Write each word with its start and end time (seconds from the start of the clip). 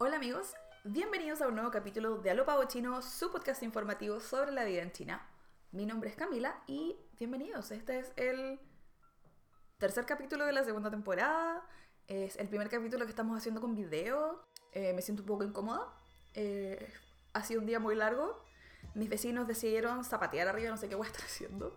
Hola 0.00 0.14
amigos, 0.14 0.54
bienvenidos 0.84 1.42
a 1.42 1.48
un 1.48 1.56
nuevo 1.56 1.72
capítulo 1.72 2.18
de 2.18 2.30
Alo 2.30 2.44
Pavo 2.44 2.62
Chino, 2.68 3.02
su 3.02 3.32
podcast 3.32 3.64
informativo 3.64 4.20
sobre 4.20 4.52
la 4.52 4.62
vida 4.62 4.80
en 4.80 4.92
China. 4.92 5.28
Mi 5.72 5.86
nombre 5.86 6.08
es 6.08 6.14
Camila 6.14 6.62
y 6.68 6.94
bienvenidos. 7.18 7.72
Este 7.72 7.98
es 7.98 8.12
el 8.14 8.60
tercer 9.78 10.06
capítulo 10.06 10.46
de 10.46 10.52
la 10.52 10.62
segunda 10.62 10.88
temporada. 10.88 11.66
Es 12.06 12.36
el 12.36 12.46
primer 12.46 12.68
capítulo 12.68 13.06
que 13.06 13.10
estamos 13.10 13.36
haciendo 13.36 13.60
con 13.60 13.74
video. 13.74 14.40
Eh, 14.70 14.92
me 14.92 15.02
siento 15.02 15.24
un 15.24 15.26
poco 15.26 15.42
incómoda. 15.42 15.92
Eh, 16.34 16.92
ha 17.32 17.42
sido 17.42 17.60
un 17.60 17.66
día 17.66 17.80
muy 17.80 17.96
largo. 17.96 18.40
Mis 18.94 19.08
vecinos 19.08 19.48
decidieron 19.48 20.04
zapatear 20.04 20.46
arriba, 20.46 20.70
no 20.70 20.76
sé 20.76 20.88
qué 20.88 20.94
voy 20.94 21.08
a 21.08 21.10
estar 21.10 21.24
haciendo. 21.26 21.76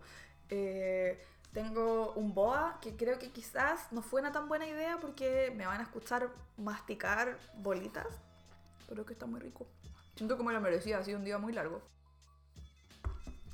Eh, 0.49 1.19
tengo 1.53 2.13
un 2.13 2.33
boa 2.33 2.79
que 2.81 2.95
creo 2.95 3.19
que 3.19 3.31
quizás 3.31 3.91
no 3.91 4.01
fue 4.01 4.21
una 4.21 4.31
tan 4.31 4.47
buena 4.47 4.65
idea 4.65 4.99
porque 4.99 5.53
me 5.55 5.65
van 5.65 5.81
a 5.81 5.83
escuchar 5.83 6.29
masticar 6.57 7.37
bolitas. 7.55 8.07
Pero 8.87 9.05
que 9.05 9.13
está 9.13 9.25
muy 9.25 9.39
rico. 9.39 9.67
Siento 10.15 10.37
como 10.37 10.51
lo 10.51 10.61
merecía, 10.61 10.99
ha 10.99 11.03
sido 11.03 11.17
un 11.17 11.25
día 11.25 11.37
muy 11.37 11.53
largo. 11.53 11.81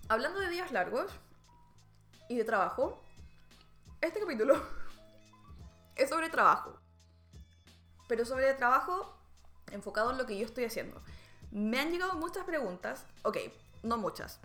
Hablando 0.10 0.40
de 0.40 0.50
días 0.50 0.72
largos 0.72 1.12
y 2.30 2.38
de 2.38 2.44
trabajo, 2.44 3.02
este 4.02 4.20
capítulo 4.20 4.62
es 5.96 6.10
sobre 6.10 6.30
trabajo. 6.30 6.80
Pero 8.08 8.26
sobre 8.26 8.54
trabajo 8.54 9.14
enfocado 9.72 10.12
en 10.12 10.18
lo 10.18 10.26
que 10.26 10.38
yo 10.38 10.46
estoy 10.46 10.66
haciendo. 10.66 11.02
Me 11.52 11.80
han 11.80 11.92
llegado 11.92 12.14
muchas 12.14 12.46
preguntas. 12.46 13.06
Ok, 13.24 13.38
no 13.84 13.98
muchas. 13.98 14.40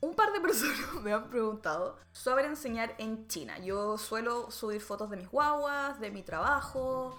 Un 0.00 0.14
par 0.14 0.32
de 0.32 0.40
personas 0.48 1.02
me 1.02 1.12
han 1.12 1.28
preguntado 1.28 1.96
sobre 2.12 2.46
enseñar 2.46 2.94
en 2.98 3.26
China. 3.28 3.58
Yo 3.58 3.98
suelo 3.98 4.50
subir 4.50 4.80
fotos 4.80 5.10
de 5.10 5.16
mis 5.16 5.28
guaguas, 5.28 5.98
de 6.00 6.10
mi 6.10 6.22
trabajo, 6.22 7.16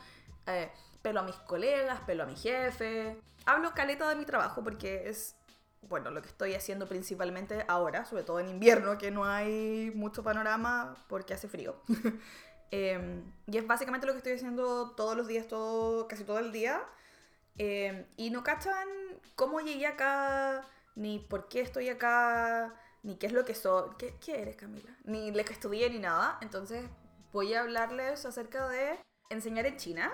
eh, 0.48 0.72
pelo 1.02 1.20
a 1.22 1.24
mis 1.24 1.36
colegas, 1.36 2.00
pelo 2.02 2.24
a 2.24 2.26
mi 2.26 2.36
jefe. 2.36 3.20
Hablo 3.46 3.74
caleta 3.74 4.08
de 4.10 4.16
mi 4.16 4.26
trabajo 4.26 4.64
porque 4.64 5.10
es, 5.10 5.36
bueno, 5.82 6.12
lo 6.12 6.22
que 6.22 6.30
estoy 6.30 6.54
haciendo 6.54 6.88
principalmente 6.88 7.66
ahora, 7.68 8.06
sobre 8.06 8.24
todo 8.24 8.40
en 8.40 8.50
invierno, 8.50 8.98
que 8.98 9.12
no 9.12 9.26
hay 9.26 9.92
mucho 9.96 10.24
panorama 10.24 10.96
porque 11.08 11.34
hace 11.34 11.48
frío. 11.48 11.82
Em, 12.72 13.24
y 13.48 13.58
es 13.58 13.66
básicamente 13.66 14.06
lo 14.06 14.14
que 14.14 14.20
estoy 14.20 14.34
haciendo 14.34 14.92
todos 14.92 15.18
los 15.18 15.28
días, 15.28 15.48
todo, 15.48 16.08
casi 16.08 16.24
todo 16.24 16.38
el 16.38 16.52
día. 16.52 16.80
Em, 17.58 18.06
y 18.16 18.30
no 18.30 18.44
cachan 18.44 18.88
cómo 19.36 19.60
llegué 19.60 19.88
acá, 19.88 20.68
ni 20.96 21.20
por 21.20 21.48
qué 21.48 21.62
estoy 21.62 21.90
acá, 21.90 22.74
ni 23.04 23.16
qué 23.16 23.28
es 23.28 23.34
lo 23.34 23.46
que 23.46 23.56
soy. 23.56 23.90
¿Qué, 23.98 24.16
qué 24.20 24.42
eres, 24.42 24.56
Camila? 24.56 24.96
Ni 25.04 25.32
lo 25.32 25.44
que 25.44 25.54
estudié, 25.54 25.90
ni 25.90 26.00
nada. 26.00 26.38
Entonces 26.42 26.86
voy 27.32 27.54
a 27.54 27.62
hablarles 27.62 28.26
acerca 28.26 28.68
de 28.68 29.00
enseñar 29.30 29.66
en 29.66 29.78
China, 29.78 30.12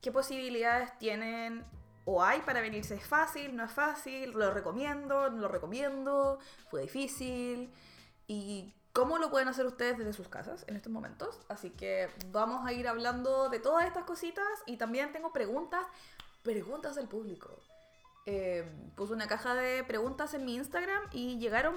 qué 0.00 0.12
posibilidades 0.12 0.96
tienen 0.98 1.64
o 2.04 2.22
hay 2.22 2.40
para 2.40 2.60
venirse. 2.60 2.94
¿Es 2.94 3.06
fácil? 3.06 3.54
¿No 3.56 3.64
es 3.64 3.72
fácil? 3.72 4.32
¿Lo 4.32 4.50
recomiendo? 4.52 5.30
¿No 5.30 5.42
lo 5.42 5.48
recomiendo? 5.48 6.38
¿Fue 6.70 6.82
difícil? 6.82 7.70
Y 8.26 8.74
cómo 8.92 9.18
lo 9.18 9.30
pueden 9.30 9.48
hacer 9.48 9.66
ustedes 9.66 9.98
desde 9.98 10.12
sus 10.12 10.28
casas 10.28 10.64
en 10.68 10.76
estos 10.76 10.92
momentos. 10.92 11.38
Así 11.48 11.70
que 11.70 12.08
vamos 12.32 12.66
a 12.66 12.72
ir 12.72 12.88
hablando 12.88 13.48
de 13.48 13.60
todas 13.60 13.86
estas 13.86 14.04
cositas 14.04 14.46
y 14.66 14.76
también 14.76 15.12
tengo 15.12 15.32
preguntas, 15.32 15.86
preguntas 16.42 16.94
del 16.94 17.08
público. 17.08 17.50
Eh, 18.26 18.64
puse 18.94 19.12
una 19.12 19.26
caja 19.26 19.54
de 19.54 19.84
preguntas 19.84 20.34
en 20.34 20.44
mi 20.44 20.56
Instagram 20.56 21.02
y 21.12 21.38
llegaron 21.38 21.74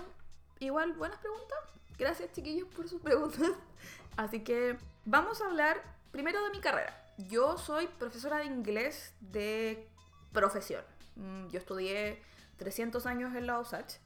igual 0.59 0.93
buenas 0.93 1.19
preguntas. 1.19 1.57
Gracias 1.97 2.31
chiquillos 2.31 2.67
por 2.75 2.87
sus 2.89 3.01
preguntas. 3.01 3.49
Así 4.17 4.43
que 4.43 4.77
vamos 5.05 5.41
a 5.41 5.45
hablar 5.45 5.81
primero 6.11 6.43
de 6.43 6.49
mi 6.51 6.59
carrera. 6.59 6.97
Yo 7.17 7.57
soy 7.57 7.87
profesora 7.87 8.39
de 8.39 8.45
inglés 8.45 9.13
de 9.19 9.87
profesión. 10.33 10.83
Mm, 11.15 11.47
Yo 11.49 11.59
estudié 11.59 12.21
300 12.57 13.05
años 13.05 13.35
en 13.35 13.47
la 13.47 13.59
OSACH 13.59 13.99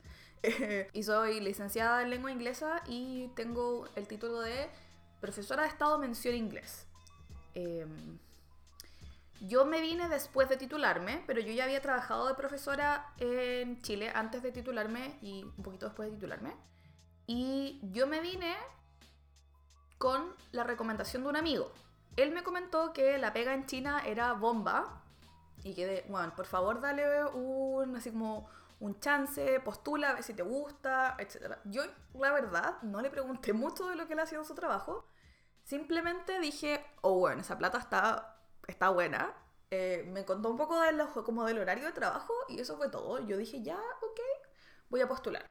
y 0.93 1.03
soy 1.03 1.39
licenciada 1.39 2.01
en 2.01 2.09
lengua 2.09 2.31
inglesa 2.31 2.83
y 2.87 3.29
tengo 3.35 3.87
el 3.95 4.07
título 4.07 4.41
de 4.41 4.69
profesora 5.19 5.63
de 5.63 5.69
estado 5.69 5.97
mención 5.97 6.35
inglés. 6.35 6.85
Em, 7.53 8.19
yo 9.41 9.65
me 9.65 9.81
vine 9.81 10.07
después 10.07 10.49
de 10.49 10.57
titularme, 10.57 11.23
pero 11.27 11.41
yo 11.41 11.51
ya 11.51 11.65
había 11.65 11.81
trabajado 11.81 12.27
de 12.27 12.35
profesora 12.35 13.13
en 13.17 13.81
Chile 13.81 14.11
antes 14.13 14.41
de 14.41 14.51
titularme 14.51 15.17
y 15.21 15.43
un 15.43 15.63
poquito 15.63 15.87
después 15.87 16.09
de 16.09 16.15
titularme. 16.15 16.55
Y 17.27 17.79
yo 17.91 18.07
me 18.07 18.21
vine 18.21 18.55
con 19.97 20.35
la 20.51 20.63
recomendación 20.63 21.23
de 21.23 21.29
un 21.29 21.35
amigo. 21.35 21.71
Él 22.15 22.31
me 22.31 22.43
comentó 22.43 22.93
que 22.93 23.17
la 23.17 23.33
pega 23.33 23.53
en 23.53 23.65
China 23.65 24.01
era 24.05 24.33
bomba 24.33 25.01
y 25.63 25.73
que, 25.73 25.85
de, 25.85 26.05
bueno, 26.07 26.33
por 26.35 26.45
favor 26.45 26.79
dale 26.79 27.25
un, 27.25 27.95
así 27.95 28.11
como 28.11 28.47
un 28.79 28.99
chance, 28.99 29.59
postula, 29.61 30.11
a 30.11 30.13
ver 30.13 30.23
si 30.23 30.33
te 30.33 30.43
gusta, 30.43 31.15
etc. 31.19 31.57
Yo, 31.65 31.83
la 32.13 32.31
verdad, 32.31 32.81
no 32.83 33.01
le 33.01 33.09
pregunté 33.09 33.53
mucho 33.53 33.87
de 33.87 33.95
lo 33.95 34.07
que 34.07 34.13
él 34.13 34.19
hacía 34.19 34.43
su 34.43 34.55
trabajo. 34.55 35.07
Simplemente 35.63 36.39
dije, 36.39 36.85
oh, 37.01 37.19
bueno, 37.19 37.41
esa 37.41 37.57
plata 37.57 37.79
está, 37.79 38.34
está 38.67 38.89
buena. 38.89 39.33
Eh, 39.71 40.05
me 40.11 40.25
contó 40.25 40.49
un 40.49 40.57
poco 40.57 40.79
de 40.79 40.91
como 41.25 41.45
del 41.45 41.59
horario 41.59 41.85
de 41.85 41.91
trabajo 41.91 42.33
y 42.47 42.59
eso 42.59 42.77
fue 42.77 42.89
todo. 42.89 43.25
Yo 43.27 43.37
dije, 43.37 43.61
ya, 43.63 43.79
ok, 44.01 44.19
voy 44.89 45.01
a 45.01 45.07
postular. 45.07 45.45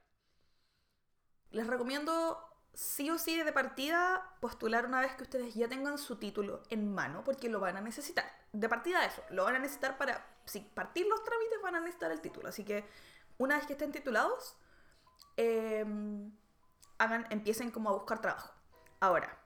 Les 1.50 1.66
recomiendo 1.66 2.38
sí 2.72 3.10
o 3.10 3.18
sí 3.18 3.40
de 3.40 3.52
partida 3.52 4.36
postular 4.40 4.86
una 4.86 5.00
vez 5.00 5.14
que 5.14 5.22
ustedes 5.22 5.54
ya 5.54 5.68
tengan 5.68 5.98
su 5.98 6.16
título 6.16 6.62
en 6.70 6.92
mano 6.92 7.22
porque 7.24 7.48
lo 7.48 7.60
van 7.60 7.76
a 7.76 7.80
necesitar. 7.80 8.24
De 8.52 8.68
partida 8.68 9.04
eso, 9.04 9.22
lo 9.30 9.44
van 9.44 9.56
a 9.56 9.58
necesitar 9.58 9.96
para, 9.98 10.26
si 10.44 10.60
partir 10.60 11.06
los 11.06 11.22
trámites 11.24 11.62
van 11.62 11.76
a 11.76 11.80
necesitar 11.80 12.10
el 12.10 12.20
título. 12.20 12.48
Así 12.48 12.64
que 12.64 12.84
una 13.38 13.56
vez 13.56 13.66
que 13.66 13.74
estén 13.74 13.92
titulados, 13.92 14.56
eh, 15.36 15.84
hagan, 16.98 17.26
empiecen 17.30 17.70
como 17.70 17.90
a 17.90 17.92
buscar 17.92 18.20
trabajo. 18.20 18.52
Ahora, 19.00 19.38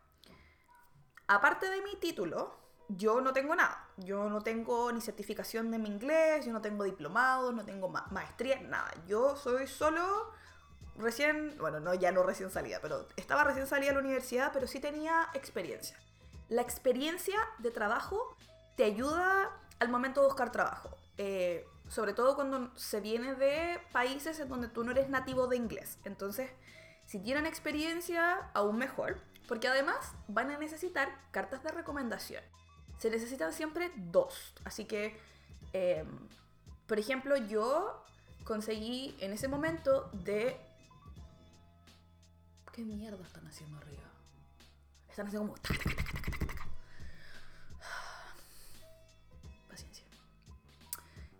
aparte 1.26 1.70
de 1.70 1.82
mi 1.82 1.96
título, 1.96 2.67
yo 2.88 3.20
no 3.20 3.32
tengo 3.32 3.54
nada. 3.54 3.86
Yo 3.98 4.28
no 4.28 4.40
tengo 4.42 4.90
ni 4.92 5.00
certificación 5.00 5.70
de 5.70 5.78
mi 5.78 5.88
inglés, 5.88 6.44
yo 6.46 6.52
no 6.52 6.60
tengo 6.60 6.84
diplomados, 6.84 7.54
no 7.54 7.64
tengo 7.64 7.88
ma- 7.88 8.06
maestría, 8.10 8.60
nada. 8.60 8.90
Yo 9.06 9.36
soy 9.36 9.66
solo 9.66 10.32
recién, 10.96 11.56
bueno, 11.58 11.80
no 11.80 11.94
ya 11.94 12.10
no 12.12 12.22
recién 12.22 12.50
salida, 12.50 12.78
pero 12.80 13.06
estaba 13.16 13.44
recién 13.44 13.66
salida 13.66 13.88
de 13.90 13.94
la 13.94 14.00
universidad, 14.00 14.50
pero 14.52 14.66
sí 14.66 14.80
tenía 14.80 15.28
experiencia. 15.34 15.96
La 16.48 16.62
experiencia 16.62 17.38
de 17.58 17.70
trabajo 17.70 18.36
te 18.76 18.84
ayuda 18.84 19.50
al 19.80 19.88
momento 19.88 20.20
de 20.22 20.26
buscar 20.28 20.50
trabajo. 20.50 20.90
Eh, 21.18 21.66
sobre 21.88 22.12
todo 22.12 22.36
cuando 22.36 22.70
se 22.76 23.00
viene 23.00 23.34
de 23.34 23.80
países 23.92 24.38
en 24.40 24.48
donde 24.48 24.68
tú 24.68 24.84
no 24.84 24.90
eres 24.92 25.08
nativo 25.08 25.46
de 25.46 25.56
inglés. 25.56 25.98
Entonces, 26.04 26.50
si 27.06 27.18
tienen 27.20 27.46
experiencia, 27.46 28.50
aún 28.54 28.76
mejor, 28.78 29.18
porque 29.46 29.68
además 29.68 30.12
van 30.28 30.50
a 30.50 30.58
necesitar 30.58 31.08
cartas 31.30 31.62
de 31.62 31.70
recomendación. 31.70 32.44
Se 32.98 33.10
necesitan 33.10 33.52
siempre 33.52 33.92
dos. 33.96 34.54
Así 34.64 34.84
que, 34.84 35.16
eh, 35.72 36.04
por 36.86 36.98
ejemplo, 36.98 37.36
yo 37.36 38.04
conseguí 38.44 39.16
en 39.20 39.32
ese 39.32 39.46
momento 39.46 40.10
de... 40.12 40.60
¿Qué 42.72 42.82
mierda 42.82 43.24
están 43.24 43.46
haciendo 43.46 43.78
arriba? 43.78 44.02
Están 45.08 45.28
haciendo 45.28 45.48
como... 45.48 45.62
Paciencia. 49.68 50.04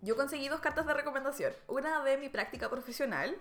Yo 0.01 0.17
conseguí 0.17 0.49
dos 0.49 0.61
cartas 0.61 0.87
de 0.87 0.95
recomendación. 0.95 1.53
Una 1.67 2.05
de 2.05 2.19
mi 2.19 2.29
práctica 2.29 2.71
profesional, 2.71 3.37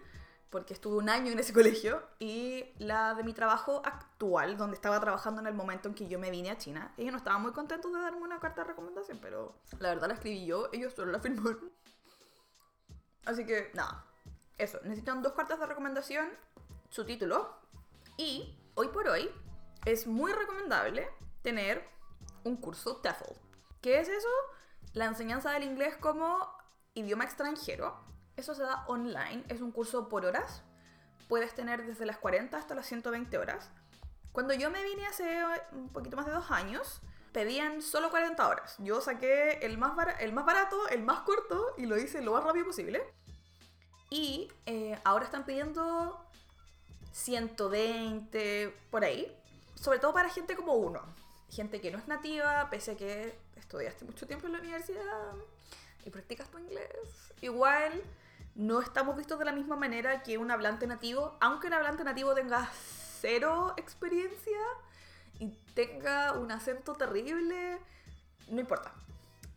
porque 0.50 0.74
estuve 0.74 0.98
un 0.98 1.10
año 1.10 1.32
en 1.32 1.40
ese 1.40 1.54
colegio, 1.60 2.02
y 2.20 2.66
la 2.78 3.14
de 3.16 3.24
mi 3.24 3.34
trabajo 3.34 3.82
actual, 3.86 4.58
donde 4.58 4.76
estaba 4.76 5.00
trabajando 5.00 5.42
en 5.42 5.48
el 5.48 5.54
momento 5.54 5.90
en 5.90 5.96
que 5.96 6.08
yo 6.08 6.20
me 6.20 6.32
vine 6.32 6.52
a 6.52 6.58
China. 6.58 6.94
Ellos 6.98 7.12
no 7.12 7.18
estaban 7.18 7.42
muy 7.42 7.52
contentos 7.52 7.92
de 7.92 8.00
darme 8.00 8.22
una 8.22 8.40
carta 8.40 8.62
de 8.62 8.70
recomendación, 8.70 9.20
pero 9.22 9.56
la 9.80 9.90
verdad 9.90 10.08
la 10.08 10.14
escribí 10.16 10.46
yo, 10.46 10.70
ellos 10.72 10.94
solo 10.94 11.12
la 11.12 11.20
firmaron. 11.20 11.72
Así 13.26 13.46
que, 13.46 13.72
nada, 13.74 14.06
eso. 14.58 14.80
Necesitan 14.84 15.22
dos 15.22 15.34
cartas 15.34 15.60
de 15.60 15.66
recomendación, 15.66 16.30
su 16.90 17.06
título, 17.06 17.54
y 18.18 18.58
hoy 18.76 18.88
por 18.88 19.08
hoy 19.08 19.30
es 19.86 20.08
muy 20.08 20.32
recomendable 20.32 21.10
tener 21.42 21.88
un 22.44 22.58
curso 22.58 22.98
TEFL. 22.98 23.34
¿Qué 23.82 24.00
es 24.00 24.08
eso? 24.08 24.28
La 24.94 25.06
enseñanza 25.06 25.52
del 25.52 25.64
inglés 25.64 25.96
como 25.98 26.50
idioma 26.94 27.26
extranjero. 27.26 27.96
Eso 28.38 28.54
se 28.54 28.62
da 28.62 28.86
online, 28.88 29.44
es 29.50 29.62
un 29.62 29.72
curso 29.72 30.08
por 30.08 30.24
horas. 30.24 30.62
Puedes 31.28 31.56
tener 31.56 31.86
desde 31.86 32.06
las 32.06 32.18
40 32.20 32.56
hasta 32.56 32.76
las 32.76 32.86
120 32.86 33.36
horas. 33.38 33.72
Cuando 34.32 34.54
yo 34.54 34.70
me 34.70 34.84
vine 34.84 35.08
hace 35.08 35.44
un 35.72 35.90
poquito 35.90 36.16
más 36.16 36.28
de 36.28 36.32
dos 36.32 36.52
años, 36.52 37.02
pedían 37.34 37.82
solo 37.82 38.12
40 38.12 38.48
horas. 38.48 38.76
Yo 38.78 39.02
saqué 39.02 39.54
el 39.64 39.80
más, 39.80 39.94
el 40.20 40.34
más 40.34 40.46
barato, 40.46 40.88
el 40.90 41.02
más 41.02 41.22
corto 41.22 41.74
y 41.78 41.88
lo 41.88 41.98
hice 41.98 42.22
lo 42.22 42.34
más 42.34 42.44
rápido 42.44 42.68
posible. 42.68 43.04
Y 44.12 44.52
eh, 44.68 45.00
ahora 45.04 45.26
están 45.26 45.44
pidiendo 45.44 46.24
120 47.12 48.74
por 48.92 49.04
ahí. 49.04 49.36
Sobre 49.74 49.98
todo 49.98 50.14
para 50.14 50.30
gente 50.30 50.56
como 50.56 50.74
uno. 50.74 51.02
gente 51.50 51.82
que 51.82 51.90
no 51.90 51.98
es 51.98 52.08
nativa, 52.08 52.70
pese 52.70 52.92
a 52.92 52.98
que 52.98 53.36
estudiaste 53.56 54.06
mucho 54.06 54.28
tiempo 54.28 54.46
en 54.46 54.54
la 54.54 54.60
universidad 54.60 55.34
y 56.06 56.10
practicas 56.10 56.50
tu 56.50 56.58
inglés, 56.58 57.34
igual 57.42 58.02
no 58.58 58.82
estamos 58.82 59.16
vistos 59.16 59.38
de 59.38 59.46
la 59.46 59.52
misma 59.52 59.76
manera 59.76 60.24
que 60.24 60.40
un 60.40 60.50
hablante 60.50 60.88
nativo, 60.88 61.38
aunque 61.40 61.68
el 61.68 61.74
hablante 61.74 62.04
nativo 62.04 62.34
tenga 62.34 62.68
cero 63.22 63.76
experiencia 63.78 64.58
y 65.40 65.50
tenga 65.76 66.34
un 66.34 66.52
acento 66.52 66.96
terrible, 66.96 67.78
no 68.50 68.60
importa. 68.60 68.92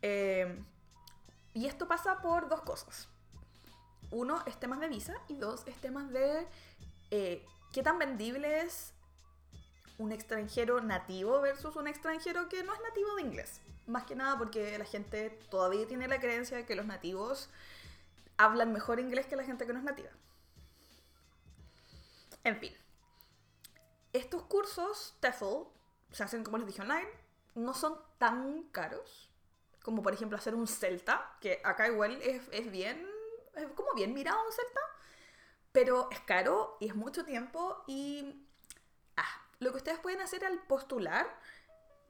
Eh, 0.02 0.62
y 1.54 1.66
esto 1.66 1.88
pasa 1.88 2.20
por 2.20 2.50
dos 2.50 2.60
cosas. 2.60 3.08
Uno 4.10 4.42
es 4.46 4.60
temas 4.60 4.80
de 4.80 4.88
visa 4.88 5.14
y 5.28 5.36
dos 5.36 5.62
es 5.66 5.76
temas 5.76 6.10
de 6.10 6.46
eh, 7.10 7.46
qué 7.72 7.82
tan 7.82 7.98
vendible 7.98 8.60
es 8.60 8.92
un 9.96 10.12
extranjero 10.12 10.82
nativo 10.82 11.40
versus 11.40 11.74
un 11.76 11.88
extranjero 11.88 12.50
que 12.50 12.62
no 12.64 12.74
es 12.74 12.80
nativo 12.82 13.14
de 13.16 13.22
inglés. 13.22 13.62
Más 13.86 14.04
que 14.04 14.14
nada 14.14 14.36
porque 14.36 14.76
la 14.76 14.84
gente 14.84 15.30
todavía 15.50 15.86
tiene 15.86 16.06
la 16.06 16.20
creencia 16.20 16.58
de 16.58 16.66
que 16.66 16.74
los 16.74 16.84
nativos 16.84 17.48
hablan 18.44 18.72
mejor 18.72 19.00
inglés 19.00 19.26
que 19.26 19.36
la 19.36 19.44
gente 19.44 19.66
que 19.66 19.72
no 19.72 19.78
es 19.78 19.84
nativa. 19.84 20.10
En 22.42 22.58
fin. 22.58 22.74
Estos 24.12 24.42
cursos 24.44 25.16
TEFL 25.20 25.68
se 26.10 26.24
hacen, 26.24 26.42
como 26.42 26.58
les 26.58 26.66
dije, 26.66 26.82
online. 26.82 27.08
No 27.54 27.74
son 27.74 28.00
tan 28.18 28.62
caros 28.70 29.30
como, 29.82 30.02
por 30.02 30.12
ejemplo, 30.12 30.38
hacer 30.38 30.54
un 30.54 30.66
Celta, 30.66 31.36
que 31.40 31.60
acá 31.64 31.88
igual 31.88 32.20
es, 32.22 32.70
bien, 32.70 33.06
como 33.74 33.94
bien 33.94 34.12
mirado 34.14 34.38
un 34.44 34.52
Celta, 34.52 34.80
pero 35.72 36.08
es 36.10 36.20
caro 36.20 36.76
y 36.80 36.88
es 36.88 36.94
mucho 36.94 37.24
tiempo 37.24 37.84
y... 37.86 38.46
Ah, 39.16 39.46
lo 39.58 39.70
que 39.70 39.78
ustedes 39.78 39.98
pueden 39.98 40.20
hacer 40.20 40.44
al 40.44 40.62
postular, 40.62 41.26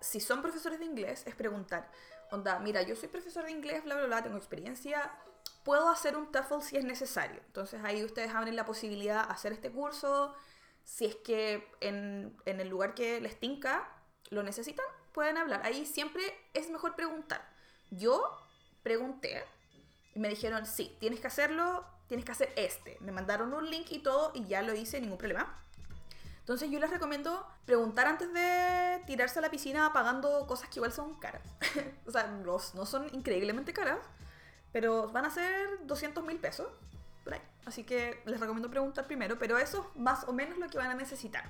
si 0.01 0.21
son 0.21 0.43
profesores 0.43 0.79
de 0.79 0.85
inglés, 0.85 1.25
es 1.27 1.35
preguntar, 1.35 1.91
onda, 2.31 2.59
mira, 2.59 2.83
yo 2.83 2.95
soy 2.97 3.09
profesor 3.09 3.45
de 3.45 3.53
inglés, 3.53 3.85
bla, 3.85 3.97
bla, 3.97 4.07
bla, 4.07 4.23
tengo 4.23 4.37
experiencia, 4.37 5.13
puedo 5.65 5.89
hacer 5.89 6.17
un 6.17 6.31
TOEFL 6.31 6.63
si 6.63 6.77
es 6.77 6.85
necesario. 6.85 7.41
Entonces 7.47 7.81
ahí 7.85 8.05
ustedes 8.05 8.35
abren 8.35 8.57
la 8.57 8.65
posibilidad 8.65 9.27
de 9.27 9.33
hacer 9.33 9.53
este 9.53 9.71
curso. 9.71 10.35
Si 10.85 11.07
es 11.07 11.17
que 11.17 11.69
en, 11.81 12.37
en 12.47 12.61
el 12.61 12.69
lugar 12.69 12.95
que 12.95 13.21
les 13.21 13.39
tinca 13.39 13.89
lo 14.31 14.43
necesitan, 14.43 14.87
pueden 15.13 15.37
hablar. 15.37 15.63
Ahí 15.65 15.87
siempre 15.87 16.23
es 16.55 16.71
mejor 16.71 16.97
preguntar. 16.97 17.47
Yo 17.91 18.37
pregunté 18.83 19.45
y 20.15 20.19
me 20.19 20.29
dijeron, 20.29 20.67
sí, 20.67 20.97
tienes 21.01 21.21
que 21.21 21.27
hacerlo, 21.27 21.85
tienes 22.07 22.25
que 22.25 22.33
hacer 22.33 22.53
este. 22.57 22.97
Me 23.01 23.13
mandaron 23.13 23.53
un 23.53 23.71
link 23.71 23.91
y 23.91 23.99
todo 24.01 24.33
y 24.35 24.47
ya 24.47 24.63
lo 24.63 24.75
hice, 24.75 25.01
ningún 25.01 25.19
problema. 25.19 25.57
Entonces 26.41 26.71
yo 26.71 26.81
les 26.81 26.91
recomiendo 26.91 27.47
preguntar 27.65 28.09
antes 28.09 28.33
de 28.33 29.03
tirarse 29.07 29.39
a 29.39 29.43
la 29.43 29.51
piscina 29.51 29.93
pagando 29.93 30.47
cosas 30.49 30.69
que 30.69 30.81
igual 30.81 30.93
son 30.93 31.15
caras. 31.21 31.43
o 32.07 32.11
sea, 32.11 32.27
no, 32.27 32.59
no 32.75 32.87
son 32.87 33.09
increíblemente 33.15 33.73
caras, 33.73 34.01
pero 34.73 35.09
van 35.09 35.25
a 35.25 35.31
ser 35.31 35.87
200 35.87 36.25
mil 36.25 36.39
pesos. 36.39 36.69
Así 37.67 37.85
que 37.85 38.21
les 38.25 38.41
recomiendo 38.41 38.71
preguntar 38.71 39.07
primero, 39.07 39.39
pero 39.39 39.59
eso 39.59 39.91
es 39.95 40.01
más 40.01 40.25
o 40.25 40.33
menos 40.33 40.59
lo 40.59 40.69
que 40.69 40.79
van 40.79 40.91
a 40.91 40.95
necesitar. 40.95 41.45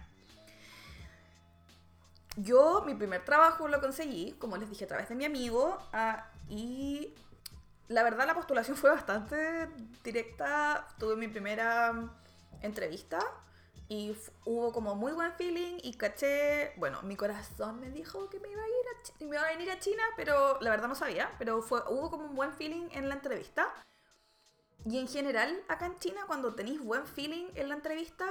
Yo 2.37 2.83
mi 2.85 2.95
primer 2.95 3.25
trabajo 3.25 3.69
lo 3.69 3.81
conseguí, 3.81 4.33
como 4.33 4.57
les 4.57 4.69
dije, 4.69 4.85
a 4.85 4.89
través 4.89 5.09
de 5.09 5.15
mi 5.15 5.25
amigo. 5.25 5.79
Ah, 5.93 6.27
y 6.49 7.15
la 7.89 8.03
verdad 8.03 8.27
la 8.27 8.35
postulación 8.35 8.77
fue 8.77 8.91
bastante 8.91 9.69
directa. 10.03 10.89
Tuve 10.99 11.17
mi 11.17 11.29
primera 11.29 11.93
entrevista 12.61 13.21
y 13.91 14.17
hubo 14.45 14.73
como 14.73 14.95
muy 14.95 15.11
buen 15.11 15.33
feeling 15.33 15.79
y 15.83 15.95
caché, 15.95 16.73
bueno, 16.77 17.03
mi 17.03 17.17
corazón 17.17 17.81
me 17.81 17.91
dijo 17.91 18.31
que 18.31 18.39
me 18.39 18.49
iba 18.49 18.63
a 18.63 18.69
ir 18.69 18.73
a, 18.73 19.25
me 19.25 19.35
iba 19.35 19.43
a 19.45 19.51
venir 19.51 19.69
a 19.69 19.81
China, 19.81 20.05
pero 20.17 20.61
la 20.61 20.71
verdad 20.71 20.87
no 20.87 20.95
sabía, 20.95 21.35
pero 21.41 21.61
fue, 21.61 21.83
hubo 21.89 22.09
como 22.09 22.27
un 22.27 22.37
buen 22.37 22.53
feeling 22.53 22.89
en 22.93 23.09
la 23.09 23.17
entrevista. 23.17 23.67
Y 24.85 24.97
en 25.01 25.09
general, 25.09 25.65
acá 25.67 25.87
en 25.87 25.99
China, 25.99 26.21
cuando 26.29 26.55
tenéis 26.55 26.81
buen 26.81 27.05
feeling 27.05 27.49
en 27.57 27.69
la 27.69 27.75
entrevista, 27.75 28.27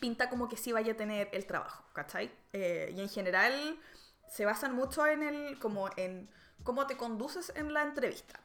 pinta 0.00 0.28
como 0.28 0.48
que 0.48 0.56
sí 0.56 0.72
vaya 0.72 0.94
a 0.94 0.96
tener 0.96 1.28
el 1.32 1.46
trabajo, 1.46 1.84
¿cachai? 1.92 2.36
Eh, 2.52 2.92
y 2.92 3.00
en 3.00 3.08
general 3.08 3.80
se 4.28 4.44
basan 4.44 4.74
mucho 4.74 5.06
en 5.06 5.22
el, 5.22 5.60
como 5.60 5.90
en 5.96 6.28
cómo 6.64 6.88
te 6.88 6.96
conduces 6.96 7.52
en 7.54 7.72
la 7.72 7.82
entrevista. 7.82 8.40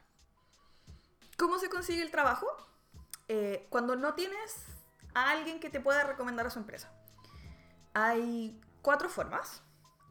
¿Cómo 1.36 1.58
se 1.58 1.68
consigue 1.68 2.02
el 2.02 2.12
trabajo? 2.12 2.46
Eh, 3.26 3.66
cuando 3.70 3.96
no 3.96 4.14
tienes 4.14 4.71
a 5.14 5.30
alguien 5.30 5.60
que 5.60 5.70
te 5.70 5.80
pueda 5.80 6.04
recomendar 6.04 6.46
a 6.46 6.50
su 6.50 6.58
empresa. 6.58 6.90
Hay 7.94 8.60
cuatro 8.80 9.08
formas. 9.08 9.62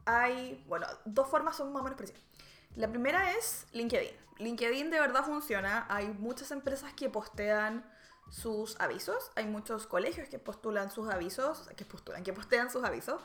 Hay, 0.04 0.64
bueno, 0.68 0.86
dos 1.04 1.28
formas 1.28 1.56
son 1.56 1.72
más 1.72 1.80
o 1.80 1.84
menos 1.84 1.96
precisas. 1.96 2.22
La 2.74 2.88
primera 2.88 3.32
es 3.32 3.66
LinkedIn. 3.72 4.16
LinkedIn 4.38 4.90
de 4.90 5.00
verdad 5.00 5.24
funciona. 5.24 5.86
Hay 5.88 6.08
muchas 6.08 6.50
empresas 6.50 6.92
que 6.94 7.08
postean 7.08 7.84
sus 8.30 8.80
avisos. 8.80 9.30
Hay 9.36 9.46
muchos 9.46 9.86
colegios 9.86 10.28
que 10.28 10.38
postulan 10.38 10.90
sus 10.90 11.08
avisos, 11.08 11.68
que 11.76 11.84
postulan, 11.84 12.24
que 12.24 12.32
postean 12.32 12.70
sus 12.70 12.84
avisos. 12.84 13.22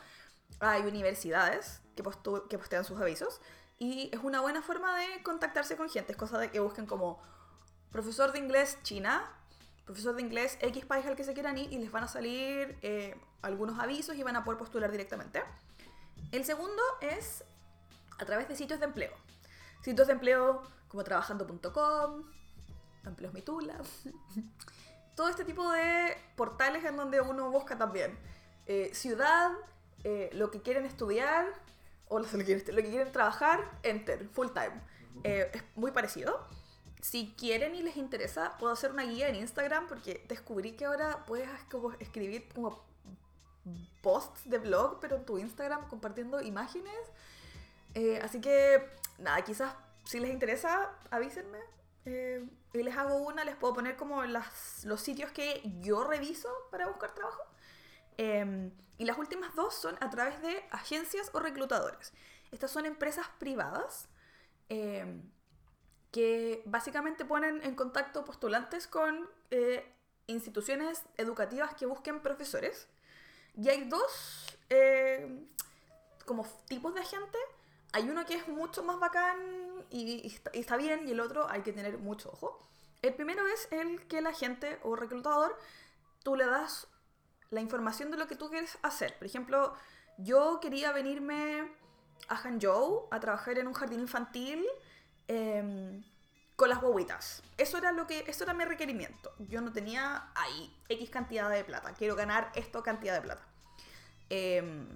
Hay 0.60 0.82
universidades 0.82 1.80
que, 1.96 2.02
que 2.48 2.58
postean 2.58 2.84
sus 2.84 3.00
avisos. 3.00 3.40
Y 3.78 4.10
es 4.12 4.20
una 4.22 4.40
buena 4.40 4.60
forma 4.60 4.98
de 4.98 5.22
contactarse 5.22 5.76
con 5.76 5.88
gente. 5.88 6.12
Es 6.12 6.18
cosa 6.18 6.38
de 6.38 6.50
que 6.50 6.60
busquen 6.60 6.86
como 6.86 7.20
profesor 7.90 8.32
de 8.32 8.38
inglés 8.38 8.78
China, 8.82 9.24
profesor 9.88 10.14
de 10.16 10.20
inglés 10.20 10.58
X 10.60 10.84
país 10.84 11.06
al 11.06 11.16
que 11.16 11.24
se 11.24 11.32
quieran 11.32 11.56
ir 11.56 11.72
y 11.72 11.78
les 11.78 11.90
van 11.90 12.04
a 12.04 12.08
salir 12.08 12.78
eh, 12.82 13.18
algunos 13.40 13.78
avisos 13.78 14.16
y 14.16 14.22
van 14.22 14.36
a 14.36 14.44
poder 14.44 14.58
postular 14.58 14.90
directamente. 14.90 15.42
El 16.30 16.44
segundo 16.44 16.82
es 17.00 17.42
a 18.18 18.26
través 18.26 18.48
de 18.48 18.54
sitios 18.54 18.80
de 18.80 18.84
empleo. 18.84 19.12
Sitios 19.80 20.06
de 20.06 20.12
empleo 20.12 20.60
como 20.88 21.04
trabajando.com, 21.04 22.22
Empleos 23.06 23.32
Mitula, 23.32 23.78
todo 25.16 25.30
este 25.30 25.46
tipo 25.46 25.72
de 25.72 26.18
portales 26.36 26.84
en 26.84 26.94
donde 26.94 27.22
uno 27.22 27.50
busca 27.50 27.78
también 27.78 28.18
eh, 28.66 28.90
ciudad, 28.92 29.52
eh, 30.04 30.28
lo 30.34 30.50
que 30.50 30.60
quieren 30.60 30.84
estudiar 30.84 31.46
o 32.08 32.18
lo 32.18 32.28
que 32.28 32.44
quieren, 32.44 33.10
trabajar, 33.10 33.78
enter, 33.82 34.28
full 34.28 34.48
time. 34.48 34.82
es 35.24 35.64
muy 35.76 35.92
parecido 35.92 36.46
si 37.00 37.34
quieren 37.38 37.74
y 37.74 37.82
les 37.82 37.96
interesa, 37.96 38.56
puedo 38.58 38.72
hacer 38.72 38.90
una 38.90 39.04
guía 39.04 39.28
en 39.28 39.36
Instagram 39.36 39.86
porque 39.86 40.24
descubrí 40.28 40.72
que 40.72 40.84
ahora 40.84 41.24
puedes 41.26 41.48
como 41.70 41.92
escribir 41.92 42.48
como 42.54 42.82
posts 44.02 44.48
de 44.48 44.58
blog, 44.58 44.98
pero 45.00 45.16
en 45.16 45.24
tu 45.24 45.38
Instagram 45.38 45.88
compartiendo 45.88 46.40
imágenes. 46.40 46.98
Eh, 47.94 48.20
así 48.22 48.40
que, 48.40 48.88
nada, 49.18 49.42
quizás 49.44 49.74
si 50.04 50.20
les 50.20 50.30
interesa, 50.30 50.90
avísenme. 51.10 51.58
Eh, 52.04 52.46
y 52.72 52.82
les 52.82 52.96
hago 52.96 53.16
una, 53.16 53.44
les 53.44 53.56
puedo 53.56 53.74
poner 53.74 53.96
como 53.96 54.24
las, 54.24 54.84
los 54.84 55.00
sitios 55.00 55.30
que 55.32 55.62
yo 55.80 56.04
reviso 56.04 56.48
para 56.70 56.86
buscar 56.86 57.14
trabajo. 57.14 57.42
Em, 58.16 58.72
y 58.98 59.04
las 59.04 59.18
últimas 59.18 59.54
dos 59.54 59.74
son 59.74 59.96
a 60.00 60.10
través 60.10 60.40
de 60.42 60.64
agencias 60.70 61.30
o 61.34 61.40
reclutadores. 61.40 62.12
Estas 62.50 62.70
son 62.70 62.86
empresas 62.86 63.26
privadas. 63.38 64.08
Eh, 64.68 65.20
que 66.10 66.62
básicamente 66.64 67.24
ponen 67.24 67.62
en 67.62 67.74
contacto 67.74 68.24
postulantes 68.24 68.86
con 68.86 69.28
eh, 69.50 69.84
instituciones 70.26 71.02
educativas 71.16 71.74
que 71.74 71.86
busquen 71.86 72.20
profesores. 72.20 72.88
Y 73.56 73.68
hay 73.68 73.88
dos 73.88 74.58
eh, 74.70 75.46
como 76.24 76.46
tipos 76.68 76.94
de 76.94 77.04
gente. 77.04 77.38
Hay 77.92 78.08
uno 78.08 78.24
que 78.24 78.34
es 78.34 78.48
mucho 78.48 78.82
más 78.84 79.00
bacán 79.00 79.38
y, 79.90 80.38
está, 80.52 80.76
bien, 80.76 81.08
y 81.08 81.12
el 81.12 81.20
otro 81.20 81.48
hay 81.48 81.62
que 81.62 81.72
tener 81.72 81.98
mucho 81.98 82.30
ojo. 82.30 82.68
El 83.02 83.14
primero 83.14 83.46
es 83.48 83.68
el 83.70 84.06
que 84.06 84.20
la 84.20 84.32
gente 84.32 84.78
o 84.82 84.96
reclutador, 84.96 85.56
tú 86.22 86.36
le 86.36 86.46
das 86.46 86.86
la 87.50 87.60
información 87.60 88.10
de 88.10 88.18
lo 88.18 88.26
que 88.26 88.36
tú 88.36 88.50
quieres 88.50 88.78
hacer. 88.82 89.16
Por 89.16 89.26
ejemplo, 89.26 89.74
yo 90.18 90.58
quería 90.60 90.92
venirme 90.92 91.72
a 92.28 92.36
Hangzhou 92.36 93.08
a 93.10 93.20
trabajar 93.20 93.58
en 93.58 93.68
un 93.68 93.72
jardín 93.72 94.00
infantil 94.00 94.66
Em, 95.28 96.02
con 96.56 96.68
las 96.68 96.80
guaguitas. 96.80 97.42
Eso 97.56 97.78
era 97.78 97.92
lo 97.92 98.08
que, 98.08 98.24
eso 98.26 98.42
era 98.42 98.52
mi 98.52 98.64
requerimiento. 98.64 99.32
Yo 99.38 99.60
no 99.60 99.72
tenía 99.72 100.32
ahí 100.34 100.74
X 100.88 101.08
cantidad 101.08 101.48
de 101.48 101.62
plata. 101.62 101.92
Quiero 101.92 102.16
ganar 102.16 102.50
esto 102.56 102.82
cantidad 102.82 103.14
de 103.14 103.20
plata. 103.20 103.46
Em, 104.28 104.88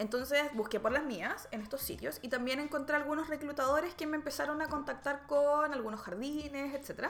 entonces 0.00 0.52
busqué 0.54 0.80
por 0.80 0.90
las 0.90 1.04
mías 1.04 1.46
en 1.52 1.60
estos 1.60 1.80
sitios 1.80 2.18
y 2.22 2.28
también 2.28 2.58
encontré 2.58 2.96
algunos 2.96 3.28
reclutadores 3.28 3.94
que 3.94 4.08
me 4.08 4.16
empezaron 4.16 4.62
a 4.62 4.66
contactar 4.66 5.28
con 5.28 5.72
algunos 5.72 6.00
jardines, 6.00 6.74
etc. 6.74 7.08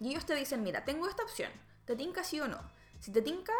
Y 0.00 0.10
ellos 0.10 0.26
te 0.26 0.34
dicen, 0.34 0.64
mira, 0.64 0.84
tengo 0.84 1.08
esta 1.08 1.22
opción, 1.22 1.52
¿te 1.84 1.94
tinca 1.94 2.24
sí 2.24 2.40
o 2.40 2.48
no? 2.48 2.58
Si 2.98 3.12
te 3.12 3.22
tinca, 3.22 3.52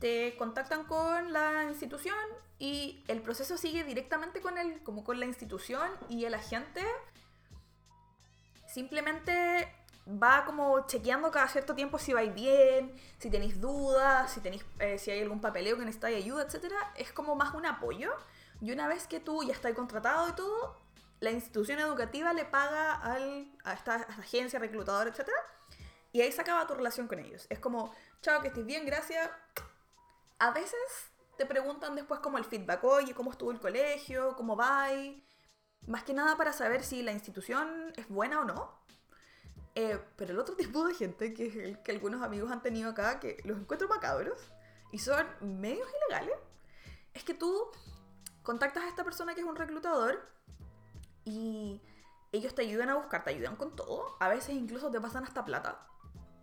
te 0.00 0.36
contactan 0.36 0.84
con 0.84 1.32
la 1.32 1.64
institución 1.64 2.18
y 2.58 3.02
el 3.08 3.22
proceso 3.22 3.56
sigue 3.56 3.84
directamente 3.84 4.42
con 4.42 4.58
el, 4.58 4.82
como 4.82 5.02
con 5.02 5.18
la 5.18 5.24
institución 5.24 5.88
y 6.10 6.26
el 6.26 6.34
agente 6.34 6.82
simplemente 8.76 9.72
va 10.06 10.44
como 10.44 10.86
chequeando 10.86 11.30
cada 11.30 11.48
cierto 11.48 11.74
tiempo 11.74 11.98
si 11.98 12.12
vais 12.12 12.34
bien, 12.34 12.94
si 13.18 13.30
tenéis 13.30 13.58
dudas, 13.58 14.30
si 14.30 14.40
tenéis, 14.40 14.66
eh, 14.80 14.98
si 14.98 15.10
hay 15.10 15.22
algún 15.22 15.40
papeleo 15.40 15.78
que 15.78 15.84
necesitáis 15.86 16.18
ayuda, 16.22 16.42
etc. 16.42 16.74
Es 16.94 17.10
como 17.10 17.34
más 17.34 17.54
un 17.54 17.64
apoyo, 17.64 18.10
Y 18.60 18.72
una 18.72 18.86
vez 18.86 19.06
que 19.06 19.18
tú 19.18 19.42
ya 19.44 19.54
estás 19.54 19.72
contratado 19.72 20.28
y 20.28 20.32
todo, 20.32 20.76
la 21.20 21.30
institución 21.30 21.78
educativa 21.78 22.34
le 22.34 22.44
paga 22.44 22.94
al, 22.94 23.50
a, 23.64 23.72
esta, 23.72 23.94
a 23.94 24.00
esta 24.00 24.20
agencia, 24.20 24.58
reclutador, 24.58 25.08
etc. 25.08 25.30
Y 26.12 26.20
ahí 26.20 26.30
se 26.30 26.42
acaba 26.42 26.66
tu 26.66 26.74
relación 26.74 27.08
con 27.08 27.18
ellos. 27.18 27.46
Es 27.48 27.58
como, 27.58 27.94
chao, 28.20 28.42
que 28.42 28.48
estés 28.48 28.66
bien, 28.66 28.84
gracias. 28.84 29.30
A 30.38 30.50
veces 30.50 30.80
te 31.38 31.46
preguntan 31.46 31.94
después 31.94 32.20
como 32.20 32.36
el 32.36 32.44
feedback, 32.44 32.84
oye, 32.84 33.14
¿cómo 33.14 33.30
estuvo 33.30 33.50
el 33.52 33.60
colegio? 33.60 34.36
¿Cómo 34.36 34.54
va? 34.54 34.88
Más 35.86 36.04
que 36.04 36.14
nada 36.14 36.36
para 36.36 36.52
saber 36.52 36.82
si 36.82 37.02
la 37.02 37.12
institución 37.12 37.92
es 37.96 38.08
buena 38.08 38.40
o 38.40 38.44
no. 38.44 38.70
Eh, 39.74 40.00
pero 40.16 40.32
el 40.32 40.38
otro 40.38 40.56
tipo 40.56 40.86
de 40.86 40.94
gente, 40.94 41.34
que 41.34 41.78
que 41.84 41.92
algunos 41.92 42.22
amigos 42.22 42.50
han 42.50 42.62
tenido 42.62 42.90
acá, 42.90 43.20
que 43.20 43.40
los 43.44 43.58
encuentro 43.58 43.88
macabros 43.88 44.40
y 44.92 44.98
son 44.98 45.26
medios 45.40 45.88
ilegales, 46.06 46.36
es 47.14 47.24
que 47.24 47.34
tú 47.34 47.70
contactas 48.42 48.84
a 48.84 48.88
esta 48.88 49.04
persona 49.04 49.34
que 49.34 49.40
es 49.40 49.46
un 49.46 49.56
reclutador 49.56 50.20
y 51.24 51.82
ellos 52.32 52.54
te 52.54 52.62
ayudan 52.62 52.90
a 52.90 52.94
buscar, 52.94 53.24
te 53.24 53.30
ayudan 53.30 53.56
con 53.56 53.74
todo. 53.74 54.16
A 54.20 54.28
veces 54.28 54.54
incluso 54.54 54.90
te 54.90 55.00
pasan 55.00 55.24
hasta 55.24 55.44
plata. 55.44 55.86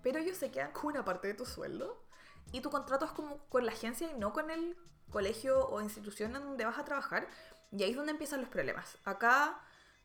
Pero 0.01 0.19
ellos 0.19 0.37
se 0.37 0.51
quedan 0.51 0.71
con 0.71 0.87
una 0.87 1.05
parte 1.05 1.27
de 1.27 1.33
tu 1.33 1.45
sueldo. 1.45 2.03
Y 2.51 2.61
tu 2.61 2.69
contrato 2.69 3.05
es 3.05 3.11
como 3.11 3.37
con 3.47 3.65
la 3.65 3.71
agencia 3.71 4.11
y 4.11 4.19
no 4.19 4.33
con 4.33 4.49
el 4.49 4.77
colegio 5.09 5.67
o 5.69 5.81
institución 5.81 6.35
en 6.35 6.43
donde 6.43 6.65
vas 6.65 6.77
a 6.77 6.85
trabajar. 6.85 7.27
Y 7.75 7.83
ahí 7.83 7.91
es 7.91 7.97
donde 7.97 8.11
empiezan 8.11 8.39
los 8.39 8.49
problemas. 8.49 8.97
Acá 9.03 9.59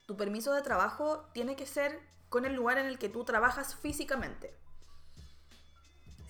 tu 0.07 0.17
permiso 0.17 0.55
de 0.55 0.63
trabajo 0.63 1.29
tiene 1.35 1.55
que 1.55 1.67
ser 1.67 2.01
con 2.31 2.47
el 2.47 2.55
lugar 2.55 2.79
en 2.79 2.87
el 2.87 2.99
que 2.99 3.11
tú 3.11 3.25
trabajas 3.25 3.77
físicamente. 3.77 4.55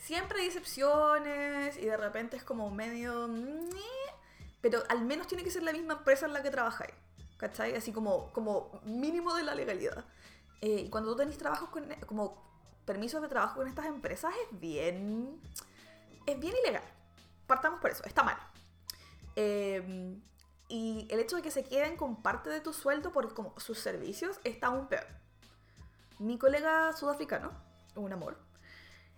Siempre 0.01 0.41
hay 0.41 0.47
excepciones 0.49 1.77
y 1.77 1.85
de 1.85 1.97
repente 1.97 2.37
es 2.37 2.43
como 2.43 2.71
medio... 2.71 3.31
Pero 4.61 4.83
al 4.89 5.03
menos 5.03 5.29
tiene 5.29 5.45
que 5.45 5.51
ser 5.53 5.63
la 5.63 5.73
misma 5.73 5.95
empresa 5.95 6.27
en 6.27 6.33
la 6.33 6.43
que 6.43 6.51
trabajáis. 6.51 6.93
¿Cachai? 7.37 7.77
Así 7.77 7.93
como, 7.93 8.33
como 8.33 8.81
mínimo 8.85 9.33
de 9.37 9.45
la 9.45 9.55
legalidad. 9.55 10.05
Eh, 10.61 10.83
y 10.87 10.91
cuando 10.91 11.13
tú 11.13 11.19
tenés 11.19 11.39
trabajos 11.39 11.69
con, 11.69 11.89
como 12.07 12.43
permisos 12.85 13.23
de 13.23 13.29
trabajo 13.29 13.57
con 13.57 13.69
estas 13.69 13.87
empresas 13.87 14.35
es 14.45 14.59
bien... 14.59 15.41
Es 16.27 16.39
bien 16.41 16.55
ilegal. 16.63 16.83
Partamos 17.47 17.81
por 17.81 17.91
eso, 17.91 18.03
está 18.05 18.25
mal. 18.25 18.37
Em, 19.37 20.21
y 20.69 21.07
el 21.11 21.21
hecho 21.21 21.37
de 21.37 21.43
que 21.43 21.51
se 21.51 21.65
queden 21.65 21.97
con 21.97 22.23
parte 22.23 22.51
de 22.51 22.61
tu 22.61 22.73
sueldo 22.73 23.13
por 23.13 23.33
como, 23.35 23.59
sus 23.59 23.79
servicios 23.79 24.39
está 24.45 24.69
aún 24.69 24.87
peor. 24.87 25.07
Mi 26.19 26.39
colega 26.39 26.93
sudafricano, 26.93 27.53
un 27.95 28.13
amor, 28.13 28.37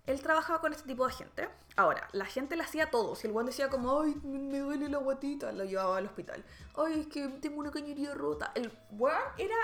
él 0.07 0.21
trabajaba 0.23 0.61
con 0.61 0.73
este 0.73 0.87
tipo 0.89 1.07
de 1.07 1.13
gente. 1.13 1.49
Ahora, 1.77 2.09
la 2.13 2.25
gente 2.25 2.57
le 2.57 2.63
hacía 2.63 2.91
todo. 2.91 3.15
Si 3.15 3.27
el 3.27 3.33
guan 3.33 3.47
decía 3.47 3.69
como, 3.69 4.01
ay, 4.01 4.15
me 4.25 4.59
duele 4.59 4.89
la 4.89 4.99
guatita, 4.99 5.53
lo 5.53 5.65
llevaba 5.65 5.99
al 5.99 6.07
hospital. 6.07 6.45
Ay, 6.77 7.01
es 7.01 7.07
que 7.07 7.29
tengo 7.41 7.61
una 7.61 7.71
cañería 7.71 8.15
rota. 8.15 8.53
El 8.55 8.73
weón 8.91 9.23
era 9.39 9.57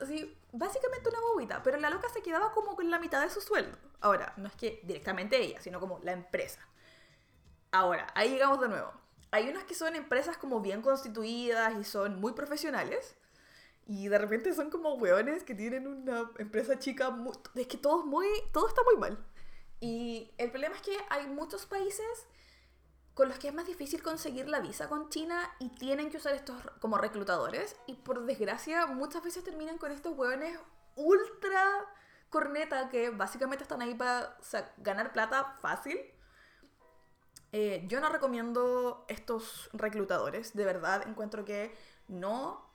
así, 0.00 0.38
básicamente 0.52 1.08
una 1.08 1.20
bobita, 1.20 1.62
pero 1.62 1.78
la 1.78 1.90
loca 1.90 2.08
se 2.08 2.22
quedaba 2.22 2.52
como 2.52 2.74
con 2.74 2.90
la 2.90 2.98
mitad 2.98 3.20
de 3.22 3.30
su 3.30 3.40
sueldo. 3.40 3.76
Ahora, 4.00 4.32
no 4.36 4.48
es 4.48 4.54
que 4.54 4.80
directamente 4.84 5.40
ella, 5.40 5.60
sino 5.60 5.78
como 5.78 5.98
la 6.02 6.12
empresa. 6.12 6.60
Ahora, 7.70 8.06
ahí 8.14 8.30
llegamos 8.30 8.60
de 8.60 8.68
nuevo. 8.68 8.92
Hay 9.32 9.48
unas 9.48 9.64
que 9.64 9.74
son 9.74 9.96
empresas 9.96 10.36
como 10.36 10.60
bien 10.60 10.82
constituidas 10.82 11.74
y 11.80 11.84
son 11.84 12.20
muy 12.20 12.32
profesionales. 12.32 13.16
Y 13.86 14.08
de 14.08 14.18
repente 14.18 14.54
son 14.54 14.70
como 14.70 14.94
weones 14.94 15.42
que 15.42 15.54
tienen 15.54 15.86
una 15.88 16.30
empresa 16.38 16.78
chica. 16.78 17.16
es 17.54 17.66
que 17.66 17.78
todo, 17.78 18.04
muy, 18.06 18.26
todo 18.52 18.68
está 18.68 18.82
muy 18.84 18.96
mal. 18.96 19.18
Y 19.80 20.30
el 20.38 20.50
problema 20.50 20.76
es 20.76 20.82
que 20.82 20.96
hay 21.10 21.26
muchos 21.26 21.66
países 21.66 22.26
con 23.14 23.28
los 23.28 23.38
que 23.38 23.48
es 23.48 23.54
más 23.54 23.66
difícil 23.66 24.02
conseguir 24.02 24.48
la 24.48 24.60
visa 24.60 24.88
con 24.88 25.08
China 25.08 25.50
y 25.58 25.70
tienen 25.70 26.10
que 26.10 26.18
usar 26.18 26.34
estos 26.34 26.56
como 26.80 26.98
reclutadores. 26.98 27.76
Y 27.86 27.94
por 27.94 28.24
desgracia, 28.24 28.86
muchas 28.86 29.24
veces 29.24 29.44
terminan 29.44 29.78
con 29.78 29.92
estos 29.92 30.16
hueones 30.16 30.58
ultra 30.94 31.86
corneta 32.30 32.88
que 32.90 33.10
básicamente 33.10 33.64
están 33.64 33.82
ahí 33.82 33.94
para 33.94 34.38
ganar 34.78 35.12
plata 35.12 35.56
fácil. 35.60 35.98
Eh, 37.52 37.84
yo 37.86 38.00
no 38.00 38.08
recomiendo 38.08 39.04
estos 39.08 39.68
reclutadores, 39.74 40.54
de 40.54 40.64
verdad 40.64 41.06
encuentro 41.06 41.44
que 41.44 41.74
no, 42.08 42.66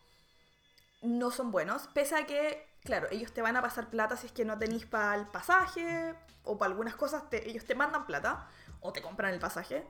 no 1.02 1.32
son 1.32 1.52
buenos, 1.52 1.88
pese 1.88 2.16
a 2.16 2.26
que 2.28 2.68
claro, 2.88 3.08
ellos 3.12 3.34
te 3.34 3.42
van 3.42 3.58
a 3.58 3.62
pasar 3.62 3.90
plata 3.90 4.16
si 4.16 4.28
es 4.28 4.32
que 4.32 4.46
no 4.46 4.58
tenéis 4.58 4.86
para 4.86 5.16
el 5.16 5.28
pasaje 5.28 6.16
o 6.46 6.58
para 6.58 6.72
algunas 6.72 6.96
cosas, 6.96 7.24
ellos 7.32 7.66
te 7.66 7.76
mandan 7.76 8.06
plata 8.06 8.48
o 8.80 8.94
te 8.94 9.02
compran 9.02 9.34
el 9.34 9.40
pasaje. 9.40 9.86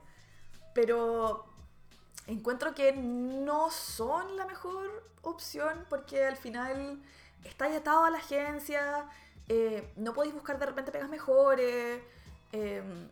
Pero 0.74 1.46
encuentro 2.26 2.74
que 2.74 2.92
no 2.92 3.70
son 3.70 4.36
la 4.36 4.46
mejor 4.46 5.04
opción 5.22 5.86
porque 5.88 6.24
al 6.26 6.36
final 6.36 7.00
estáis 7.44 7.76
atado 7.76 8.04
a 8.04 8.10
la 8.10 8.18
agencia, 8.18 9.08
eh, 9.48 9.92
no 9.96 10.12
podéis 10.12 10.34
buscar 10.34 10.58
de 10.58 10.66
repente 10.66 10.90
pegas 10.90 11.08
mejores. 11.08 12.02
Em, 12.50 13.08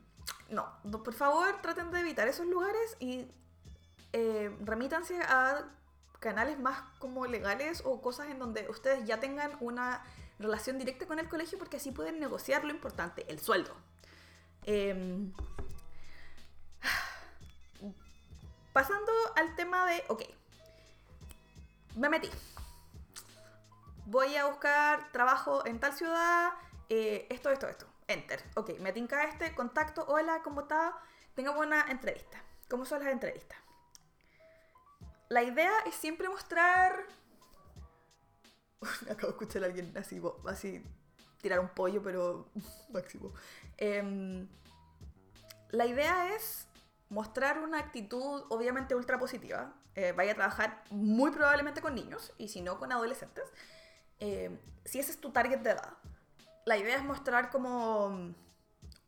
no, 0.49 0.67
por 0.83 1.15
favor 1.15 1.61
traten 1.63 1.91
de 1.91 2.01
evitar 2.01 2.29
esos 2.29 2.47
lugares 2.47 2.97
y 3.01 3.27
eh, 4.13 4.57
remítanse 4.65 5.21
a 5.21 5.65
canales 6.21 6.59
más 6.59 6.81
como 6.99 7.27
legales 7.27 7.83
o 7.85 8.01
cosas 8.01 8.29
en 8.29 8.39
donde 8.39 8.69
ustedes 8.69 9.07
ya 9.07 9.21
tengan 9.21 9.57
una 9.61 10.05
relación 10.39 10.79
directa 10.79 11.07
con 11.07 11.19
el 11.19 11.29
colegio 11.29 11.59
porque 11.59 11.77
así 11.77 11.91
pueden 11.91 12.21
negociar 12.21 12.65
lo 12.65 12.71
importante, 12.71 13.25
el 13.29 13.41
sueldo. 13.41 13.75
Em, 14.65 15.33
pasando 18.73 19.13
al 19.37 19.55
tema 19.57 19.87
de, 19.87 20.05
ok, 20.09 20.23
me 21.97 22.09
metí. 22.09 22.31
Voy 24.07 24.37
a 24.37 24.47
buscar 24.47 25.11
trabajo 25.13 25.67
en 25.67 25.81
tal 25.81 25.93
ciudad, 25.93 26.53
eh, 26.89 27.27
esto, 27.31 27.51
esto, 27.51 27.69
esto. 27.69 27.87
Enter. 28.09 28.43
Ok, 28.55 28.79
me 28.81 28.93
tinca 28.93 29.25
este, 29.25 29.55
contacto, 29.55 30.05
hola, 30.09 30.43
¿cómo 30.43 30.63
está? 30.63 30.97
Tengo 31.35 31.53
buena 31.55 31.87
entrevista. 31.91 32.43
¿Cómo 32.69 32.85
son 32.85 33.05
las 33.05 33.13
entrevistas? 33.13 33.59
la 35.29 35.43
idea 35.43 35.73
es 35.87 35.95
siempre 35.95 36.29
mostrar. 36.29 37.07
Acabo 39.11 39.29
de 39.29 39.31
escuchar 39.31 39.63
a 39.63 39.67
alguien 39.67 39.93
así, 39.97 40.21
así 40.47 40.83
tirar 41.41 41.61
un 41.61 41.69
pollo, 41.69 42.03
pero 42.03 42.51
máximo. 42.91 43.33
Em, 43.77 44.49
la 45.71 45.87
idea 45.87 46.35
es 46.35 46.67
mostrar 47.09 47.61
una 47.61 47.79
actitud 47.79 48.45
obviamente 48.49 48.95
ultra 48.95 49.19
positiva. 49.19 49.75
Eh, 49.95 50.13
vaya 50.13 50.33
a 50.33 50.35
trabajar 50.35 50.85
muy 50.91 51.31
probablemente 51.31 51.81
con 51.81 51.95
niños 51.95 52.33
y 52.37 52.49
si 52.49 52.61
no 52.61 52.79
con 52.79 52.93
adolescentes. 52.93 53.45
Em, 54.19 54.59
si 54.85 54.99
ese 54.99 55.13
es 55.13 55.21
tu 55.21 55.33
target 55.33 55.61
de 55.61 55.71
edad. 55.71 55.97
La 56.67 56.77
idea 56.77 56.97
es 56.97 57.05
mostrar 57.05 57.51
como 57.51 58.35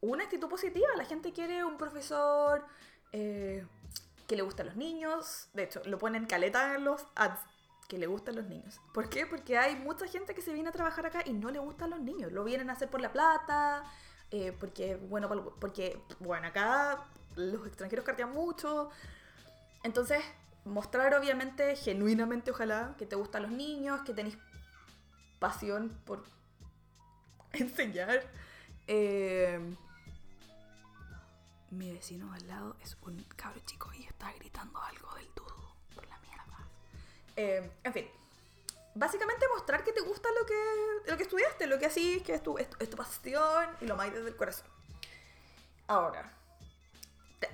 una 0.00 0.22
actitud 0.22 0.48
positiva. 0.48 0.86
La 0.96 1.04
gente 1.04 1.32
quiere 1.32 1.64
un 1.64 1.76
profesor 1.76 2.64
eh, 3.10 3.66
que 4.28 4.36
le 4.36 4.42
gustan 4.42 4.66
los 4.66 4.76
niños. 4.76 5.48
De 5.54 5.64
hecho, 5.64 5.82
lo 5.84 5.98
ponen 5.98 6.26
caleta 6.26 6.76
en 6.76 6.84
los 6.84 7.04
ads 7.16 7.40
que 7.88 7.98
le 7.98 8.06
gustan 8.06 8.36
los 8.36 8.44
niños. 8.44 8.80
¿Por 8.94 9.08
qué? 9.10 9.26
Porque 9.26 9.58
hay 9.58 9.74
mucha 9.74 10.06
gente 10.06 10.36
que 10.36 10.40
se 10.40 10.52
viene 10.52 10.68
a 10.68 10.72
trabajar 10.72 11.04
acá 11.06 11.22
y 11.26 11.32
no 11.32 11.50
le 11.50 11.58
gustan 11.58 11.90
los 11.90 11.98
niños. 11.98 12.30
Lo 12.30 12.44
vienen 12.44 12.70
a 12.70 12.74
hacer 12.74 12.88
por 12.90 13.00
la 13.00 13.12
plata, 13.12 13.82
eh, 14.30 14.56
porque, 14.60 14.94
bueno, 14.94 15.28
porque, 15.58 16.00
bueno, 16.20 16.46
acá 16.46 17.06
los 17.34 17.66
extranjeros 17.66 18.04
cartean 18.04 18.30
mucho. 18.30 18.90
Entonces, 19.82 20.22
mostrar 20.64 21.12
obviamente, 21.14 21.74
genuinamente, 21.74 22.52
ojalá, 22.52 22.94
que 22.96 23.04
te 23.04 23.16
gustan 23.16 23.42
los 23.42 23.50
niños, 23.50 24.02
que 24.02 24.14
tenéis 24.14 24.38
pasión 25.40 26.00
por 26.04 26.22
enseñar. 27.52 28.22
Eh, 28.86 29.60
mi 31.70 31.92
vecino 31.92 32.32
al 32.32 32.46
lado 32.48 32.76
es 32.82 32.96
un 33.02 33.22
cabro 33.36 33.60
chico 33.66 33.92
y 33.92 34.04
está 34.04 34.32
gritando 34.32 34.80
algo 34.80 35.14
del 35.16 35.28
todo 35.28 35.74
por 35.94 36.06
la 36.08 36.18
mierda. 36.20 36.68
Eh, 37.36 37.70
en 37.84 37.92
fin, 37.92 38.06
básicamente 38.94 39.46
mostrar 39.54 39.84
que 39.84 39.92
te 39.92 40.00
gusta 40.00 40.28
lo 40.38 40.46
que, 40.46 41.10
lo 41.10 41.16
que 41.16 41.22
estudiaste, 41.22 41.66
lo 41.66 41.78
que 41.78 41.86
así, 41.86 42.20
que 42.20 42.34
es 42.34 42.42
tu, 42.42 42.56
pasión 42.96 43.68
y 43.80 43.86
lo 43.86 43.96
más 43.96 44.12
desde 44.12 44.28
el 44.28 44.36
corazón. 44.36 44.66
Ahora, 45.86 46.32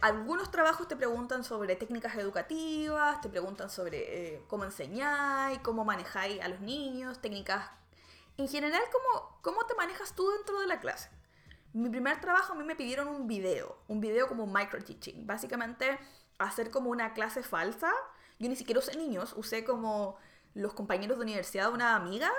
algunos 0.00 0.50
trabajos 0.50 0.88
te 0.88 0.96
preguntan 0.96 1.44
sobre 1.44 1.76
técnicas 1.76 2.14
educativas, 2.16 3.20
te 3.20 3.28
preguntan 3.28 3.68
sobre 3.68 4.34
eh, 4.34 4.42
cómo 4.48 4.64
enseñáis, 4.64 5.58
cómo 5.60 5.84
manejáis 5.84 6.40
a 6.40 6.48
los 6.48 6.60
niños, 6.60 7.20
técnicas... 7.20 7.70
En 8.36 8.48
general, 8.48 8.82
cómo, 8.92 9.38
cómo 9.42 9.66
te 9.66 9.74
manejas 9.74 10.14
tú 10.14 10.28
dentro 10.30 10.60
de 10.60 10.66
la 10.66 10.80
clase 10.80 11.10
mi 11.74 11.90
primer 11.90 12.20
trabajo 12.20 12.52
a 12.52 12.56
mí 12.56 12.62
me 12.64 12.76
pidieron 12.76 13.08
un 13.08 13.26
video, 13.26 13.76
un 13.88 14.00
video 14.00 14.28
como 14.28 14.46
micro 14.46 14.82
teaching, 14.82 15.26
básicamente 15.26 15.98
hacer 16.38 16.70
como 16.70 16.88
una 16.90 17.12
clase 17.14 17.42
falsa. 17.42 17.92
Yo 18.38 18.48
ni 18.48 18.54
siquiera 18.54 18.78
usé 18.78 18.96
niños, 18.96 19.34
usé 19.36 19.64
como 19.64 20.16
los 20.54 20.72
compañeros 20.72 21.18
de 21.18 21.24
universidad 21.24 21.68
de 21.68 21.74
una 21.74 21.96
amiga 21.96 22.30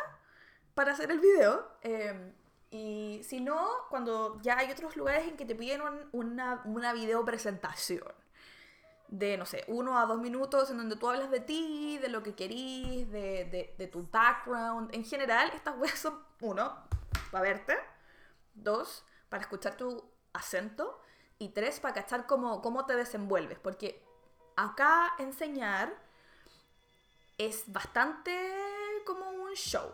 para 0.73 0.93
hacer 0.93 1.11
el 1.11 1.19
video. 1.19 1.67
Em, 1.81 2.33
y 2.71 3.21
si 3.23 3.41
no, 3.41 3.69
cuando 3.89 4.41
ya 4.41 4.57
hay 4.57 4.71
otros 4.71 4.95
lugares 4.95 5.27
en 5.27 5.35
que 5.35 5.45
te 5.45 5.53
piden 5.53 5.81
una, 6.13 6.61
una 6.63 6.93
video 6.93 7.25
presentación. 7.25 8.07
De, 9.07 9.37
no 9.37 9.45
sé, 9.45 9.63
uno 9.67 9.99
a 9.99 10.05
dos 10.05 10.19
minutos 10.19 10.69
en 10.71 10.77
donde 10.77 10.95
tú 10.95 11.09
hablas 11.09 11.29
de 11.31 11.39
ti, 11.39 11.97
de 11.99 12.09
lo 12.09 12.23
que 12.23 12.35
querís, 12.35 13.09
de, 13.11 13.45
de, 13.45 13.75
de 13.77 13.87
tu 13.87 14.07
background. 14.09 14.93
En 14.93 15.05
general, 15.05 15.51
estas 15.53 15.77
weas 15.77 15.99
son, 15.99 16.23
uno, 16.41 16.75
para 17.31 17.43
verte, 17.43 17.77
dos, 18.53 19.05
para 19.29 19.41
escuchar 19.41 19.75
tu 19.75 20.03
acento, 20.33 21.01
y 21.37 21.49
tres, 21.49 21.79
para 21.79 21.93
cachar 21.93 22.27
cómo, 22.27 22.61
cómo 22.61 22.85
te 22.85 22.95
desenvuelves. 22.95 23.59
Porque 23.59 24.01
acá 24.55 25.13
enseñar 25.19 25.93
es 27.37 27.63
bastante 27.71 28.31
como 29.05 29.29
un 29.29 29.53
show. 29.53 29.89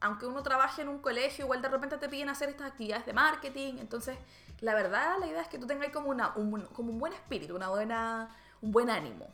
Aunque 0.00 0.26
uno 0.26 0.42
trabaje 0.42 0.82
en 0.82 0.88
un 0.88 0.98
colegio, 0.98 1.44
igual 1.44 1.62
de 1.62 1.68
repente 1.68 1.96
te 1.98 2.08
piden 2.08 2.28
hacer 2.28 2.48
estas 2.48 2.72
actividades 2.72 3.06
de 3.06 3.12
marketing. 3.12 3.78
Entonces, 3.78 4.18
la 4.64 4.74
verdad, 4.74 5.18
la 5.20 5.26
idea 5.26 5.42
es 5.42 5.48
que 5.48 5.58
tú 5.58 5.66
tengas 5.66 5.90
como, 5.90 6.08
una, 6.08 6.32
un, 6.36 6.62
como 6.68 6.90
un 6.90 6.98
buen 6.98 7.12
espíritu, 7.12 7.54
una 7.54 7.68
buena, 7.68 8.34
un 8.62 8.72
buen 8.72 8.88
ánimo. 8.88 9.26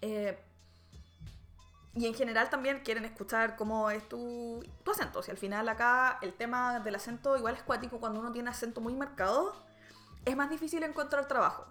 Eh, 0.00 0.38
y 1.94 2.06
en 2.06 2.14
general 2.14 2.48
también 2.48 2.80
quieren 2.84 3.04
escuchar 3.04 3.56
cómo 3.56 3.90
es 3.90 4.08
tu, 4.08 4.64
acento. 4.88 5.20
Si 5.20 5.32
al 5.32 5.36
final 5.36 5.68
acá 5.68 6.20
el 6.22 6.32
tema 6.32 6.78
del 6.78 6.94
acento 6.94 7.36
igual 7.36 7.56
es 7.56 7.62
cuático 7.64 7.98
cuando 7.98 8.20
uno 8.20 8.30
tiene 8.30 8.50
acento 8.50 8.80
muy 8.80 8.94
marcado, 8.94 9.52
es 10.24 10.36
más 10.36 10.48
difícil 10.48 10.84
encontrar 10.84 11.26
trabajo. 11.26 11.66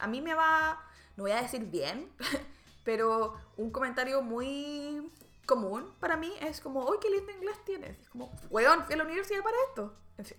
A 0.00 0.08
mí 0.08 0.20
me 0.20 0.34
va, 0.34 0.84
no 1.16 1.22
voy 1.22 1.30
a 1.30 1.40
decir 1.40 1.64
bien, 1.66 2.10
pero 2.84 3.36
un 3.56 3.70
comentario 3.70 4.20
muy 4.20 5.12
común 5.46 5.94
para 6.00 6.16
mí 6.16 6.32
es 6.40 6.60
como, 6.60 6.90
¡ay, 6.90 6.98
qué 7.00 7.08
lindo 7.08 7.30
inglés 7.30 7.64
tienes! 7.64 8.00
Es 8.00 8.08
como, 8.08 8.32
weón, 8.50 8.84
fui 8.84 8.94
a 8.94 8.98
la 8.98 9.04
universidad 9.04 9.44
para 9.44 9.56
esto. 9.68 9.94
En 10.16 10.24
fin. 10.24 10.38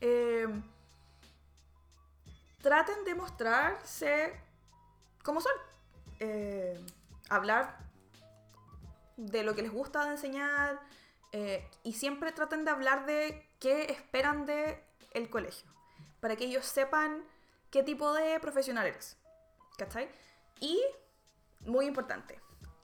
Eh, 0.00 0.46
traten 2.62 3.04
de 3.04 3.14
mostrarse 3.14 4.32
como 5.22 5.40
son. 5.40 5.52
Eh, 6.20 6.78
hablar 7.28 7.78
de 9.16 9.42
lo 9.42 9.54
que 9.54 9.62
les 9.62 9.72
gusta 9.72 10.04
de 10.04 10.12
enseñar 10.12 10.80
eh, 11.32 11.68
y 11.82 11.92
siempre 11.92 12.32
traten 12.32 12.64
de 12.64 12.70
hablar 12.70 13.06
de 13.06 13.46
qué 13.60 13.84
esperan 13.92 14.46
de 14.46 14.82
el 15.12 15.28
colegio 15.28 15.68
para 16.20 16.36
que 16.36 16.44
ellos 16.44 16.64
sepan 16.64 17.24
qué 17.70 17.82
tipo 17.82 18.12
de 18.12 18.40
profesional 18.40 18.86
eres. 18.86 19.16
¿Cachai? 19.76 20.08
Y, 20.60 20.82
muy 21.60 21.86
importante, 21.86 22.40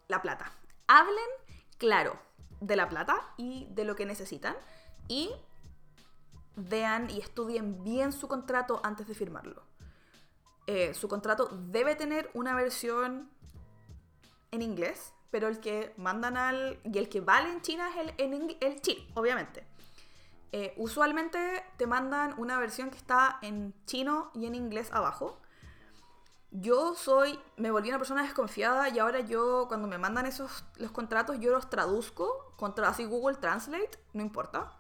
la 0.09 0.23
plata. 0.23 0.52
Hablen 0.87 1.18
claro 1.78 2.18
de 2.61 2.76
la 2.76 2.88
plata 2.88 3.33
y 3.37 3.66
de 3.71 3.85
lo 3.85 3.97
que 3.97 4.06
necesitan 4.06 4.56
y 5.09 5.33
vean 6.56 7.11
y 7.11 7.20
estudien 7.20 7.82
bien 7.82 8.12
su 8.12 8.28
contrato 8.28 8.80
antes 8.84 9.06
de 9.06 9.14
firmarlo. 9.14 9.62
Eh, 10.66 10.94
su 10.94 11.08
contrato 11.08 11.49
debe 11.68 11.94
tener 11.94 12.30
una 12.34 12.54
versión 12.54 13.30
en 14.50 14.62
inglés, 14.62 15.12
pero 15.30 15.49
el 15.49 15.61
que 15.61 15.92
mandan 15.96 16.37
al... 16.37 16.80
y 16.84 16.99
el 16.99 17.08
que 17.08 17.20
vale 17.20 17.50
en 17.50 17.61
China 17.61 17.90
es 17.90 17.96
el, 17.96 18.32
en, 18.32 18.56
el 18.61 18.80
chino, 18.80 19.04
obviamente. 19.14 19.66
Eh, 20.52 20.73
usualmente 20.76 21.64
te 21.76 21.87
mandan 21.87 22.34
una 22.38 22.58
versión 22.58 22.90
que 22.90 22.96
está 22.96 23.38
en 23.42 23.75
chino 23.87 24.30
y 24.34 24.46
en 24.46 24.54
inglés 24.54 24.92
abajo. 24.92 25.40
Yo 26.52 26.94
soy, 26.94 27.40
me 27.56 27.73
volví 27.73 27.88
una 27.88 27.99
persona 27.99 28.23
desconfiada 28.23 28.88
y 28.88 29.00
ahora 29.00 29.18
yo 29.18 29.66
cuando 29.66 29.88
me 29.88 29.99
mandan 29.99 30.26
esos 30.26 30.64
los 30.76 30.92
contratos 30.92 31.40
yo 31.40 31.50
los 31.50 31.68
traduzco 31.68 32.54
contra 32.56 32.88
así 32.88 33.04
Google 33.04 33.37
Translate, 33.38 33.99
no 34.12 34.23
importa, 34.23 34.78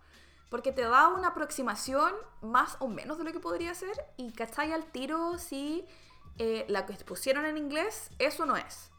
porque 0.50 0.72
te 0.72 0.82
da 0.82 1.08
una 1.08 1.28
aproximación 1.28 2.12
más 2.42 2.76
o 2.80 2.88
menos 2.88 3.18
de 3.18 3.24
lo 3.24 3.32
que 3.32 3.40
podría 3.40 3.74
ser 3.74 3.92
y 4.16 4.32
cachai 4.32 4.72
al 4.72 4.84
tiro 4.84 5.38
si 5.38 5.84
eh, 6.38 6.64
la 6.68 6.86
que 6.86 6.94
pusieron 7.04 7.44
en 7.44 7.56
inglés 7.56 8.10
eso 8.18 8.46
no 8.46 8.56
es. 8.56 8.90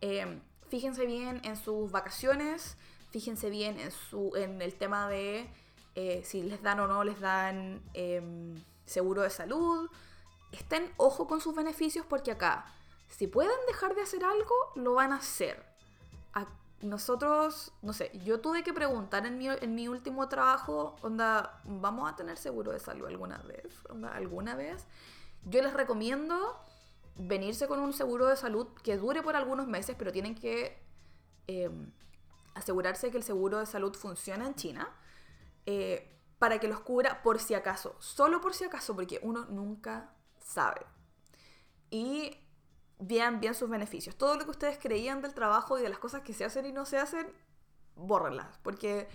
Eh, 0.00 0.40
fíjense 0.68 1.06
bien 1.06 1.40
en 1.44 1.56
sus 1.56 1.90
vacaciones, 1.90 2.76
fíjense 3.10 3.50
bien 3.50 3.78
en 3.78 3.90
su 3.90 4.32
en 4.36 4.62
el 4.62 4.74
tema 4.74 5.08
de 5.08 5.50
eh, 5.94 6.22
si 6.24 6.42
les 6.42 6.62
dan 6.62 6.80
o 6.80 6.86
no 6.86 7.04
les 7.04 7.20
dan 7.20 7.82
em, 7.94 8.62
seguro 8.86 9.22
de 9.22 9.30
salud. 9.30 9.90
Estén 10.52 10.92
ojo 10.96 11.26
con 11.26 11.40
sus 11.40 11.54
beneficios 11.54 12.04
porque 12.08 12.32
acá, 12.32 12.66
si 13.08 13.26
pueden 13.26 13.52
dejar 13.68 13.94
de 13.94 14.02
hacer 14.02 14.24
algo, 14.24 14.54
lo 14.74 14.94
van 14.94 15.12
a 15.12 15.16
hacer. 15.16 15.64
Nosotros, 16.82 17.72
no 17.82 17.92
sé, 17.92 18.10
yo 18.24 18.40
tuve 18.40 18.62
que 18.62 18.72
preguntar 18.72 19.26
en 19.26 19.36
mi, 19.38 19.48
en 19.48 19.74
mi 19.74 19.88
último 19.88 20.28
trabajo, 20.28 20.96
onda, 21.02 21.60
¿vamos 21.64 22.10
a 22.10 22.16
tener 22.16 22.38
seguro 22.38 22.72
de 22.72 22.80
salud 22.80 23.06
alguna 23.06 23.38
vez? 23.38 23.66
¿alguna 24.12 24.54
vez? 24.54 24.86
Yo 25.44 25.62
les 25.62 25.74
recomiendo 25.74 26.58
venirse 27.16 27.66
con 27.68 27.80
un 27.80 27.92
seguro 27.92 28.26
de 28.26 28.36
salud 28.36 28.68
que 28.82 28.96
dure 28.96 29.22
por 29.22 29.36
algunos 29.36 29.66
meses, 29.66 29.94
pero 29.98 30.10
tienen 30.10 30.34
que 30.34 30.82
em, 31.46 31.92
asegurarse 32.54 33.10
que 33.10 33.18
el 33.18 33.24
seguro 33.24 33.58
de 33.58 33.66
salud 33.66 33.94
funciona 33.94 34.46
en 34.46 34.54
China 34.54 34.88
eh, 35.66 36.18
para 36.38 36.58
que 36.58 36.68
los 36.68 36.80
cubra 36.80 37.22
por 37.22 37.38
si 37.40 37.54
acaso, 37.54 37.94
solo 37.98 38.40
por 38.40 38.54
si 38.54 38.64
acaso, 38.64 38.94
porque 38.94 39.20
uno 39.22 39.44
nunca 39.46 40.14
sabe. 40.42 40.80
Y 41.90 42.38
vean 43.00 43.40
bien 43.40 43.54
sus 43.54 43.68
beneficios. 43.68 44.16
Todo 44.16 44.36
lo 44.36 44.44
que 44.44 44.50
ustedes 44.50 44.78
creían 44.78 45.22
del 45.22 45.34
trabajo 45.34 45.78
y 45.78 45.82
de 45.82 45.88
las 45.88 45.98
cosas 45.98 46.22
que 46.22 46.32
se 46.32 46.44
hacen 46.44 46.66
y 46.66 46.72
no 46.72 46.84
se 46.84 46.98
hacen, 46.98 47.32
bórrenlas, 47.96 48.58
porque 48.62 49.08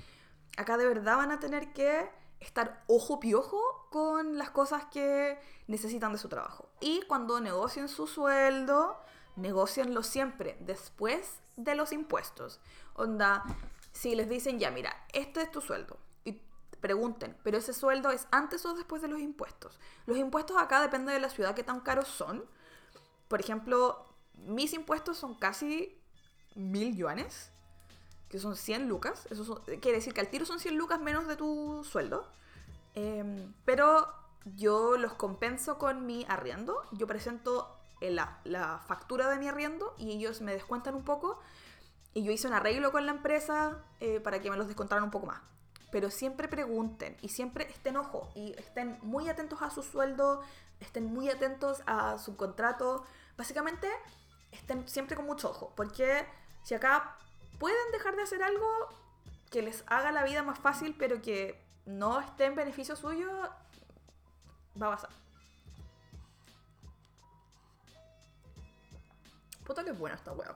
acá 0.57 0.77
de 0.77 0.87
verdad 0.87 1.17
van 1.17 1.31
a 1.31 1.39
tener 1.39 1.73
que 1.73 2.09
estar 2.39 2.83
ojo 2.87 3.19
piojo 3.19 3.87
con 3.91 4.37
las 4.37 4.49
cosas 4.49 4.85
que 4.85 5.39
necesitan 5.67 6.11
de 6.11 6.17
su 6.17 6.29
trabajo. 6.29 6.69
Y 6.81 7.01
cuando 7.07 7.39
negocien 7.39 7.87
su 7.87 8.07
sueldo, 8.07 8.99
negocienlo 9.35 10.03
siempre 10.03 10.57
después 10.59 11.39
de 11.55 11.75
los 11.75 11.91
impuestos. 11.91 12.59
Onda, 12.95 13.43
si 13.91 14.15
les 14.15 14.29
dicen, 14.29 14.59
ya, 14.59 14.71
mira, 14.71 14.93
este 15.13 15.41
es 15.41 15.51
tu 15.51 15.61
sueldo, 15.61 15.97
pregunten, 16.85 17.35
pero 17.43 17.57
ese 17.57 17.73
sueldo 17.73 18.11
es 18.11 18.27
antes 18.29 18.63
o 18.63 18.75
después 18.75 19.01
de 19.01 19.07
los 19.07 19.19
impuestos. 19.19 19.79
Los 20.05 20.19
impuestos 20.19 20.55
acá 20.61 20.81
depende 20.81 21.11
de 21.11 21.19
la 21.19 21.31
ciudad 21.31 21.55
que 21.55 21.63
tan 21.63 21.79
caros 21.79 22.07
son. 22.07 22.45
Por 23.27 23.39
ejemplo, 23.39 24.05
mis 24.33 24.73
impuestos 24.73 25.17
son 25.17 25.35
casi 25.35 26.01
mil 26.55 26.95
yuanes, 26.95 27.51
que 28.29 28.39
son 28.39 28.55
100 28.55 28.87
lucas. 28.87 29.27
Eso 29.29 29.63
quiere 29.65 29.93
decir 29.93 30.13
que 30.13 30.21
al 30.21 30.29
tiro 30.29 30.45
son 30.45 30.59
100 30.59 30.77
lucas 30.77 30.99
menos 30.99 31.27
de 31.27 31.35
tu 31.35 31.83
sueldo. 31.83 32.29
Em, 32.93 33.53
pero 33.65 34.07
yo 34.55 34.97
los 34.97 35.13
compenso 35.13 35.77
con 35.77 36.05
mi 36.05 36.25
arriendo. 36.29 36.83
Yo 36.91 37.07
presento 37.07 37.77
la, 38.01 38.39
la 38.43 38.79
factura 38.87 39.29
de 39.29 39.39
mi 39.39 39.47
arriendo 39.47 39.95
y 39.97 40.11
ellos 40.11 40.41
me 40.41 40.53
descuentan 40.53 40.95
un 40.95 41.03
poco. 41.03 41.39
Y 42.13 42.23
yo 42.23 42.31
hice 42.31 42.47
un 42.47 42.53
arreglo 42.53 42.91
con 42.91 43.05
la 43.05 43.11
empresa 43.11 43.83
eh, 43.99 44.19
para 44.19 44.41
que 44.41 44.49
me 44.49 44.57
los 44.57 44.67
descontaran 44.67 45.03
un 45.03 45.11
poco 45.11 45.27
más 45.27 45.41
pero 45.95 46.11
siempre 46.11 46.49
pregunten 46.49 47.15
y 47.21 47.29
siempre 47.29 47.71
estén 47.71 47.95
ojo 47.95 48.29
y 48.35 48.51
estén 48.59 48.99
muy 49.01 49.29
atentos 49.29 49.61
a 49.61 49.69
su 49.69 49.81
sueldo, 49.81 50.41
estén 50.81 51.05
muy 51.05 51.29
atentos 51.29 51.83
a 51.85 52.17
su 52.17 52.35
contrato. 52.35 53.05
Básicamente, 53.37 53.89
estén 54.51 54.85
siempre 54.89 55.15
con 55.15 55.25
mucho 55.25 55.51
ojo, 55.51 55.71
porque 55.73 56.27
si 56.63 56.75
acá 56.75 57.15
pueden 57.59 57.93
dejar 57.93 58.17
de 58.17 58.23
hacer 58.23 58.43
algo 58.43 58.67
que 59.49 59.61
les 59.61 59.85
haga 59.87 60.11
la 60.11 60.25
vida 60.25 60.43
más 60.43 60.59
fácil, 60.59 60.97
pero 60.99 61.21
que 61.21 61.65
no 61.85 62.19
esté 62.19 62.43
en 62.43 62.55
beneficio 62.55 62.97
suyo, 62.97 63.31
va 64.81 64.87
a 64.87 64.95
pasar. 64.97 65.11
Puta 69.65 69.81
que 69.85 69.93
buena 69.93 70.17
esta 70.17 70.33
wea. 70.33 70.53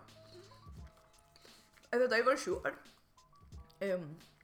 Es 1.92 1.98
de 1.98 2.10
Tiger 2.10 2.38
Sugar. 2.38 2.78
Eh, 3.80 3.98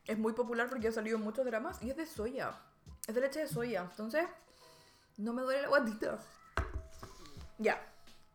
es 0.08 0.18
muy 0.18 0.34
popular 0.34 0.70
porque 0.70 0.88
ha 0.88 0.92
salido 0.92 1.18
en 1.18 1.24
muchos 1.24 1.46
dramas 1.46 1.82
y 1.82 1.90
es 1.90 1.98
de 1.98 2.06
soya. 2.06 2.56
Es 3.08 3.16
de 3.16 3.22
leche 3.22 3.40
de 3.40 3.48
soya. 3.48 3.88
Entonces, 3.90 4.26
no 5.18 5.34
me 5.34 5.42
duele 5.42 5.64
la 5.64 5.68
guatita. 5.70 6.20
Ya, 7.58 7.82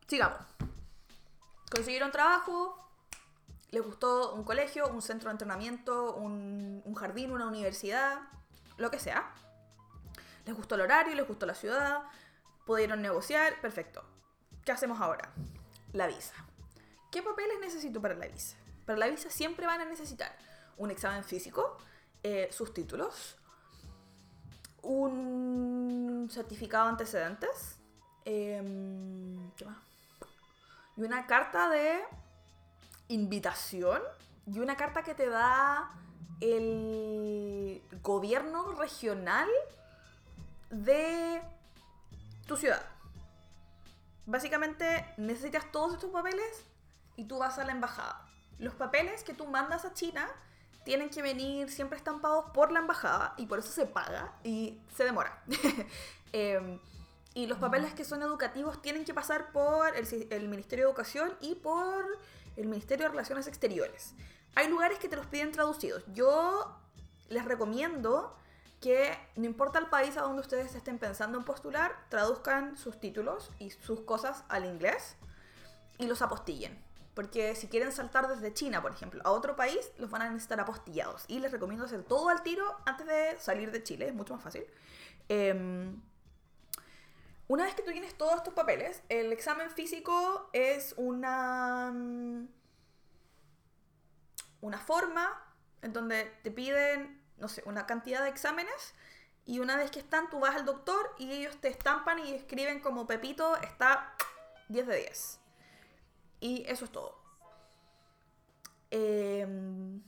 sigamos. 0.07 0.41
Consiguieron 1.71 2.11
trabajo, 2.11 2.77
les 3.71 3.83
gustó 3.83 4.35
un 4.35 4.43
colegio, 4.43 4.89
un 4.89 5.03
centro 5.03 5.29
de 5.29 5.33
entrenamiento, 5.33 6.15
un, 6.17 6.83
un 6.85 6.95
jardín, 6.95 7.31
una 7.31 7.47
universidad, 7.47 8.21
lo 8.77 8.91
que 8.91 8.99
sea. 8.99 9.33
Les 10.47 10.55
gustó 10.55 10.75
el 10.75 10.81
horario, 10.81 11.15
les 11.15 11.29
gustó 11.29 11.47
la 11.47 11.55
ciudad, 11.55 12.03
pudieron 12.67 13.03
negociar, 13.03 13.61
perfecto. 13.61 14.03
¿Qué 14.65 14.73
hacemos 14.73 15.01
ahora? 15.01 15.33
La 15.93 16.09
visa. 16.09 16.35
¿Qué 17.13 17.23
papeles 17.23 17.61
necesito 17.61 18.01
para 18.01 18.15
la 18.15 18.27
visa? 18.27 18.57
Para 18.87 18.99
la 18.99 19.07
visa 19.07 19.31
siempre 19.31 19.67
van 19.67 19.81
a 19.81 19.85
necesitar 19.85 20.37
un 20.77 20.91
examen 20.91 21.25
físico, 21.25 21.77
eh, 22.23 22.49
sus 22.53 22.73
títulos, 22.75 23.37
un 24.83 26.29
certificado 26.31 26.87
de 26.87 26.91
antecedentes, 26.91 27.79
em. 28.25 29.51
Y 30.97 31.03
una 31.03 31.27
carta 31.27 31.71
de 31.71 32.01
invitación 33.09 34.01
y 34.47 34.59
una 34.59 34.77
carta 34.77 35.03
que 35.03 35.15
te 35.15 35.29
da 35.29 35.91
el 36.41 37.83
gobierno 38.03 38.73
regional 38.73 39.49
de 40.71 41.43
tu 42.47 42.57
ciudad. 42.57 42.85
básicamente 44.27 45.13
necesitas 45.17 45.73
todos 45.73 45.95
estos 45.95 46.11
papeles 46.11 46.65
y 47.17 47.25
tú 47.25 47.39
vas 47.39 47.59
a 47.59 47.65
la 47.65 47.73
embajada. 47.73 48.29
Los 48.59 48.75
papeles 48.75 49.25
que 49.25 49.35
tú 49.35 49.47
mandas 49.47 49.85
a 49.85 49.93
China 49.93 50.29
tienen 50.90 51.09
que 51.09 51.22
venir 51.22 51.70
siempre 51.70 51.96
estampados 51.96 52.46
por 52.53 52.72
la 52.72 52.81
embajada 52.81 53.35
y 53.37 53.46
por 53.46 53.61
eso 53.61 53.70
se 53.70 53.87
paga 53.87 54.33
y 54.42 54.81
se 54.96 55.05
demora. 55.05 55.40
Em, 56.33 56.81
y 57.33 57.46
los 57.46 57.59
papeles 57.59 57.94
que 57.94 58.05
son 58.05 58.22
educativos 58.22 58.83
tienen 58.83 59.05
que 59.05 59.14
pasar 59.14 59.53
por 59.53 59.96
el, 59.96 60.26
el, 60.31 60.48
Ministerio 60.48 60.87
de 60.87 60.90
Educación 60.90 61.33
y 61.40 61.55
por 61.55 62.05
el 62.57 62.66
Ministerio 62.66 63.05
de 63.05 63.11
Relaciones 63.11 63.46
Exteriores. 63.46 64.14
Hay 64.57 64.66
lugares 64.66 64.98
que 64.98 65.09
te 65.09 65.14
los 65.14 65.26
piden 65.26 65.53
traducidos. 65.53 66.03
Yo 66.12 66.76
les 67.29 67.44
recomiendo 67.44 68.37
que 68.81 69.16
no 69.37 69.44
importa 69.44 69.79
el 69.79 69.87
país 69.87 70.16
a 70.16 70.22
donde 70.22 70.40
ustedes 70.40 70.74
estén 70.74 70.98
pensando 70.98 71.38
en 71.38 71.44
postular, 71.44 71.92
traduzcan 72.09 72.76
sus 72.76 72.98
títulos 72.98 73.53
y 73.61 73.70
sus 73.70 74.00
cosas 74.00 74.42
al 74.48 74.64
inglés 74.64 75.14
y 75.98 76.09
los 76.09 76.20
apostillen. 76.20 76.89
Porque 77.21 77.55
si 77.55 77.69
quieren 77.69 77.93
saltar 77.93 78.29
desde 78.29 78.55
China, 78.55 78.81
por 78.81 78.93
ejemplo, 78.93 79.21
a 79.27 79.31
otro 79.31 79.55
país, 79.55 79.93
los 79.99 80.09
van 80.09 80.23
a 80.23 80.31
necesitar 80.31 80.59
apostillados. 80.59 81.27
Y 81.29 81.39
les 81.39 81.53
recomiendo 81.53 81.85
hacer 81.85 82.03
todo 82.03 82.31
al 82.31 82.43
tiro 82.43 82.65
antes 82.87 83.07
de 83.07 83.39
salir 83.39 83.71
de 83.71 83.83
Chile, 83.83 84.09
es 84.09 84.15
mucho 84.15 84.33
más 84.33 84.43
fácil. 84.43 84.65
Em, 85.29 86.01
una 87.47 87.65
vez 87.65 87.75
que 87.75 87.83
tú 87.83 87.93
tienes 87.93 88.17
todos 88.17 88.37
estos 88.37 88.55
papeles, 88.55 89.03
el 89.11 89.35
examen 89.35 89.69
físico 89.69 90.49
es 90.55 90.95
una, 90.97 91.91
mm, 91.93 92.49
una 94.63 94.79
forma 94.79 95.45
en 95.83 95.93
donde 95.93 96.25
te 96.43 96.51
piden, 96.51 97.23
no 97.37 97.49
sé, 97.49 97.63
una 97.67 97.85
cantidad 97.85 98.23
de 98.23 98.31
exámenes 98.31 98.95
y 99.45 99.59
una 99.59 99.77
vez 99.77 99.91
que 99.91 99.99
están, 99.99 100.31
tú 100.31 100.41
vas 100.41 100.57
al 100.57 100.65
doctor 100.65 101.15
y 101.19 101.31
ellos 101.33 101.61
te 101.61 101.69
estampan 101.69 102.19
y 102.21 102.33
escriben 102.33 102.81
como 102.81 103.07
Pepito 103.07 103.59
está 103.59 104.15
10 104.69 104.87
de 104.87 104.97
10. 104.97 105.39
Y 106.40 106.64
eso 106.66 106.85
es 106.85 106.90
todo. 106.90 107.18
Em, 108.90 110.03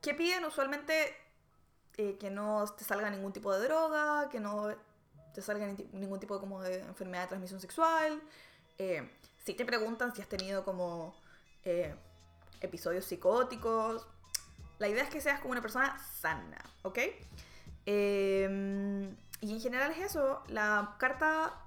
¿Qué 0.00 0.14
piden 0.14 0.44
usualmente? 0.44 1.16
Eh, 1.98 2.18
que 2.20 2.30
no 2.30 2.64
te 2.76 2.84
salga 2.84 3.08
ningún 3.08 3.32
tipo 3.32 3.52
de 3.54 3.66
droga, 3.66 4.28
que 4.30 4.38
no 4.38 4.68
te 5.32 5.40
salga 5.40 5.66
ningún 5.92 6.20
tipo 6.20 6.34
de, 6.34 6.40
como 6.40 6.62
enfermedad 6.62 7.22
de 7.22 7.28
transmisión 7.28 7.60
sexual. 7.60 8.22
Eh, 8.78 9.10
si 9.44 9.54
te 9.54 9.64
preguntan 9.64 10.14
si 10.14 10.20
has 10.20 10.28
tenido 10.28 10.62
como 10.64 11.14
eh, 11.64 11.94
episodios 12.60 13.06
psicóticos, 13.06 14.06
la 14.78 14.88
idea 14.88 15.04
es 15.04 15.10
que 15.10 15.20
seas 15.20 15.40
como 15.40 15.52
una 15.52 15.62
persona 15.62 15.98
sana, 16.20 16.58
¿ok? 16.82 16.98
Em, 17.86 19.16
y 19.40 19.52
en 19.52 19.60
general 19.60 19.92
es 19.92 19.98
eso, 19.98 20.42
la 20.48 20.96
carta 20.98 21.65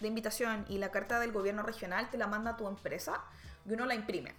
de 0.00 0.08
invitación 0.08 0.64
y 0.68 0.78
la 0.78 0.90
carta 0.90 1.18
del 1.20 1.32
gobierno 1.32 1.62
regional 1.62 2.10
te 2.10 2.18
la 2.18 2.26
manda 2.26 2.56
tu 2.56 2.68
empresa 2.68 3.24
y 3.64 3.72
uno 3.72 3.86
la 3.86 3.94
imprime. 3.94 4.34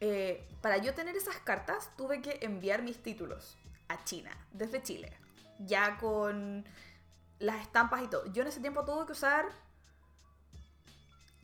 Eh, 0.00 0.48
para 0.60 0.78
yo 0.78 0.94
tener 0.94 1.14
esas 1.16 1.36
cartas 1.36 1.90
tuve 1.96 2.20
que 2.22 2.38
enviar 2.42 2.82
mis 2.82 3.02
títulos 3.02 3.56
a 3.88 4.02
China, 4.04 4.30
desde 4.52 4.82
Chile, 4.82 5.12
ya 5.60 5.96
con 5.98 6.64
las 7.38 7.60
estampas 7.60 8.02
y 8.02 8.08
todo. 8.08 8.26
Yo 8.32 8.42
en 8.42 8.48
ese 8.48 8.60
tiempo 8.60 8.84
tuve 8.84 9.06
que 9.06 9.12
usar 9.12 9.46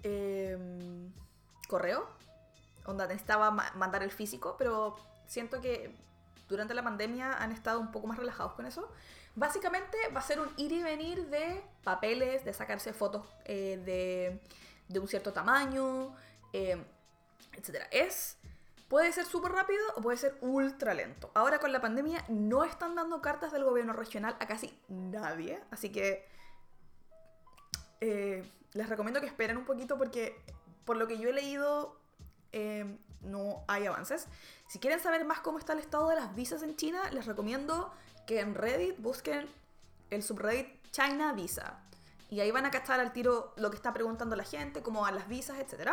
em, 0.03 1.13
correo, 1.69 2.09
onda 2.85 3.07
necesitaba 3.07 3.51
mandar 3.51 4.03
el 4.03 4.11
físico, 4.11 4.57
pero 4.59 4.97
siento 5.27 5.61
que 5.61 5.95
durante 6.49 6.75
la 6.75 6.83
pandemia 6.83 7.35
han 7.35 7.53
estado 7.53 7.79
un 7.79 7.93
poco 7.93 8.07
más 8.07 8.19
relajados 8.19 8.55
con 8.55 8.67
eso. 8.67 8.91
Básicamente 9.39 9.97
va 10.15 10.19
a 10.19 10.23
ser 10.23 10.41
un 10.41 10.49
ir 10.57 10.73
y 10.73 10.83
venir 10.83 11.29
de 11.29 11.63
papeles, 11.85 12.45
de 12.45 12.53
sacarse 12.53 12.93
fotos 12.93 13.25
eh, 13.45 14.41
de, 14.89 14.99
un 14.99 15.07
cierto 15.07 15.33
tamaño, 15.33 16.13
eh, 16.53 16.85
etc. 17.53 17.85
Es, 17.93 18.37
puede 18.89 19.13
ser 19.13 19.27
súper 19.27 19.53
rápido 19.53 19.81
o 19.95 20.03
puede 20.03 20.17
ser 20.17 20.37
ultra 20.41 20.93
lento. 20.93 21.31
Ahora 21.35 21.61
con 21.61 21.71
la 21.71 21.81
pandemia 21.81 22.25
no 22.29 22.65
están 22.65 22.97
dando 22.97 23.23
cartas 23.23 23.53
del 23.53 23.63
gobierno 23.63 23.93
regional 23.93 24.37
a 24.41 24.47
casi 24.49 24.77
nadie, 24.89 25.63
así 25.71 25.93
que 25.93 26.27
eh, 28.01 28.45
les 28.73 28.89
recomiendo 28.89 29.21
que 29.21 29.29
esperen 29.29 29.57
un 29.57 29.65
poquito 29.65 29.97
porque 29.97 30.43
por 30.85 30.97
lo 30.97 31.07
que 31.07 31.17
yo 31.17 31.29
he 31.29 31.33
leído 31.33 31.97
no 33.21 33.63
hay 33.69 33.87
avances. 33.87 34.27
Si 34.67 34.81
quieren 34.81 34.99
saber 34.99 35.25
más 35.25 35.39
cómo 35.41 35.61
está 35.61 35.75
el 35.75 35.79
estado 35.79 36.09
de 36.09 36.17
las 36.17 36.35
visas 36.35 36.65
en 36.65 36.75
China, 36.75 37.09
les 37.13 37.27
recomiendo 37.27 37.93
que 38.29 38.41
en 38.41 38.55
Reddit 38.55 38.99
busquen 38.99 39.49
el 40.11 40.23
subreddit 40.23 40.69
China 40.91 41.33
Visa. 41.33 41.79
Y 42.29 42.41
ahí 42.41 42.51
van 42.51 42.67
a 42.67 42.71
cachar 42.71 43.01
al 43.01 43.11
tiro 43.15 43.55
lo 43.57 43.71
que 43.71 43.77
está 43.77 43.95
preguntando 43.95 44.37
la 44.37 44.45
gente, 44.45 44.83
cómo 44.83 45.01
van 45.01 45.15
las 45.15 45.29
visas, 45.29 45.59
etc. 45.59 45.93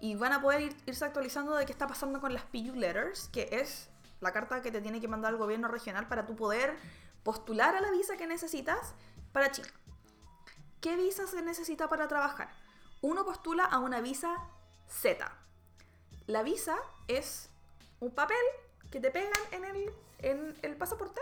Y 0.00 0.14
van 0.14 0.32
a 0.32 0.40
poder 0.40 0.72
irse 0.86 1.04
actualizando 1.04 1.56
de 1.56 1.66
qué 1.66 1.72
está 1.72 1.88
pasando 1.88 2.20
con 2.20 2.32
las 2.32 2.44
PU 2.44 2.76
Letters, 2.76 3.28
que 3.32 3.48
es 3.50 3.88
la 4.20 4.32
carta 4.32 4.62
que 4.62 4.70
te 4.70 4.80
tiene 4.80 5.00
que 5.00 5.08
mandar 5.08 5.32
el 5.32 5.38
gobierno 5.38 5.66
regional 5.66 6.06
para 6.06 6.24
tú 6.24 6.36
poder 6.36 6.76
postular 7.24 7.74
a 7.74 7.80
la 7.80 7.90
visa 7.90 8.16
que 8.16 8.28
necesitas 8.28 8.94
para 9.32 9.50
China. 9.50 9.68
¿Qué 10.80 10.94
visa 10.94 11.26
se 11.26 11.42
necesita 11.42 11.88
para 11.88 12.06
trabajar? 12.06 12.48
Uno 13.00 13.24
postula 13.24 13.64
a 13.64 13.80
una 13.80 14.00
visa 14.00 14.36
Z. 14.86 15.32
La 16.28 16.44
visa 16.44 16.76
es 17.08 17.50
un 17.98 18.12
papel 18.12 18.36
que 18.92 19.00
te 19.00 19.10
pegan 19.10 19.32
en 19.50 19.64
el, 19.64 19.90
en 20.20 20.56
el 20.62 20.76
pasaporte 20.76 21.20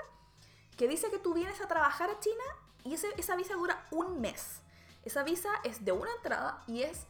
que 0.81 0.89
dice 0.89 1.11
que 1.11 1.19
tú 1.19 1.35
vienes 1.35 1.61
a 1.61 1.69
trabajar 1.69 2.09
a 2.09 2.19
China 2.21 2.43
y 2.85 2.95
esa 2.95 3.37
visa 3.37 3.55
dura 3.55 3.87
un 3.91 4.19
mes. 4.19 4.63
Esa 5.05 5.23
visa 5.23 5.51
es 5.63 5.85
de 5.85 5.93
una 5.93 6.11
entrada 6.17 6.65
y 6.67 6.85
es 6.85 7.07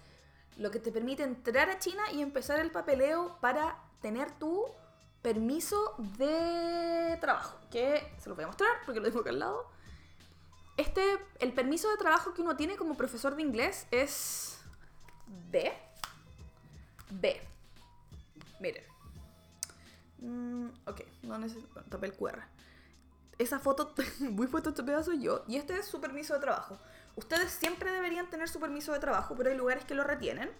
lo 0.56 0.72
que 0.72 0.80
te 0.80 0.90
permite 0.90 1.22
entrar 1.22 1.70
a 1.70 1.78
China 1.78 2.02
y 2.10 2.20
empezar 2.20 2.58
el 2.58 2.72
papeleo 2.72 3.38
para 3.40 3.78
tener 4.02 4.32
tu 4.32 4.64
permiso 5.22 5.94
de 6.18 7.16
trabajo. 7.20 7.60
Que 7.70 8.12
se 8.18 8.28
lo 8.28 8.34
voy 8.34 8.42
a 8.42 8.48
mostrar 8.48 8.72
porque 8.84 8.98
lo 8.98 9.06
tengo 9.06 9.20
acá 9.20 9.30
al 9.30 9.38
lado. 9.38 9.70
Este, 10.76 11.04
el 11.38 11.52
permiso 11.52 11.88
de 11.90 11.96
trabajo 11.96 12.34
que 12.34 12.42
uno 12.42 12.56
tiene 12.56 12.76
como 12.76 12.96
profesor 12.96 13.36
de 13.36 13.42
inglés 13.42 13.86
es 13.92 14.58
B. 15.52 15.72
B. 17.08 17.40
Miren. 18.58 18.82
Mm, 20.18 20.70
ok, 20.86 21.02
no 21.22 21.38
necesito. 21.38 21.84
Tapé 21.84 22.06
el 22.06 22.14
QR. 22.14 22.42
Esa 23.40 23.58
foto, 23.58 23.94
muy 24.20 24.46
photoshopeada 24.46 25.02
soy 25.02 25.22
yo. 25.22 25.44
Y 25.48 25.56
este 25.56 25.74
es 25.74 25.86
su 25.86 25.98
permiso 25.98 26.34
de 26.34 26.40
trabajo. 26.40 26.78
Ustedes 27.16 27.50
siempre 27.50 27.90
deberían 27.90 28.28
tener 28.28 28.50
su 28.50 28.60
permiso 28.60 28.92
de 28.92 28.98
trabajo, 28.98 29.34
pero 29.34 29.48
hay 29.48 29.56
lugares 29.56 29.86
que 29.86 29.94
lo 29.94 30.04
retienen. 30.04 30.50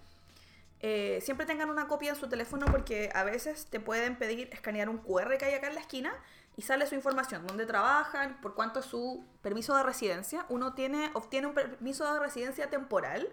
Eh, 0.80 1.20
siempre 1.20 1.44
tengan 1.44 1.68
una 1.68 1.88
copia 1.88 2.08
en 2.08 2.16
su 2.16 2.26
teléfono 2.26 2.64
porque 2.70 3.10
a 3.14 3.22
veces 3.22 3.66
te 3.66 3.80
pueden 3.80 4.16
pedir 4.16 4.48
escanear 4.50 4.88
un 4.88 4.96
QR 4.96 5.36
que 5.36 5.44
hay 5.44 5.52
acá 5.52 5.68
en 5.68 5.74
la 5.74 5.82
esquina 5.82 6.10
y 6.56 6.62
sale 6.62 6.86
su 6.86 6.94
información, 6.94 7.46
dónde 7.46 7.66
trabajan, 7.66 8.40
por 8.40 8.54
cuánto 8.54 8.80
es 8.80 8.86
su 8.86 9.26
permiso 9.42 9.76
de 9.76 9.82
residencia. 9.82 10.46
Uno 10.48 10.72
tiene, 10.72 11.10
obtiene 11.12 11.48
un 11.48 11.54
permiso 11.54 12.10
de 12.10 12.18
residencia 12.18 12.70
temporal 12.70 13.28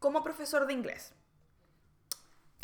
como 0.00 0.24
profesor 0.24 0.66
de 0.66 0.72
inglés. 0.72 1.14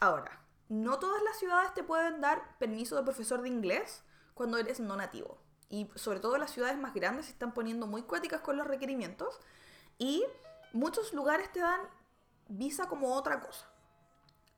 Ahora, 0.00 0.40
no 0.68 0.98
todas 0.98 1.22
las 1.22 1.38
ciudades 1.38 1.72
te 1.74 1.84
pueden 1.84 2.20
dar 2.20 2.58
permiso 2.58 2.96
de 2.96 3.04
profesor 3.04 3.40
de 3.40 3.50
inglés 3.50 4.02
cuando 4.34 4.58
eres 4.58 4.80
no 4.80 4.96
nativo. 4.96 5.43
Y 5.68 5.90
sobre 5.94 6.20
todo 6.20 6.38
las 6.38 6.50
ciudades 6.50 6.78
más 6.78 6.94
grandes 6.94 7.26
se 7.26 7.32
están 7.32 7.52
poniendo 7.52 7.86
muy 7.86 8.02
cuáticas 8.02 8.40
con 8.40 8.56
los 8.56 8.66
requerimientos. 8.66 9.40
Y 9.98 10.24
muchos 10.72 11.12
lugares 11.12 11.50
te 11.52 11.60
dan 11.60 11.80
visa 12.48 12.88
como 12.88 13.14
otra 13.14 13.40
cosa. 13.40 13.66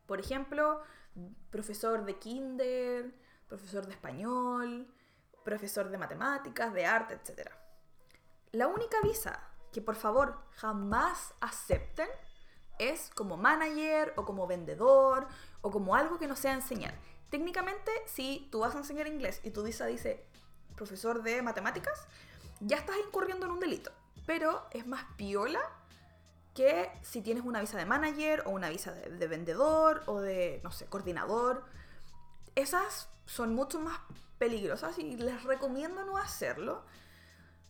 Por 0.06 0.20
ejemplo, 0.20 0.82
profesor 1.50 2.04
de 2.04 2.18
kinder, 2.18 3.14
profesor 3.48 3.86
de 3.86 3.92
español, 3.92 4.86
profesor 5.44 5.88
de 5.88 5.98
matemáticas, 5.98 6.72
de 6.72 6.86
arte, 6.86 7.14
etc. 7.14 7.50
La 8.52 8.66
única 8.66 9.00
visa 9.02 9.40
que 9.72 9.80
por 9.80 9.96
favor 9.96 10.42
jamás 10.52 11.34
acepten 11.40 12.08
es 12.78 13.10
como 13.14 13.36
manager 13.36 14.12
o 14.16 14.24
como 14.24 14.46
vendedor 14.46 15.26
o 15.60 15.70
como 15.70 15.94
algo 15.94 16.18
que 16.18 16.26
no 16.26 16.36
sea 16.36 16.52
enseñar. 16.52 16.94
Técnicamente, 17.30 17.90
si 18.06 18.48
tú 18.50 18.60
vas 18.60 18.74
a 18.74 18.78
enseñar 18.78 19.06
inglés 19.06 19.40
y 19.42 19.50
tu 19.50 19.62
visa 19.62 19.86
dice 19.86 20.26
profesor 20.76 21.22
de 21.22 21.42
matemáticas, 21.42 22.06
ya 22.60 22.76
estás 22.76 22.96
incurriendo 23.06 23.46
en 23.46 23.52
un 23.52 23.60
delito. 23.60 23.90
Pero 24.26 24.66
es 24.70 24.86
más 24.86 25.04
piola 25.16 25.60
que 26.54 26.90
si 27.02 27.20
tienes 27.20 27.44
una 27.44 27.60
visa 27.60 27.76
de 27.76 27.84
manager 27.84 28.42
o 28.46 28.50
una 28.50 28.70
visa 28.70 28.92
de, 28.92 29.10
de 29.10 29.26
vendedor 29.26 30.02
o 30.06 30.20
de, 30.20 30.60
no 30.62 30.70
sé, 30.70 30.86
coordinador. 30.86 31.64
Esas 32.54 33.08
son 33.26 33.54
mucho 33.54 33.80
más 33.80 33.98
peligrosas 34.38 34.98
y 34.98 35.16
les 35.16 35.42
recomiendo 35.44 36.04
no 36.04 36.16
hacerlo 36.16 36.84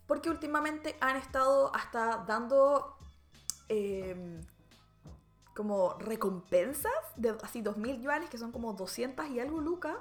porque 0.07 0.31
últimamente 0.31 0.97
han 1.01 1.17
estado 1.17 1.75
hasta 1.75 2.25
dando 2.27 2.97
eh, 3.69 4.41
como 5.55 5.95
recompensas 5.99 6.93
de 7.17 7.37
así 7.43 7.63
2.000 7.63 8.01
yuanes, 8.01 8.31
que 8.31 8.39
son 8.39 8.53
como 8.53 8.73
200 8.75 9.29
y 9.31 9.41
algo 9.41 9.61
lucas, 9.61 9.97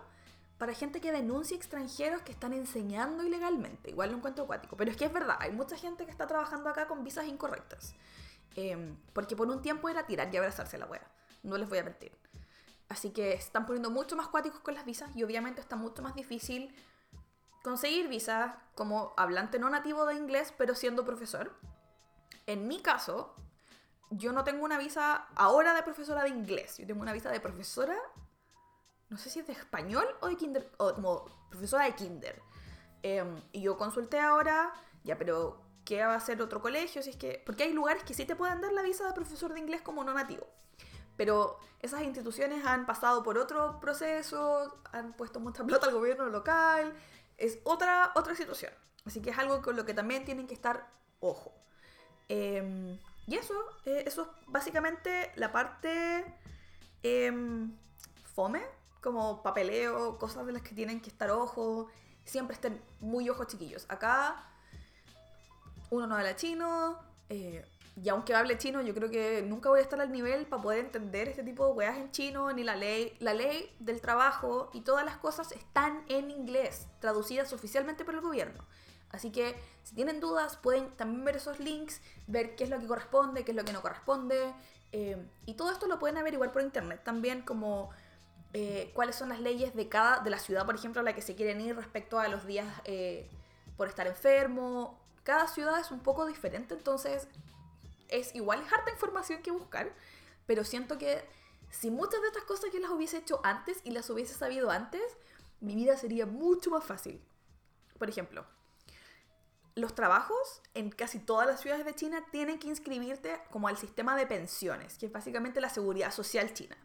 para 0.58 0.74
gente 0.74 1.02
que 1.02 1.12
denuncia 1.12 1.58
extranjeros 1.58 2.22
que 2.22 2.32
están 2.32 2.54
enseñando 2.54 3.24
ilegalmente. 3.24 3.90
Igual 3.90 4.12
lo 4.12 4.18
encuentro 4.18 4.46
acuático, 4.46 4.78
pero 4.78 4.90
es 4.90 4.98
que 4.98 5.06
es 5.06 5.14
verdad, 5.14 5.38
hay 5.40 5.52
mucha 5.52 5.76
gente 5.76 6.06
que 6.06 6.12
está 6.12 6.28
trabajando 6.28 6.70
acá 6.70 6.88
con 6.88 7.04
visas 7.04 7.26
incorrectas. 7.26 7.94
Em, 8.56 8.96
porque 9.14 9.36
por 9.36 9.50
un 9.50 9.62
tiempo 9.62 9.90
era 9.90 10.06
tirar 10.06 10.34
y 10.34 10.38
abrazarse 10.38 10.78
la 10.78 10.86
wea. 10.86 11.06
No 11.44 11.58
les 11.58 11.68
voy 11.68 11.80
a 11.80 11.84
mentir. 11.84 12.18
Así 12.88 13.12
que 13.12 13.34
están 13.34 13.66
poniendo 13.66 13.90
mucho 13.90 14.16
más 14.16 14.28
cuáticos 14.28 14.62
con 14.62 14.76
las 14.76 14.86
visas 14.86 15.14
y 15.16 15.24
obviamente 15.24 15.60
está 15.60 15.76
mucho 15.76 16.02
más 16.02 16.16
difícil 16.16 16.74
conseguir 17.64 18.08
visas 18.08 18.56
como 18.76 19.14
hablante 19.18 19.58
no 19.60 19.70
nativo 19.70 20.06
de 20.06 20.14
inglés, 20.16 20.54
pero 20.58 20.76
siendo 20.76 21.04
profesor. 21.04 21.58
En 22.46 22.68
mi 22.68 22.80
caso, 22.80 23.36
yo 24.12 24.32
no 24.32 24.44
tengo 24.44 24.64
una 24.64 24.78
visa 24.78 25.28
ahora 25.36 25.74
de 25.74 25.82
profesora 25.82 26.24
de 26.24 26.30
inglés, 26.30 26.78
yo 26.78 26.86
tengo 26.86 27.02
una 27.02 27.12
visa 27.12 27.32
de 27.32 27.40
profesora, 27.40 27.98
no 29.10 29.18
sé 29.18 29.30
si 29.30 29.40
es 29.40 29.48
de 29.48 29.54
español 29.54 30.06
o 30.22 30.28
de 30.28 30.36
kinder, 30.36 30.70
o 30.78 30.94
como 30.94 31.26
profesora 31.50 31.86
de 31.86 31.96
kinder. 31.96 32.42
Em, 33.04 33.42
y 33.52 33.62
yo 33.62 33.78
consulté 33.78 34.20
ahora, 34.20 34.74
ya, 35.04 35.18
pero 35.18 35.62
¿qué 35.86 36.04
va 36.04 36.14
a 36.14 36.18
hacer 36.18 36.42
otro 36.42 36.62
colegio? 36.62 37.04
Si 37.04 37.12
es 37.12 37.16
que, 37.16 37.42
porque 37.46 37.64
hay 37.64 37.74
lugares 37.74 38.04
que 38.04 38.14
sí 38.14 38.26
te 38.26 38.36
pueden 38.36 38.62
dar 38.62 38.74
la 38.74 38.82
visa 38.82 39.08
de 39.08 39.14
profesor 39.14 39.54
de 39.54 39.60
inglés 39.60 39.82
como 39.82 40.04
no 40.04 40.14
nativo. 40.14 40.48
Pero 41.18 41.60
esas 41.80 42.02
instituciones 42.02 42.66
han 42.66 42.86
pasado 42.86 43.24
por 43.24 43.38
otro 43.38 43.80
proceso, 43.80 44.82
han 44.92 45.14
puesto 45.14 45.40
mucha 45.40 45.64
plata 45.68 45.88
al 45.88 45.94
gobierno 45.94 46.26
local, 46.28 46.94
es 47.38 47.60
otra, 47.64 48.12
otra 48.16 48.36
situación. 48.36 48.74
Así 49.06 49.22
que 49.22 49.30
es 49.30 49.38
algo 49.38 49.62
con 49.62 49.76
lo 49.76 49.86
que 49.86 49.94
también 49.94 50.26
tienen 50.26 50.48
que 50.48 50.56
estar 50.56 50.88
ojo. 51.20 51.54
Em, 52.28 52.98
y 53.28 53.36
eso, 53.36 53.54
eh, 53.86 54.04
eso 54.08 54.24
es 54.24 54.28
básicamente 54.48 55.32
la 55.36 55.52
parte 55.52 56.26
em, 57.04 57.76
fome, 58.34 58.64
como 59.06 59.44
papeleo, 59.44 60.18
cosas 60.18 60.48
de 60.48 60.52
las 60.52 60.64
que 60.64 60.74
tienen 60.74 61.00
que 61.00 61.10
estar 61.10 61.30
ojo. 61.30 61.88
Siempre 62.26 62.56
estén 62.56 62.82
muy 63.00 63.30
ojos 63.30 63.46
chiquillos. 63.46 63.86
Acá 63.88 64.50
uno 65.92 66.08
no 66.08 66.16
habla 66.16 66.36
chino, 66.36 66.98
eh, 67.30 67.64
y 68.04 68.10
aunque 68.10 68.34
hable 68.34 68.58
chino, 68.58 68.82
yo 68.82 68.96
creo 68.96 69.12
que 69.12 69.44
nunca 69.44 69.70
voy 69.70 69.80
a 69.80 69.84
estar 69.84 70.02
al 70.02 70.12
nivel 70.12 70.48
para 70.48 70.62
poder 70.62 70.84
entender 70.84 71.30
este 71.30 71.44
tipo 71.44 71.68
de 71.68 71.74
weas 71.74 71.98
en 71.98 72.12
chino, 72.12 72.52
ni 72.52 72.64
la 72.64 72.76
ley. 72.76 73.16
La 73.20 73.36
ley 73.36 73.74
del 73.80 74.02
trabajo 74.02 74.72
y 74.74 74.82
todas 74.82 75.06
las 75.06 75.18
cosas 75.18 75.52
están 75.52 76.04
en 76.10 76.32
inglés, 76.32 76.88
traducidas 77.00 77.54
oficialmente 77.54 78.04
por 78.04 78.16
el 78.16 78.22
gobierno. 78.22 78.66
Así 79.12 79.32
que 79.32 79.56
si 79.84 79.94
tienen 79.94 80.20
dudas, 80.20 80.58
pueden 80.58 80.90
también 80.98 81.24
ver 81.24 81.36
esos 81.38 81.60
links, 81.60 82.02
ver 82.28 82.56
qué 82.56 82.66
es 82.66 82.72
lo 82.72 82.80
que 82.80 82.88
corresponde, 82.88 83.46
qué 83.46 83.52
es 83.52 83.56
lo 83.56 83.64
que 83.64 83.72
no 83.72 83.82
corresponde. 83.82 84.54
Eh, 84.92 85.24
y 85.46 85.54
todo 85.54 85.72
esto 85.72 85.88
lo 85.88 86.00
pueden 86.00 86.18
averiguar 86.18 86.52
por 86.52 86.64
internet 86.64 87.02
también, 87.04 87.44
como 87.44 87.92
eh, 88.58 88.90
cuáles 88.94 89.18
son 89.18 89.28
las 89.28 89.42
leyes 89.42 89.76
de 89.76 89.90
cada, 89.90 90.22
de 90.22 90.30
la 90.30 90.40
ciudad, 90.40 90.66
por 90.66 90.76
ejemplo, 90.76 91.02
a 91.02 91.04
la 91.04 91.14
que 91.14 91.22
se 91.22 91.36
quieren 91.36 91.60
ir 91.60 91.76
respecto 91.76 92.20
a 92.20 92.30
los 92.30 92.46
días 92.48 92.66
eh, 92.86 93.30
por 93.76 93.90
estar 93.90 94.08
enfermo. 94.08 94.98
Cada 95.24 95.50
ciudad 95.50 95.78
es 95.78 95.92
un 95.92 96.00
poco 96.00 96.26
diferente, 96.26 96.74
entonces 96.74 97.28
es 98.08 98.34
igual, 98.34 98.62
es 98.62 98.72
harta 98.72 98.92
información 98.92 99.42
que 99.42 99.52
buscar, 99.52 99.92
pero 100.46 100.64
siento 100.64 100.98
que 100.98 101.28
si 101.70 101.92
muchas 101.92 102.22
de 102.22 102.28
estas 102.28 102.46
cosas 102.46 102.72
yo 102.72 102.80
las 102.80 102.92
hubiese 102.92 103.18
hecho 103.18 103.42
antes 103.44 103.82
y 103.84 103.92
las 103.92 104.10
hubiese 104.10 104.34
sabido 104.34 104.72
antes, 104.72 105.04
mi 105.60 105.76
vida 105.76 105.98
sería 105.98 106.26
mucho 106.26 106.72
más 106.72 106.86
fácil. 106.86 107.22
Por 108.00 108.08
ejemplo, 108.08 108.46
los 109.76 109.96
trabajos 109.96 110.62
en 110.76 110.92
casi 110.92 111.20
todas 111.20 111.46
las 111.46 111.60
ciudades 111.60 111.84
de 111.84 111.94
China 111.94 112.24
tienen 112.32 112.58
que 112.58 112.70
inscribirte 112.70 113.38
como 113.52 113.68
al 113.68 113.76
sistema 113.76 114.16
de 114.16 114.28
pensiones, 114.28 114.98
que 114.98 115.08
es 115.08 115.12
básicamente 115.12 115.60
la 115.60 115.70
seguridad 115.70 116.12
social 116.12 116.54
china. 116.54 116.78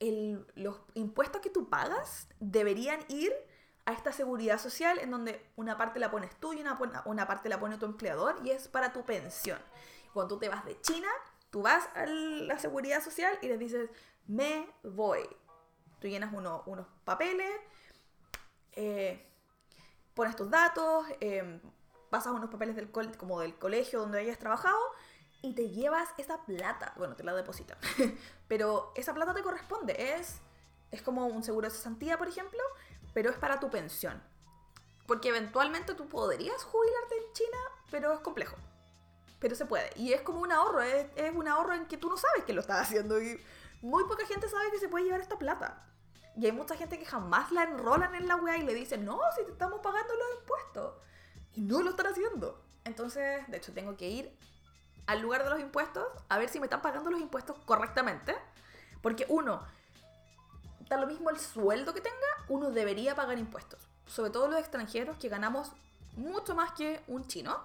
Los 0.00 0.80
impuestos 0.94 1.40
que 1.40 1.50
tú 1.50 1.68
pagas 1.68 2.28
deberían 2.40 3.00
ir 3.08 3.32
a 3.84 3.92
esta 3.92 4.12
seguridad 4.12 4.58
social 4.58 4.98
en 4.98 5.10
donde 5.10 5.44
una 5.56 5.76
parte 5.76 5.98
la 5.98 6.10
pones 6.10 6.34
tú 6.36 6.52
y 6.52 6.60
una, 6.60 6.78
una 7.04 7.26
parte 7.26 7.48
la 7.48 7.60
pone 7.60 7.76
tu 7.78 7.86
empleador 7.86 8.36
y 8.44 8.50
es 8.50 8.68
para 8.68 8.92
tu 8.92 9.04
pensión. 9.04 9.58
Cuando 10.12 10.34
tú 10.34 10.40
te 10.40 10.48
vas 10.48 10.64
de 10.64 10.80
China, 10.80 11.08
tú 11.50 11.62
vas 11.62 11.88
a 11.94 12.06
la 12.06 12.58
seguridad 12.58 13.02
social 13.02 13.38
y 13.42 13.48
les 13.48 13.58
dices, 13.58 13.90
me 14.26 14.68
voy. 14.82 15.28
Tú 16.00 16.08
llenas 16.08 16.32
unos 16.32 16.86
papeles, 17.04 17.50
eh, 18.72 19.26
pones 20.14 20.34
tus 20.36 20.48
datos, 20.48 21.06
eh, 21.20 21.60
pasas 22.08 22.32
unos 22.32 22.50
papeles 22.50 22.76
del 22.76 22.90
como 22.90 23.40
del 23.40 23.56
colegio 23.56 24.00
donde 24.00 24.20
hayas 24.20 24.38
trabajado 24.38 24.78
y 25.42 25.54
te 25.54 25.70
llevas 25.70 26.08
esa 26.18 26.44
plata. 26.44 26.92
Bueno, 26.96 27.16
te 27.16 27.24
la 27.24 27.34
depositan. 27.34 27.78
pero 28.48 28.92
esa 28.94 29.14
plata 29.14 29.34
te 29.34 29.42
corresponde. 29.42 30.16
Es, 30.16 30.40
es 30.90 31.02
como 31.02 31.26
un 31.26 31.42
seguro 31.42 31.68
de 31.68 31.74
cesantía, 31.74 32.18
por 32.18 32.28
ejemplo, 32.28 32.60
pero 33.14 33.30
es 33.30 33.36
para 33.36 33.60
tu 33.60 33.70
pensión. 33.70 34.22
Porque 35.06 35.28
eventualmente 35.28 35.94
tú 35.94 36.08
podrías 36.08 36.62
jubilarte 36.64 37.16
en 37.16 37.32
China, 37.32 37.58
pero 37.90 38.12
es 38.12 38.20
complejo 38.20 38.56
pero 39.40 39.56
se 39.56 39.64
puede. 39.64 39.90
Y 39.96 40.12
es 40.12 40.20
como 40.20 40.40
un 40.40 40.52
ahorro, 40.52 40.82
es, 40.82 41.06
un 41.34 41.48
ahorro 41.48 41.74
en 41.74 41.86
que 41.86 41.96
tú 41.96 42.08
no 42.08 42.16
sabes 42.16 42.44
que 42.44 42.52
lo 42.52 42.60
estás 42.60 42.82
haciendo 42.82 43.20
y 43.20 43.40
muy 43.82 44.04
poca 44.04 44.26
gente 44.26 44.48
sabe 44.48 44.70
que 44.70 44.78
se 44.78 44.88
puede 44.88 45.06
llevar 45.06 45.20
esta 45.20 45.38
plata. 45.38 45.82
Y 46.36 46.46
hay 46.46 46.52
mucha 46.52 46.76
gente 46.76 46.98
que 46.98 47.06
jamás 47.06 47.50
la 47.50 47.64
enrolan 47.64 48.14
en 48.14 48.28
la 48.28 48.36
weá 48.36 48.58
y 48.58 48.62
le 48.62 48.74
dicen, 48.74 49.04
no, 49.04 49.18
si 49.36 49.44
te 49.44 49.50
estamos 49.50 49.80
pagando 49.80 50.14
los 50.14 50.40
impuestos. 50.40 50.94
Y 51.54 51.62
no 51.62 51.82
lo 51.82 51.90
están 51.90 52.06
haciendo. 52.06 52.62
Entonces, 52.84 53.48
de 53.48 53.56
hecho, 53.56 53.72
tengo 53.72 53.96
que 53.96 54.08
ir 54.08 54.38
al 55.06 55.20
lugar 55.20 55.44
de 55.44 55.50
los 55.50 55.60
impuestos 55.60 56.06
a 56.28 56.38
ver 56.38 56.48
si 56.48 56.60
me 56.60 56.66
están 56.66 56.82
pagando 56.82 57.10
los 57.10 57.20
impuestos 57.20 57.56
correctamente. 57.64 58.36
Porque 59.02 59.26
uno, 59.28 59.62
da 60.88 60.96
lo 60.96 61.06
mismo 61.06 61.30
el 61.30 61.38
sueldo 61.38 61.94
que 61.94 62.00
tenga, 62.00 62.16
uno 62.48 62.70
debería 62.70 63.14
pagar 63.14 63.38
impuestos. 63.38 63.88
Sobre 64.06 64.30
todo 64.30 64.48
los 64.48 64.60
extranjeros 64.60 65.16
que 65.18 65.28
ganamos 65.28 65.72
mucho 66.16 66.54
más 66.54 66.72
que 66.72 67.02
un 67.06 67.26
chino. 67.26 67.58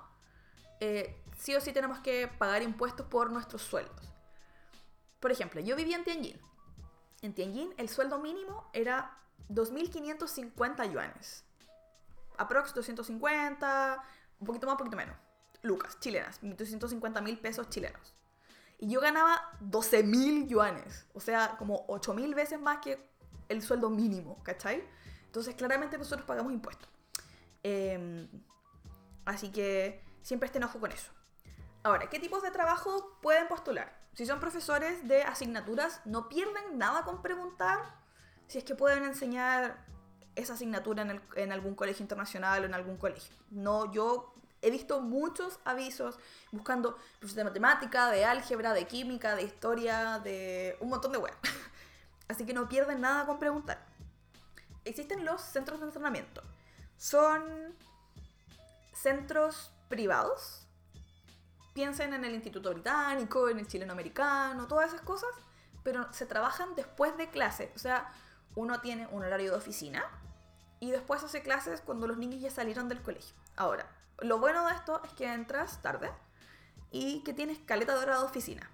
Eh, 0.80 1.22
sí 1.38 1.56
o 1.56 1.62
sí 1.62 1.74
tenemos 1.74 2.00
que 2.00 2.28
pagar 2.28 2.62
impuestos 2.62 3.06
por 3.08 3.32
nuestros 3.32 3.62
sueldos. 3.62 4.06
Por 5.20 5.32
ejemplo, 5.32 5.60
yo 5.62 5.76
vivía 5.76 5.98
en 5.98 6.04
Tianjin. 6.04 6.40
En 7.22 7.34
Tianjin 7.34 7.74
el 7.78 7.90
sueldo 7.90 8.20
mínimo 8.20 8.70
era 8.74 9.18
2.550 9.50 10.92
yuanes. 10.92 11.44
Aprox 12.38 12.74
250, 12.74 14.04
un 14.40 14.48
poquito 14.48 14.68
más, 14.68 14.74
un 14.74 14.78
poquito 14.78 14.98
menos. 14.98 15.16
Lucas, 15.66 16.00
chilenas, 16.00 16.40
250 16.42 17.22
mil 17.22 17.38
pesos 17.40 17.70
chilenos. 17.70 18.14
Y 18.78 18.90
yo 18.90 19.00
ganaba 19.02 19.52
12.000 19.62 20.48
yuanes, 20.48 21.06
o 21.14 21.20
sea, 21.20 21.56
como 21.58 21.88
8.000 21.88 22.36
veces 22.36 22.60
más 22.60 22.80
que 22.80 23.10
el 23.50 23.62
sueldo 23.62 23.90
mínimo, 23.90 24.42
¿cachai? 24.44 24.84
Entonces, 25.26 25.56
claramente 25.56 25.98
nosotros 25.98 26.26
pagamos 26.26 26.52
impuestos. 26.52 26.90
Em, 27.64 28.28
así 29.26 29.52
que 29.52 30.04
siempre 30.22 30.48
estén 30.48 30.64
ojo 30.64 30.80
con 30.80 30.92
eso. 30.92 31.12
Ahora, 31.84 32.10
¿qué 32.10 32.20
tipos 32.20 32.42
de 32.44 32.52
trabajo 32.52 33.18
pueden 33.22 33.48
postular? 33.48 34.06
Si 34.14 34.26
son 34.26 34.40
profesores 34.40 35.08
de 35.08 35.24
asignaturas, 35.24 36.02
no 36.06 36.30
pierden 36.30 36.78
nada 36.78 37.04
con 37.04 37.22
preguntar 37.22 37.80
si 38.48 38.58
es 38.58 38.64
que 38.64 38.76
pueden 38.76 39.04
enseñar 39.04 39.86
esa 40.36 40.54
asignatura 40.54 41.22
en, 41.36 41.52
algún 41.52 41.76
colegio 41.76 42.04
internacional 42.04 42.64
o 42.64 42.66
en 42.66 42.74
algún 42.74 42.98
colegio. 42.98 43.36
No, 43.50 43.92
yo 43.92 44.35
he 44.66 44.72
visto 44.72 45.02
muchos 45.02 45.60
avisos 45.64 46.18
buscando 46.52 46.96
profesores 47.20 47.36
de 47.36 47.44
matemática, 47.44 48.10
de 48.10 48.26
álgebra, 48.26 48.74
de 48.74 48.88
química, 48.88 49.36
de 49.36 49.44
historia, 49.44 50.20
de 50.20 50.78
un 50.80 50.90
montón 50.90 51.12
de 51.12 51.20
web. 51.20 51.34
Así 52.28 52.46
que 52.46 52.54
no 52.54 52.68
pierden 52.68 53.02
nada 53.02 53.26
con 53.26 53.40
preguntar. 53.40 53.86
Existen 54.84 55.26
los 55.26 55.42
centros 55.42 55.80
de 55.80 55.88
entrenamiento. 55.88 56.42
Son 56.98 57.76
centros 58.94 59.72
privados 59.90 60.66
piensen 61.76 62.14
en 62.14 62.24
el 62.24 62.34
Instituto 62.34 62.72
Británico, 62.72 63.50
en 63.50 63.60
el 63.60 63.68
chileno 63.68 63.92
americano, 63.92 64.66
todas 64.66 64.88
esas 64.88 65.02
cosas, 65.02 65.30
pero 65.84 66.12
se 66.14 66.26
trabajan 66.26 66.74
después 66.74 67.18
de 67.18 67.30
clase. 67.30 67.72
O 67.76 67.80
sea, 67.80 68.12
uno 68.56 68.80
tiene 68.80 69.08
un 69.08 69.24
horario 69.24 69.52
de 69.52 69.58
oficina 69.58 70.06
y 70.80 70.92
después 70.92 71.24
hace 71.24 71.42
clases 71.42 71.82
cuando 71.82 72.08
los 72.08 72.18
niños 72.18 72.42
ya 72.42 72.50
salieron 72.50 72.90
del 72.90 73.02
colegio. 73.02 73.36
Ahora, 73.56 73.88
lo 74.20 74.40
bueno 74.40 74.66
de 74.68 74.74
esto 74.74 75.02
es 75.04 75.14
que 75.14 75.32
entras 75.32 75.82
tarde 75.82 76.12
y 76.92 77.24
que 77.24 77.34
tienes 77.34 77.60
caleta 77.60 77.98
de 78.00 78.06
de 78.06 78.14
oficina. 78.18 78.70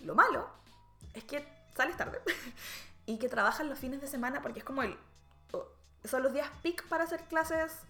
Lo 0.00 0.14
malo 0.14 0.48
es 1.14 1.24
que 1.24 1.46
sales 1.76 1.96
tarde 1.96 2.20
y 3.06 3.18
que 3.18 3.28
trabajas 3.28 3.66
los 3.66 3.78
fines 3.78 4.00
de 4.00 4.06
semana 4.06 4.42
porque 4.42 4.60
es 4.60 4.64
como 4.64 4.82
el... 4.82 4.96
Son 6.04 6.22
los 6.22 6.32
días 6.32 6.48
peak 6.62 6.86
para 6.88 7.04
hacer 7.04 7.22
clases 7.24 7.80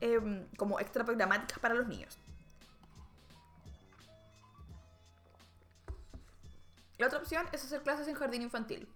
em, 0.00 0.46
como 0.56 0.78
extra 0.80 1.04
programáticas 1.04 1.58
para 1.58 1.74
los 1.74 1.86
niños. 1.86 2.18
La 6.98 7.06
otra 7.06 7.18
opción 7.18 7.46
es 7.52 7.64
hacer 7.64 7.82
clases 7.82 8.06
en 8.06 8.14
jardín 8.14 8.42
infantil. 8.42 8.88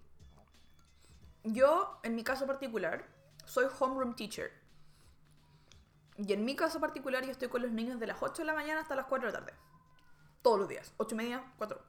Yo, 1.44 1.98
en 2.02 2.14
mi 2.14 2.24
caso 2.24 2.46
particular, 2.46 3.04
soy 3.48 3.66
homeroom 3.78 4.14
teacher. 4.14 4.50
Y 6.16 6.32
en 6.32 6.44
mi 6.44 6.56
caso 6.56 6.80
particular, 6.80 7.24
yo 7.24 7.30
estoy 7.30 7.48
con 7.48 7.62
los 7.62 7.70
niños 7.70 8.00
de 8.00 8.06
las 8.06 8.22
8 8.22 8.42
de 8.42 8.46
la 8.46 8.54
mañana 8.54 8.80
hasta 8.80 8.94
las 8.96 9.06
4 9.06 9.28
de 9.28 9.32
la 9.32 9.38
tarde. 9.40 9.54
Todos 10.42 10.58
los 10.58 10.68
días. 10.68 10.92
8 10.96 11.14
y 11.14 11.18
media, 11.18 11.52
4. 11.58 11.80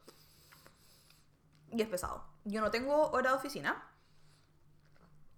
Y 1.72 1.82
es 1.82 1.88
pesado. 1.88 2.24
Yo 2.46 2.62
no 2.62 2.72
tengo 2.72 3.10
hora 3.12 3.32
de 3.32 3.38
oficina. 3.38 3.84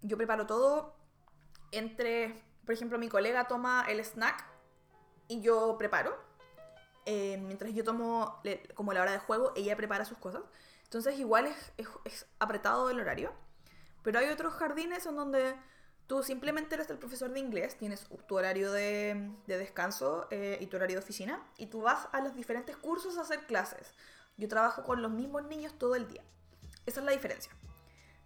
Yo 0.01 0.17
preparo 0.17 0.45
todo 0.47 0.95
entre, 1.71 2.43
por 2.65 2.73
ejemplo, 2.73 2.97
mi 2.97 3.07
colega 3.09 3.47
toma 3.47 3.85
el 3.87 4.03
snack 4.03 4.45
y 5.27 5.41
yo 5.41 5.77
preparo. 5.77 6.17
Eh, 7.05 7.37
mientras 7.41 7.73
yo 7.73 7.83
tomo 7.83 8.39
le- 8.43 8.67
como 8.75 8.93
la 8.93 9.01
hora 9.01 9.11
de 9.11 9.19
juego, 9.19 9.53
ella 9.55 9.75
prepara 9.75 10.05
sus 10.05 10.17
cosas. 10.17 10.41
Entonces 10.83 11.17
igual 11.19 11.47
es, 11.47 11.73
es- 11.77 11.87
es 12.05 12.25
apretado 12.39 12.89
el 12.89 12.99
horario. 12.99 13.33
Pero 14.03 14.19
hay 14.19 14.29
otros 14.29 14.53
jardines 14.53 15.05
en 15.05 15.15
donde 15.15 15.55
tú 16.11 16.21
simplemente 16.23 16.75
eres 16.75 16.89
el 16.89 16.97
profesor 16.97 17.31
de 17.31 17.39
inglés, 17.39 17.77
tienes 17.77 18.05
tu 18.27 18.35
horario 18.35 18.73
de, 18.73 19.31
de 19.47 19.57
descanso 19.57 20.27
eh, 20.29 20.57
y 20.59 20.65
tu 20.65 20.75
horario 20.75 20.97
de 20.97 21.03
oficina, 21.03 21.41
y 21.57 21.67
tú 21.67 21.83
vas 21.83 22.09
a 22.11 22.19
los 22.19 22.35
diferentes 22.35 22.75
cursos 22.75 23.17
a 23.17 23.21
hacer 23.21 23.45
clases. 23.45 23.93
Yo 24.35 24.49
trabajo 24.49 24.83
con 24.83 25.01
los 25.01 25.09
mismos 25.09 25.45
niños 25.45 25.71
todo 25.79 25.95
el 25.95 26.09
día. 26.09 26.21
Esa 26.85 26.99
es 26.99 27.05
la 27.05 27.13
diferencia. 27.13 27.53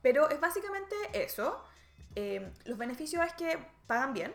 Pero 0.01 0.31
es 0.31 0.39
básicamente 0.39 0.95
eso. 1.13 1.63
Eh, 2.15 2.51
los 2.65 2.75
beneficios 2.79 3.23
es 3.23 3.33
que 3.33 3.59
pagan 3.85 4.15
bien 4.15 4.33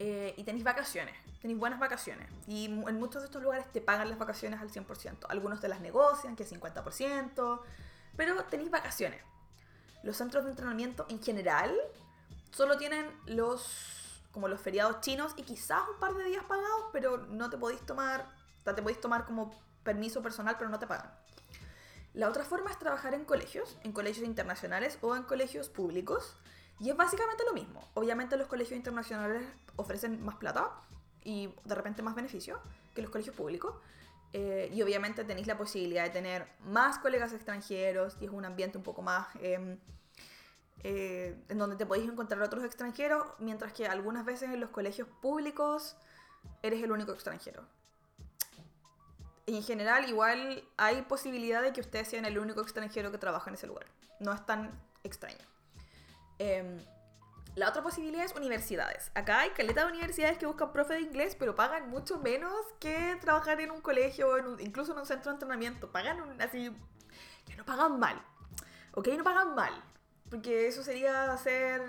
eh, 0.00 0.34
y 0.36 0.42
tenéis 0.42 0.64
vacaciones. 0.64 1.14
Tenéis 1.40 1.60
buenas 1.60 1.78
vacaciones. 1.78 2.28
Y 2.48 2.64
en 2.64 2.98
muchos 2.98 3.22
de 3.22 3.26
estos 3.26 3.44
lugares 3.44 3.70
te 3.70 3.80
pagan 3.80 4.10
las 4.10 4.18
vacaciones 4.18 4.58
al 4.58 4.72
100%. 4.72 5.26
Algunos 5.28 5.60
te 5.60 5.68
las 5.68 5.80
negocian, 5.80 6.34
que 6.34 6.42
es 6.42 6.52
50%. 6.52 7.60
Pero 8.16 8.44
tenéis 8.46 8.72
vacaciones. 8.72 9.22
Los 10.02 10.16
centros 10.16 10.42
de 10.42 10.50
entrenamiento 10.50 11.06
en 11.08 11.22
general 11.22 11.72
solo 12.50 12.76
tienen 12.78 13.10
los 13.26 14.22
como 14.32 14.48
los 14.48 14.60
feriados 14.60 15.00
chinos 15.00 15.32
y 15.36 15.42
quizás 15.42 15.82
un 15.92 15.98
par 15.98 16.14
de 16.14 16.24
días 16.24 16.44
pagados, 16.44 16.84
pero 16.92 17.18
no 17.18 17.50
te 17.50 17.58
podéis 17.58 17.80
tomar, 17.82 18.28
te 18.64 18.74
podéis 18.74 19.00
tomar 19.00 19.24
como 19.24 19.50
permiso 19.82 20.22
personal, 20.22 20.56
pero 20.56 20.70
no 20.70 20.78
te 20.78 20.86
pagan. 20.86 21.10
La 22.14 22.28
otra 22.28 22.44
forma 22.44 22.70
es 22.70 22.78
trabajar 22.78 23.14
en 23.14 23.24
colegios, 23.24 23.76
en 23.84 23.92
colegios 23.92 24.26
internacionales 24.26 24.98
o 25.00 25.14
en 25.16 25.22
colegios 25.22 25.68
públicos. 25.68 26.36
Y 26.80 26.90
es 26.90 26.96
básicamente 26.96 27.44
lo 27.44 27.52
mismo. 27.52 27.86
Obviamente 27.94 28.36
los 28.36 28.48
colegios 28.48 28.76
internacionales 28.76 29.42
ofrecen 29.76 30.22
más 30.24 30.36
plata 30.36 30.70
y 31.22 31.54
de 31.64 31.74
repente 31.74 32.02
más 32.02 32.14
beneficio 32.14 32.58
que 32.94 33.02
los 33.02 33.10
colegios 33.10 33.36
públicos. 33.36 33.74
Eh, 34.32 34.70
y 34.72 34.82
obviamente 34.82 35.24
tenéis 35.24 35.46
la 35.46 35.56
posibilidad 35.58 36.04
de 36.04 36.10
tener 36.10 36.46
más 36.60 36.98
colegas 36.98 37.32
extranjeros 37.32 38.16
y 38.20 38.26
es 38.26 38.30
un 38.30 38.44
ambiente 38.44 38.78
un 38.78 38.84
poco 38.84 39.02
más 39.02 39.26
em, 39.40 39.78
eh, 40.82 41.36
en 41.48 41.58
donde 41.58 41.76
te 41.76 41.86
podéis 41.86 42.08
encontrar 42.10 42.40
otros 42.42 42.64
extranjeros, 42.64 43.24
mientras 43.38 43.72
que 43.72 43.86
algunas 43.86 44.24
veces 44.24 44.50
en 44.50 44.60
los 44.60 44.70
colegios 44.70 45.08
públicos 45.20 45.96
eres 46.62 46.82
el 46.82 46.90
único 46.92 47.12
extranjero. 47.12 47.64
En 49.46 49.62
general, 49.62 50.08
igual 50.08 50.62
hay 50.76 51.02
posibilidad 51.02 51.62
de 51.62 51.72
que 51.72 51.80
ustedes 51.80 52.08
sean 52.08 52.24
el 52.24 52.38
único 52.38 52.60
extranjero 52.60 53.10
que 53.10 53.18
trabaja 53.18 53.50
en 53.50 53.54
ese 53.54 53.66
lugar. 53.66 53.86
No 54.20 54.32
es 54.32 54.44
tan 54.46 54.70
extraño. 55.02 55.44
Em, 56.38 56.78
la 57.56 57.68
otra 57.68 57.82
posibilidad 57.82 58.24
es 58.24 58.34
universidades. 58.36 59.10
Acá 59.14 59.40
hay 59.40 59.50
caleta 59.50 59.84
de 59.84 59.90
universidades 59.90 60.38
que 60.38 60.46
buscan 60.46 60.72
profe 60.72 60.94
de 60.94 61.00
inglés, 61.00 61.36
pero 61.38 61.56
pagan 61.56 61.90
mucho 61.90 62.18
menos 62.18 62.54
que 62.78 63.18
trabajar 63.20 63.60
en 63.60 63.72
un 63.72 63.80
colegio 63.80 64.28
o 64.28 64.36
en 64.38 64.46
un- 64.46 64.60
incluso 64.60 64.92
en 64.92 64.98
un 64.98 65.06
centro 65.06 65.32
de 65.32 65.34
entrenamiento. 65.36 65.90
Pagan 65.90 66.20
un- 66.20 66.40
así. 66.40 66.70
que 67.46 67.56
no 67.56 67.64
pagan 67.64 67.98
mal. 67.98 68.22
¿Ok? 68.94 69.08
No 69.18 69.24
pagan 69.24 69.54
mal. 69.56 69.72
Porque 70.30 70.68
eso 70.68 70.82
sería 70.82 71.36
ser 71.38 71.82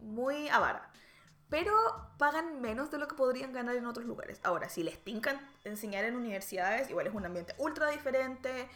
muy 0.00 0.48
avara. 0.48 0.90
Pero 1.48 1.74
pagan 2.16 2.62
menos 2.62 2.90
de 2.90 2.98
lo 2.98 3.06
que 3.06 3.14
podrían 3.14 3.52
ganar 3.52 3.76
en 3.76 3.86
otros 3.86 4.06
lugares. 4.06 4.40
Ahora, 4.42 4.70
si 4.70 4.82
les 4.82 4.98
tincan 5.04 5.38
enseñar 5.64 6.04
en 6.04 6.16
universidades, 6.16 6.88
igual 6.88 7.06
es 7.06 7.14
un 7.14 7.26
ambiente 7.26 7.54
ultra 7.58 7.90
diferente. 7.90 8.68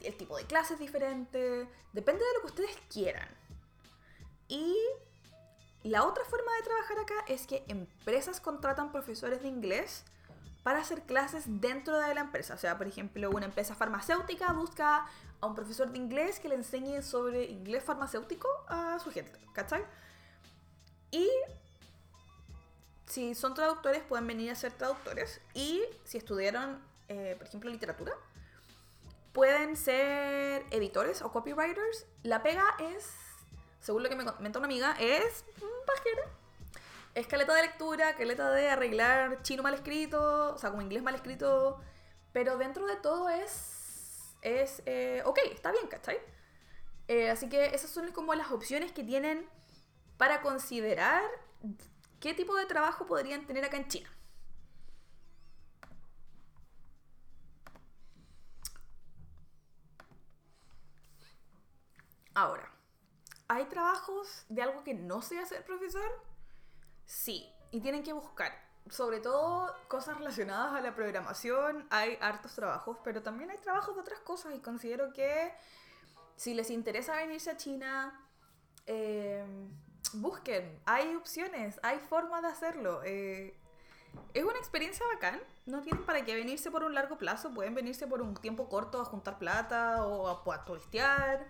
el 0.00 0.16
tipo 0.16 0.36
de 0.36 0.44
clase 0.44 0.74
es 0.74 0.80
diferente. 0.80 1.68
Depende 1.92 2.24
de 2.24 2.34
lo 2.34 2.40
que 2.40 2.46
ustedes 2.46 2.76
quieran. 2.92 3.28
Y 4.48 4.76
la 5.84 6.04
otra 6.04 6.24
forma 6.24 6.52
de 6.56 6.62
trabajar 6.62 6.98
acá 6.98 7.24
es 7.26 7.46
que 7.46 7.64
empresas 7.68 8.40
contratan 8.40 8.92
profesores 8.92 9.42
de 9.42 9.48
inglés 9.48 10.04
para 10.62 10.80
hacer 10.80 11.02
clases 11.02 11.44
dentro 11.46 11.98
de 11.98 12.14
la 12.14 12.20
empresa. 12.20 12.54
O 12.54 12.58
sea, 12.58 12.78
por 12.78 12.86
ejemplo, 12.86 13.30
una 13.30 13.46
empresa 13.46 13.74
farmacéutica 13.74 14.52
busca 14.52 15.06
a 15.42 15.46
un 15.46 15.54
profesor 15.54 15.90
de 15.90 15.98
inglés 15.98 16.40
que 16.40 16.48
le 16.48 16.54
enseñe 16.54 17.02
sobre 17.02 17.44
inglés 17.44 17.84
farmacéutico 17.84 18.48
a 18.68 18.98
su 19.00 19.10
gente, 19.10 19.38
¿cachai? 19.52 19.84
Y 21.10 21.28
si 23.06 23.34
son 23.34 23.52
traductores, 23.52 24.02
pueden 24.04 24.26
venir 24.26 24.50
a 24.50 24.54
ser 24.54 24.72
traductores. 24.72 25.40
Y 25.52 25.82
si 26.04 26.16
estudiaron, 26.16 26.80
eh, 27.08 27.34
por 27.36 27.46
ejemplo, 27.48 27.68
literatura, 27.70 28.14
pueden 29.32 29.76
ser 29.76 30.64
editores 30.70 31.22
o 31.22 31.32
copywriters. 31.32 32.06
La 32.22 32.42
pega 32.42 32.64
es, 32.78 33.10
según 33.80 34.04
lo 34.04 34.08
que 34.08 34.16
me 34.16 34.24
comentó 34.24 34.60
una 34.60 34.68
amiga, 34.68 34.96
es 35.00 35.44
pajera. 35.86 36.22
Es 37.14 37.26
caleta 37.26 37.52
de 37.52 37.62
lectura, 37.62 38.14
caleta 38.16 38.50
de 38.52 38.70
arreglar 38.70 39.42
chino 39.42 39.62
mal 39.62 39.74
escrito, 39.74 40.54
o 40.54 40.58
sea, 40.58 40.70
como 40.70 40.82
inglés 40.82 41.02
mal 41.02 41.16
escrito. 41.16 41.80
Pero 42.32 42.56
dentro 42.56 42.86
de 42.86 42.96
todo 42.96 43.28
es. 43.28 43.71
Es. 44.42 44.82
eh, 44.86 45.22
ok, 45.24 45.38
está 45.52 45.70
bien, 45.72 45.86
¿cachai? 45.88 46.18
Eh, 47.08 47.30
así 47.30 47.48
que 47.48 47.66
esas 47.74 47.90
son 47.90 48.12
como 48.12 48.34
las 48.34 48.52
opciones 48.52 48.92
que 48.92 49.04
tienen 49.04 49.48
para 50.18 50.42
considerar 50.42 51.22
qué 52.20 52.34
tipo 52.34 52.56
de 52.56 52.66
trabajo 52.66 53.06
podrían 53.06 53.46
tener 53.46 53.64
acá 53.64 53.76
en 53.78 53.88
China. 53.88 54.10
Ahora, 62.34 62.70
¿hay 63.48 63.66
trabajos 63.66 64.44
de 64.48 64.62
algo 64.62 64.84
que 64.84 64.94
no 64.94 65.22
sea 65.22 65.46
ser 65.46 65.64
profesor? 65.64 66.10
Sí, 67.06 67.48
y 67.72 67.80
tienen 67.80 68.02
que 68.04 68.12
buscar. 68.14 68.52
Sobre 68.90 69.20
todo 69.20 69.74
cosas 69.88 70.18
relacionadas 70.18 70.74
a 70.74 70.80
la 70.80 70.94
programación, 70.94 71.86
hay 71.90 72.18
hartos 72.20 72.54
trabajos, 72.54 72.98
pero 73.04 73.22
también 73.22 73.50
hay 73.50 73.58
trabajos 73.58 73.94
de 73.94 74.00
otras 74.00 74.20
cosas 74.20 74.54
y 74.54 74.60
considero 74.60 75.12
que 75.12 75.54
si 76.36 76.54
les 76.54 76.70
interesa 76.70 77.14
venirse 77.16 77.50
a 77.50 77.56
China, 77.56 78.28
eh, 78.86 79.44
busquen, 80.14 80.80
hay 80.84 81.14
opciones, 81.14 81.78
hay 81.82 81.98
formas 82.00 82.42
de 82.42 82.48
hacerlo. 82.48 83.02
eh, 83.04 83.56
es 84.34 84.44
una 84.44 84.58
experiencia 84.58 85.06
bacán, 85.14 85.40
no 85.66 85.82
tienen 85.82 86.04
para 86.04 86.24
qué 86.24 86.34
venirse 86.34 86.70
por 86.70 86.84
un 86.84 86.94
largo 86.94 87.16
plazo, 87.18 87.52
pueden 87.54 87.74
venirse 87.74 88.06
por 88.06 88.22
un 88.22 88.34
tiempo 88.34 88.68
corto 88.68 89.00
a 89.00 89.04
juntar 89.04 89.38
plata 89.38 90.04
o 90.06 90.28
a, 90.28 90.54
a 90.54 90.64
turistear. 90.64 91.46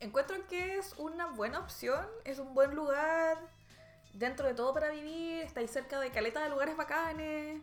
Encuentro 0.00 0.36
que 0.48 0.78
es 0.78 0.94
una 0.98 1.26
buena 1.26 1.60
opción, 1.60 2.06
es 2.24 2.38
un 2.38 2.54
buen 2.54 2.74
lugar 2.74 3.38
dentro 4.12 4.46
de 4.46 4.54
todo 4.54 4.72
para 4.72 4.90
vivir, 4.90 5.42
estáis 5.42 5.70
cerca 5.70 5.98
de 6.00 6.10
caleta 6.10 6.42
de 6.42 6.50
lugares 6.50 6.76
bacanes. 6.76 7.60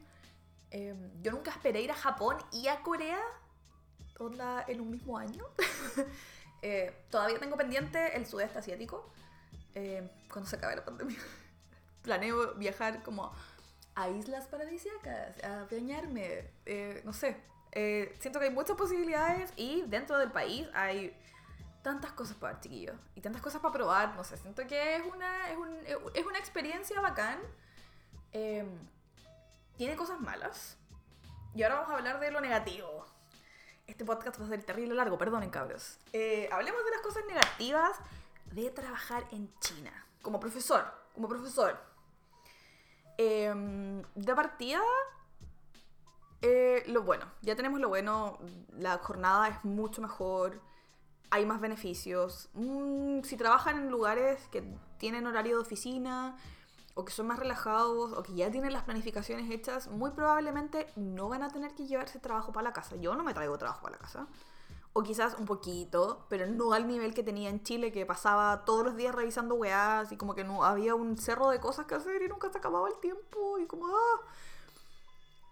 Eh, 0.72 0.96
yo 1.22 1.32
nunca 1.32 1.52
esperé 1.52 1.82
ir 1.82 1.92
a 1.92 1.96
Japón 1.96 2.38
y 2.52 2.68
a 2.68 2.82
Corea, 2.82 3.20
onda 4.20 4.64
en 4.68 4.82
un 4.82 4.92
mismo 4.92 5.18
año. 5.18 5.46
Eh, 6.62 6.94
todavía 7.10 7.40
tengo 7.40 7.56
pendiente 7.56 8.18
el 8.18 8.26
sudeste 8.26 8.60
asiático, 8.60 9.10
eh, 9.76 10.10
cuando 10.30 10.50
se 10.50 10.58
acabe 10.58 10.76
la 10.76 10.84
pandemia. 10.84 11.18
Planeo 12.02 12.56
viajar 12.56 13.02
como 13.02 13.32
a 13.96 14.10
islas 14.10 14.48
paradisíacas, 14.48 15.44
a 15.44 15.66
bañarme, 15.72 16.50
eh, 16.66 17.02
no 17.06 17.14
sé. 17.14 17.38
Eh, 17.72 18.16
siento 18.20 18.40
que 18.40 18.46
hay 18.46 18.52
muchas 18.52 18.76
posibilidades 18.78 19.52
y 19.56 19.84
dentro 19.88 20.18
del 20.18 20.32
país 20.32 20.68
hay 20.74 21.16
tantas 21.82 22.12
cosas 22.12 22.36
para 22.38 22.54
ver, 22.54 22.62
chiquillos. 22.62 22.96
Y 23.16 23.22
tantas 23.22 23.42
cosas 23.42 23.62
para 23.62 23.74
probar, 23.74 24.16
no 24.16 24.24
sé. 24.24 24.38
Siento 24.38 24.66
que 24.68 24.96
es 24.98 25.04
una, 25.06 25.50
es 25.50 25.58
un- 25.58 25.80
es 26.14 26.26
una 26.26 26.38
experiencia 26.40 27.00
bacán. 27.02 27.40
Eh, 28.32 28.66
tiene 29.78 29.96
cosas 29.96 30.20
malas. 30.20 30.78
Y 31.56 31.64
ahora 31.64 31.76
vamos 31.76 31.92
a 31.92 31.96
hablar 31.98 32.20
de 32.20 32.32
lo 32.32 32.42
negativo. 32.42 33.06
Este 33.88 34.06
podcast 34.06 34.40
va 34.40 34.46
a 34.46 34.50
ser 34.50 34.64
terrible 34.64 34.94
largo, 34.94 35.18
perdonen 35.18 35.50
cabros. 35.50 35.98
Eh, 36.14 36.48
hablemos 36.52 36.84
de 36.86 36.92
las 36.92 37.02
cosas 37.02 37.24
negativas 37.28 37.98
de 38.52 38.70
trabajar 38.72 39.26
en 39.32 39.52
China. 39.60 40.06
Como 40.22 40.40
profesor, 40.40 40.86
como 41.16 41.28
profesor. 41.28 41.80
Eh, 43.18 44.04
de 44.16 44.36
partida, 44.36 44.82
eh, 46.42 46.84
lo 46.88 47.02
bueno, 47.04 47.26
ya 47.42 47.56
tenemos 47.56 47.80
lo 47.80 47.90
bueno, 47.90 48.38
la 48.78 48.98
jornada 49.00 49.50
es 49.50 49.66
mucho 49.66 50.02
mejor, 50.02 50.62
hay 51.32 51.46
más 51.46 51.62
beneficios. 51.62 52.50
Mm, 52.54 53.22
si 53.24 53.38
trabajan 53.38 53.78
en 53.78 53.90
lugares 53.90 54.48
que 54.52 54.64
tienen 54.98 55.28
horario 55.28 55.58
de 55.58 55.62
oficina 55.62 56.36
o 56.96 57.06
que 57.06 57.12
son 57.12 57.28
más 57.28 57.40
relajados 57.40 58.14
o 58.14 58.24
que 58.24 58.34
ya 58.34 58.52
tienen 58.52 58.74
las 58.74 58.84
planificaciones 58.84 59.50
hechas, 59.52 59.88
muy 59.88 60.12
probablemente 60.12 60.88
no 60.96 61.30
van 61.30 61.44
a 61.44 61.50
tener 61.50 61.74
que 61.76 61.86
llevarse 61.86 62.20
trabajo 62.20 62.52
para 62.52 62.70
la 62.70 62.74
casa. 62.74 62.96
Yo 62.98 63.16
no 63.16 63.24
me 63.24 63.34
traigo 63.34 63.58
trabajo 63.58 63.82
para 63.82 63.96
la 63.96 64.02
casa. 64.02 64.28
O 64.94 65.04
quizás 65.04 65.36
un 65.38 65.46
poquito, 65.46 66.26
pero 66.30 66.48
no 66.48 66.74
al 66.74 66.88
nivel 66.88 67.14
que 67.14 67.22
tenía 67.22 67.50
en 67.50 67.62
Chile, 67.64 67.92
que 67.92 68.06
pasaba 68.08 68.66
todos 68.66 68.84
los 68.84 68.96
días 68.96 69.14
revisando 69.14 69.56
weás 69.56 70.12
y 70.12 70.18
como 70.18 70.34
que 70.34 70.44
no 70.44 70.64
había 70.64 70.96
un 70.96 71.18
cerro 71.18 71.50
de 71.50 71.60
cosas 71.60 71.86
que 71.86 71.96
hacer 71.96 72.24
y 72.24 72.28
nunca 72.28 72.52
se 72.52 72.58
acababa 72.58 72.88
el 72.90 73.00
tiempo 73.00 73.60
y 73.60 73.68
como, 73.68 73.86
ah. 73.88 74.22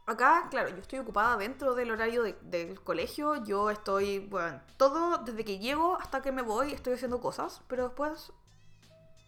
Acá, 0.08 0.48
claro, 0.50 0.70
yo 0.70 0.78
estoy 0.78 1.00
ocupada 1.00 1.36
dentro 1.38 1.76
del 1.76 1.92
horario 1.92 2.24
de- 2.24 2.38
del 2.44 2.82
colegio. 2.82 3.44
Yo 3.44 3.70
estoy, 3.70 4.20
bueno, 4.20 4.62
todo 4.78 5.18
desde 5.20 5.44
que 5.44 5.60
llego 5.60 5.98
hasta 5.98 6.22
que 6.22 6.32
me 6.32 6.42
voy 6.42 6.72
estoy 6.74 6.94
haciendo 6.94 7.20
cosas, 7.20 7.62
pero 7.68 7.84
después 7.84 8.32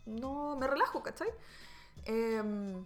no 0.06 0.56
me 0.56 0.68
relajo, 0.68 1.04
¿cachai? 1.04 1.28
Em, 2.06 2.86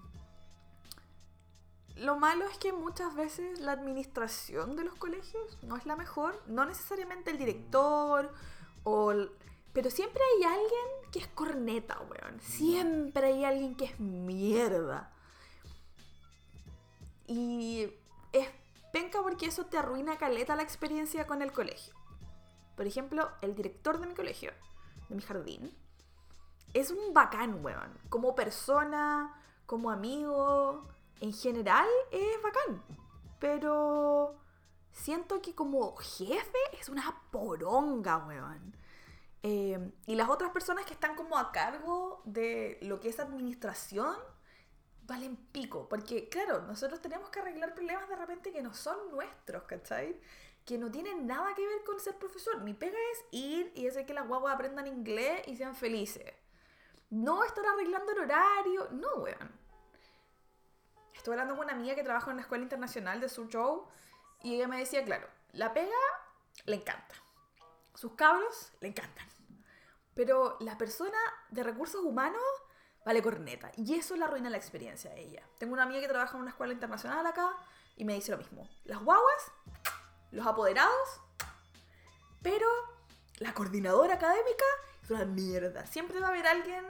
lo 1.97 2.17
malo 2.17 2.45
es 2.47 2.57
que 2.57 2.73
muchas 2.73 3.13
veces 3.15 3.59
la 3.59 3.73
administración 3.73 4.75
de 4.75 4.83
los 4.85 4.95
colegios 4.95 5.59
no 5.61 5.77
es 5.77 5.85
la 5.85 5.95
mejor, 5.95 6.41
no 6.47 6.65
necesariamente 6.65 7.29
el 7.31 7.37
director 7.37 8.33
o... 8.83 9.11
el- 9.11 9.31
Pero 9.71 9.91
siempre 9.91 10.21
hay 10.37 10.43
alguien 10.45 11.11
que 11.11 11.19
es 11.19 11.27
corneta, 11.27 11.99
weón. 12.09 12.39
Siempre 12.41 13.27
hay 13.27 13.45
alguien 13.45 13.75
que 13.75 13.85
es 13.85 13.99
mierda. 13.99 15.11
Y 17.27 17.89
es 18.31 18.49
penca 18.93 19.23
porque 19.23 19.47
eso 19.47 19.65
te 19.65 19.77
arruina 19.77 20.17
caleta 20.17 20.55
la 20.55 20.61
experiencia 20.61 21.25
con 21.25 21.41
el 21.41 21.51
colegio. 21.51 21.95
Por 22.75 22.85
ejemplo, 22.85 23.31
el 23.41 23.55
director 23.55 23.99
de 23.99 24.07
mi 24.07 24.13
colegio, 24.13 24.51
de 25.09 25.15
mi 25.15 25.21
jardín, 25.21 25.75
es 26.73 26.91
un 26.91 27.13
bacán, 27.13 27.65
weón. 27.65 27.99
Como 28.09 28.35
persona, 28.35 29.41
como 29.65 29.89
amigo, 29.89 30.87
en 31.19 31.33
general 31.33 31.87
es 32.11 32.41
bacán. 32.43 32.83
Pero 33.39 34.35
siento 34.91 35.41
que 35.41 35.55
como 35.55 35.95
jefe 35.95 36.59
es 36.79 36.87
una 36.87 37.19
poronga, 37.31 38.17
weón. 38.17 38.75
Eh, 39.41 39.91
y 40.05 40.15
las 40.15 40.29
otras 40.29 40.51
personas 40.51 40.85
que 40.85 40.93
están 40.93 41.15
como 41.15 41.37
a 41.37 41.51
cargo 41.51 42.21
de 42.25 42.77
lo 42.83 42.99
que 42.99 43.09
es 43.09 43.19
administración 43.19 44.15
valen 45.05 45.35
pico. 45.35 45.87
Porque, 45.89 46.29
claro, 46.29 46.61
nosotros 46.61 47.01
tenemos 47.01 47.29
que 47.29 47.39
arreglar 47.39 47.73
problemas 47.73 48.07
de 48.09 48.15
repente 48.15 48.51
que 48.51 48.61
no 48.61 48.73
son 48.73 49.11
nuestros, 49.11 49.63
¿cachai? 49.63 50.19
Que 50.65 50.77
no 50.77 50.89
tienen 50.91 51.27
nada 51.27 51.53
que 51.55 51.65
ver 51.65 51.83
con 51.83 51.99
ser 51.99 52.17
profesor. 52.17 52.61
Mi 52.61 52.73
pega 52.73 52.97
es 53.11 53.25
ir 53.31 53.71
y 53.75 53.87
hacer 53.87 54.05
que 54.05 54.13
las 54.13 54.27
guaguas 54.27 54.55
aprendan 54.55 54.87
inglés 54.87 55.47
y 55.47 55.55
sean 55.55 55.75
felices. 55.75 56.33
No 57.09 57.43
estar 57.43 57.65
arreglando 57.65 58.11
el 58.11 58.19
horario. 58.19 58.87
No, 58.91 59.15
weón. 59.15 59.63
Estuve 61.13 61.35
hablando 61.35 61.55
con 61.55 61.65
una 61.65 61.73
amiga 61.73 61.95
que 61.95 62.03
trabaja 62.03 62.27
en 62.27 62.33
una 62.33 62.41
escuela 62.41 62.63
internacional 62.63 63.21
de 63.21 63.29
Suzhou 63.29 63.87
y 64.41 64.55
ella 64.55 64.67
me 64.67 64.79
decía, 64.79 65.05
claro, 65.05 65.27
la 65.51 65.73
pega 65.73 65.95
le 66.65 66.75
encanta. 66.75 67.15
Sus 67.93 68.13
cabros 68.13 68.73
le 68.81 68.89
encantan. 68.89 69.27
Pero 70.15 70.57
la 70.59 70.77
persona 70.77 71.17
de 71.49 71.63
recursos 71.63 72.03
humanos 72.03 72.41
vale 73.05 73.21
corneta. 73.21 73.71
Y 73.77 73.95
eso 73.95 74.15
le 74.15 74.25
arruina 74.25 74.49
la 74.49 74.57
experiencia 74.57 75.11
a 75.11 75.15
ella. 75.15 75.43
Tengo 75.57 75.73
una 75.73 75.83
amiga 75.83 76.01
que 76.01 76.07
trabaja 76.07 76.35
en 76.35 76.41
una 76.41 76.51
escuela 76.51 76.73
internacional 76.73 77.25
acá 77.25 77.55
y 77.95 78.05
me 78.05 78.13
dice 78.13 78.31
lo 78.31 78.37
mismo. 78.37 78.67
Las 78.85 78.99
guaguas, 78.99 79.51
los 80.31 80.45
apoderados, 80.45 81.21
pero 82.41 82.67
la 83.39 83.53
coordinadora 83.53 84.15
académica 84.15 84.65
es 85.03 85.09
una 85.11 85.25
mierda. 85.25 85.85
Siempre 85.85 86.19
va 86.19 86.27
a 86.27 86.29
haber 86.29 86.47
alguien 86.47 86.85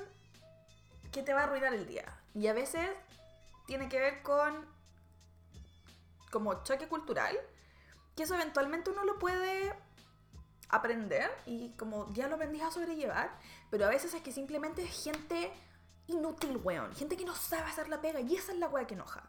que 1.11 1.23
te 1.23 1.33
va 1.33 1.41
a 1.41 1.43
arruinar 1.43 1.73
el 1.73 1.87
día. 1.87 2.05
Y 2.33 2.47
a 2.47 2.53
veces 2.53 2.89
tiene 3.65 3.89
que 3.89 3.99
ver 3.99 4.21
con 4.23 4.71
como 6.31 6.63
choque 6.63 6.87
cultural, 6.87 7.37
que 8.15 8.23
eso 8.23 8.33
eventualmente 8.33 8.89
uno 8.89 9.05
lo 9.05 9.19
puede 9.19 9.71
aprender 10.69 11.29
y 11.45 11.69
como 11.77 12.11
ya 12.13 12.27
lo 12.27 12.35
aprendí 12.35 12.59
a 12.59 12.71
sobrellevar, 12.71 13.29
pero 13.69 13.85
a 13.85 13.89
veces 13.89 14.15
es 14.15 14.23
que 14.23 14.31
simplemente 14.31 14.81
es 14.81 15.03
gente 15.03 15.53
inútil, 16.07 16.57
weón, 16.57 16.93
gente 16.95 17.17
que 17.17 17.25
no 17.25 17.35
sabe 17.35 17.63
hacer 17.63 17.89
la 17.89 18.01
pega 18.01 18.19
y 18.19 18.35
esa 18.35 18.51
es 18.51 18.59
la 18.59 18.67
weá 18.67 18.85
que 18.85 18.93
enoja. 18.93 19.23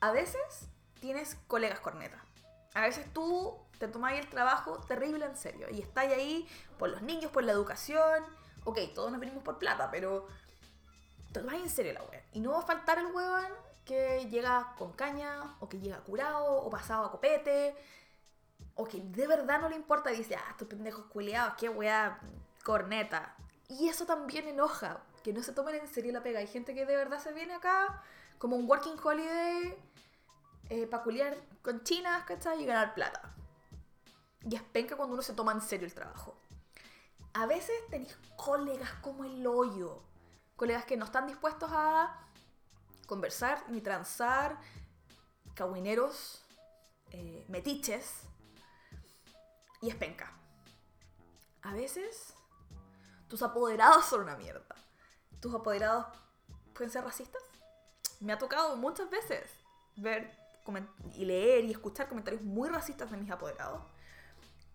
A 0.00 0.12
veces 0.12 0.68
tienes 1.00 1.36
colegas 1.46 1.80
corneta. 1.80 2.22
A 2.74 2.82
veces 2.82 3.12
tú 3.12 3.56
te 3.78 3.88
tomas 3.88 4.14
el 4.14 4.28
trabajo 4.28 4.78
terrible 4.86 5.24
en 5.24 5.36
serio 5.36 5.68
y 5.70 5.80
estás 5.80 6.06
ahí 6.06 6.48
por 6.78 6.90
los 6.90 7.02
niños, 7.02 7.32
por 7.32 7.44
la 7.44 7.52
educación. 7.52 8.24
Ok, 8.64 8.78
todos 8.94 9.10
nos 9.10 9.20
venimos 9.20 9.42
por 9.42 9.58
plata, 9.58 9.90
pero 9.90 10.26
te 11.32 11.40
tomas 11.40 11.56
en 11.56 11.70
serio 11.70 11.94
la 11.94 12.02
wea. 12.04 12.22
Y 12.32 12.40
no 12.40 12.52
va 12.52 12.60
a 12.60 12.62
faltar 12.62 12.98
el 12.98 13.06
weón 13.06 13.52
que 13.84 14.28
llega 14.28 14.74
con 14.76 14.92
caña, 14.92 15.56
o 15.60 15.68
que 15.68 15.80
llega 15.80 15.98
curado, 16.00 16.44
o 16.44 16.68
pasado 16.68 17.06
a 17.06 17.10
copete, 17.10 17.74
o 18.74 18.86
que 18.86 19.00
de 19.00 19.26
verdad 19.26 19.60
no 19.60 19.68
le 19.70 19.76
importa 19.76 20.12
y 20.12 20.18
dice, 20.18 20.36
ah, 20.36 20.44
estos 20.50 20.68
pendejos 20.68 21.06
culiados, 21.06 21.54
qué 21.56 21.70
wea 21.70 22.20
corneta. 22.62 23.34
Y 23.68 23.88
eso 23.88 24.04
también 24.04 24.46
enoja, 24.46 25.00
que 25.28 25.34
no 25.34 25.42
se 25.42 25.52
tomen 25.52 25.74
en 25.74 25.86
serio 25.86 26.10
la 26.10 26.22
pega. 26.22 26.38
Hay 26.38 26.46
gente 26.46 26.74
que 26.74 26.86
de 26.86 26.96
verdad 26.96 27.18
se 27.18 27.34
viene 27.34 27.52
acá 27.52 28.02
como 28.38 28.56
un 28.56 28.66
working 28.66 28.96
holiday 28.98 29.76
eh, 30.70 30.86
para 30.86 31.02
culiar 31.02 31.36
con 31.60 31.84
chinas, 31.84 32.24
¿cachai? 32.24 32.62
Y 32.62 32.64
ganar 32.64 32.94
plata. 32.94 33.34
Y 34.48 34.56
es 34.56 34.62
penca 34.62 34.96
cuando 34.96 35.12
uno 35.12 35.22
se 35.22 35.34
toma 35.34 35.52
en 35.52 35.60
serio 35.60 35.86
el 35.86 35.92
trabajo. 35.92 36.34
A 37.34 37.44
veces 37.44 37.76
tenéis 37.90 38.16
colegas 38.38 38.90
como 39.02 39.24
el 39.24 39.46
hoyo. 39.46 40.00
Colegas 40.56 40.86
que 40.86 40.96
no 40.96 41.04
están 41.04 41.26
dispuestos 41.26 41.68
a 41.74 42.26
conversar 43.06 43.62
ni 43.68 43.82
transar. 43.82 44.58
Cagüineros, 45.54 46.42
eh, 47.10 47.44
metiches. 47.48 48.22
Y 49.82 49.90
es 49.90 49.94
penca. 49.94 50.32
A 51.60 51.74
veces 51.74 52.32
tus 53.28 53.42
apoderados 53.42 54.06
son 54.06 54.22
una 54.22 54.34
mierda. 54.34 54.74
Tus 55.40 55.54
apoderados 55.54 56.06
pueden 56.74 56.90
ser 56.90 57.04
racistas. 57.04 57.42
Me 58.20 58.32
ha 58.32 58.38
tocado 58.38 58.76
muchas 58.76 59.08
veces 59.10 59.50
ver 59.96 60.36
y 61.14 61.24
leer 61.24 61.64
y 61.64 61.70
escuchar 61.70 62.08
comentarios 62.08 62.42
muy 62.42 62.68
racistas 62.68 63.10
de 63.10 63.16
mis 63.16 63.30
apoderados. 63.30 63.82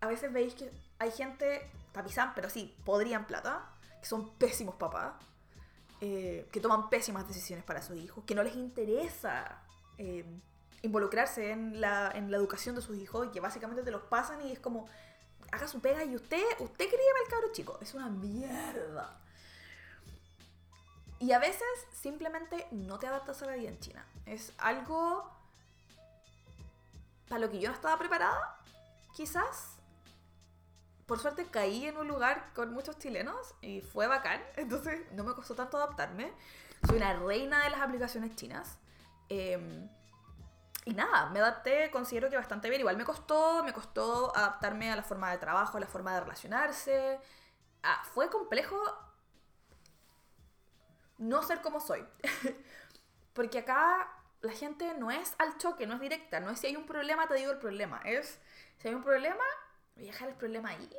A 0.00 0.06
veces 0.06 0.32
veis 0.32 0.54
que 0.54 0.70
hay 0.98 1.10
gente, 1.10 1.70
tapizán, 1.92 2.32
pero 2.34 2.50
sí, 2.50 2.76
podrían 2.84 3.26
plata, 3.26 3.70
que 4.00 4.06
son 4.06 4.30
pésimos 4.34 4.74
papás, 4.74 5.14
eh, 6.00 6.48
que 6.52 6.60
toman 6.60 6.90
pésimas 6.90 7.26
decisiones 7.28 7.64
para 7.64 7.80
sus 7.80 7.96
hijos, 7.96 8.24
que 8.24 8.34
no 8.34 8.42
les 8.42 8.56
interesa 8.56 9.62
eh, 9.96 10.24
involucrarse 10.82 11.52
en 11.52 11.80
la, 11.80 12.10
en 12.14 12.30
la 12.30 12.36
educación 12.36 12.74
de 12.74 12.82
sus 12.82 12.96
hijos 12.98 13.28
y 13.28 13.30
que 13.30 13.40
básicamente 13.40 13.82
te 13.82 13.90
los 13.90 14.02
pasan 14.02 14.44
y 14.46 14.52
es 14.52 14.58
como, 14.58 14.88
haga 15.52 15.68
su 15.68 15.80
pega 15.80 16.04
y 16.04 16.16
usted, 16.16 16.42
usted 16.58 16.90
ver 16.90 17.00
el 17.24 17.30
cabro 17.30 17.52
chico. 17.52 17.78
Es 17.80 17.94
una 17.94 18.08
mierda. 18.10 19.20
Y 21.24 21.32
a 21.32 21.38
veces 21.38 21.66
simplemente 21.90 22.66
no 22.70 22.98
te 22.98 23.06
adaptas 23.06 23.42
a 23.42 23.46
la 23.46 23.54
vida 23.54 23.70
en 23.70 23.80
China. 23.80 24.04
Es 24.26 24.52
algo 24.58 25.26
para 27.30 27.38
lo 27.38 27.50
que 27.50 27.58
yo 27.58 27.70
no 27.70 27.74
estaba 27.74 27.98
preparada, 27.98 28.58
quizás. 29.16 29.78
Por 31.06 31.18
suerte 31.18 31.46
caí 31.46 31.86
en 31.86 31.96
un 31.96 32.08
lugar 32.08 32.52
con 32.54 32.74
muchos 32.74 32.98
chilenos 32.98 33.54
y 33.62 33.80
fue 33.80 34.06
bacán, 34.06 34.42
entonces 34.56 35.00
no 35.12 35.24
me 35.24 35.32
costó 35.32 35.54
tanto 35.54 35.78
adaptarme. 35.78 36.30
Soy 36.86 36.98
una 36.98 37.14
reina 37.14 37.64
de 37.64 37.70
las 37.70 37.80
aplicaciones 37.80 38.36
chinas. 38.36 38.76
Eh, 39.30 39.88
y 40.84 40.92
nada, 40.92 41.30
me 41.30 41.40
adapté, 41.40 41.90
considero 41.90 42.28
que 42.28 42.36
bastante 42.36 42.68
bien. 42.68 42.82
Igual 42.82 42.98
me 42.98 43.04
costó, 43.06 43.64
me 43.64 43.72
costó 43.72 44.36
adaptarme 44.36 44.92
a 44.92 44.96
la 44.96 45.02
forma 45.02 45.30
de 45.30 45.38
trabajo, 45.38 45.78
a 45.78 45.80
la 45.80 45.86
forma 45.86 46.12
de 46.12 46.20
relacionarse. 46.20 47.18
Ah, 47.82 48.02
fue 48.12 48.28
complejo 48.28 48.76
no 51.18 51.42
ser 51.42 51.60
como 51.60 51.80
soy. 51.80 52.04
Porque 53.32 53.58
acá 53.58 54.08
la 54.40 54.52
gente 54.52 54.94
no 54.94 55.10
es 55.10 55.34
al 55.38 55.58
choque, 55.58 55.86
no 55.86 55.94
es 55.94 56.00
directa. 56.00 56.40
No 56.40 56.50
es 56.50 56.58
si 56.60 56.68
hay 56.68 56.76
un 56.76 56.86
problema, 56.86 57.26
te 57.26 57.34
digo 57.34 57.52
el 57.52 57.58
problema. 57.58 58.00
Es 58.04 58.40
si 58.78 58.88
hay 58.88 58.94
un 58.94 59.02
problema, 59.02 59.44
voy 59.96 60.04
a 60.04 60.12
dejar 60.12 60.28
el 60.28 60.34
problema 60.34 60.70
ahí. 60.70 60.90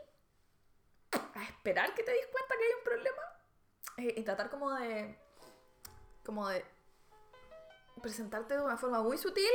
A 1.33 1.43
esperar 1.43 1.93
que 1.93 2.03
te 2.03 2.11
des 2.11 2.27
cuenta 2.27 2.55
que 2.57 2.63
hay 2.63 2.73
un 2.77 2.83
problema. 2.83 3.21
eh, 3.97 4.13
y 4.17 4.23
tratar 4.23 4.49
como 4.49 4.71
de. 4.73 5.17
como 6.25 6.47
de. 6.47 6.65
presentarte 8.01 8.55
de 8.55 8.61
una 8.61 8.77
forma 8.77 9.01
muy 9.01 9.17
sutil. 9.17 9.51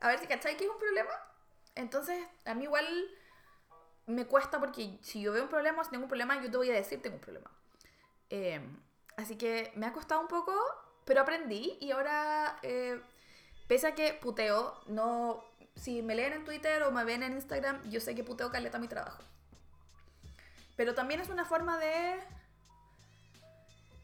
A 0.00 0.08
ver 0.08 0.18
si 0.18 0.26
cachai 0.26 0.56
que 0.56 0.64
es 0.64 0.70
un 0.70 0.78
problema. 0.78 1.10
Entonces, 1.74 2.26
a 2.44 2.54
mí 2.54 2.64
igual 2.64 2.86
me 4.06 4.26
cuesta 4.26 4.58
porque 4.60 4.98
si 5.02 5.22
yo 5.22 5.32
veo 5.32 5.44
un 5.44 5.48
problema, 5.48 5.84
si 5.84 5.90
tengo 5.90 6.04
un 6.04 6.08
problema, 6.08 6.40
yo 6.42 6.50
te 6.50 6.56
voy 6.56 6.70
a 6.70 6.74
decir 6.74 7.00
tengo 7.00 7.16
un 7.16 7.22
problema. 7.22 7.50
Eh, 8.28 8.60
así 9.20 9.36
que 9.36 9.72
me 9.76 9.86
ha 9.86 9.92
costado 9.92 10.20
un 10.20 10.28
poco, 10.28 10.54
pero 11.04 11.20
aprendí 11.20 11.76
y 11.80 11.90
ahora, 11.92 12.58
eh, 12.62 13.00
pese 13.68 13.88
a 13.88 13.94
que 13.94 14.14
puteo, 14.14 14.80
no, 14.86 15.44
si 15.76 16.02
me 16.02 16.14
leen 16.14 16.32
en 16.32 16.44
Twitter 16.44 16.82
o 16.82 16.90
me 16.90 17.04
ven 17.04 17.22
en 17.22 17.32
Instagram, 17.32 17.82
yo 17.90 18.00
sé 18.00 18.14
que 18.14 18.24
puteo 18.24 18.50
caleta 18.50 18.78
mi 18.78 18.88
trabajo. 18.88 19.22
Pero 20.76 20.94
también 20.94 21.20
es 21.20 21.28
una 21.28 21.44
forma 21.44 21.78
de 21.78 22.20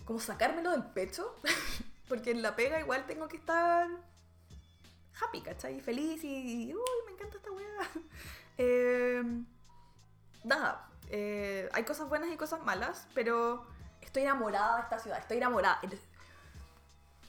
como 0.05 0.21
sacármelo 0.21 0.71
del 0.71 0.85
pecho, 0.85 1.35
porque 2.09 2.31
en 2.31 2.43
la 2.43 2.55
pega 2.55 2.81
igual 2.81 3.07
tengo 3.07 3.29
que 3.29 3.37
estar 3.37 3.89
happy, 5.21 5.41
¿cachai? 5.41 5.81
Feliz 5.81 6.23
y, 6.23 6.73
uy, 6.75 6.83
me 7.07 7.13
encanta 7.13 7.37
esta 7.37 7.51
weá. 7.51 7.91
Eh, 8.59 9.23
nada, 10.43 10.89
eh, 11.11 11.69
hay 11.75 11.85
cosas 11.85 12.09
buenas 12.09 12.31
y 12.33 12.39
cosas 12.39 12.65
malas, 12.65 13.07
pero 13.13 13.67
estoy 14.17 14.23
enamorada 14.23 14.77
de 14.77 14.83
esta 14.83 14.99
ciudad, 14.99 15.19
estoy 15.19 15.37
enamorada. 15.37 15.79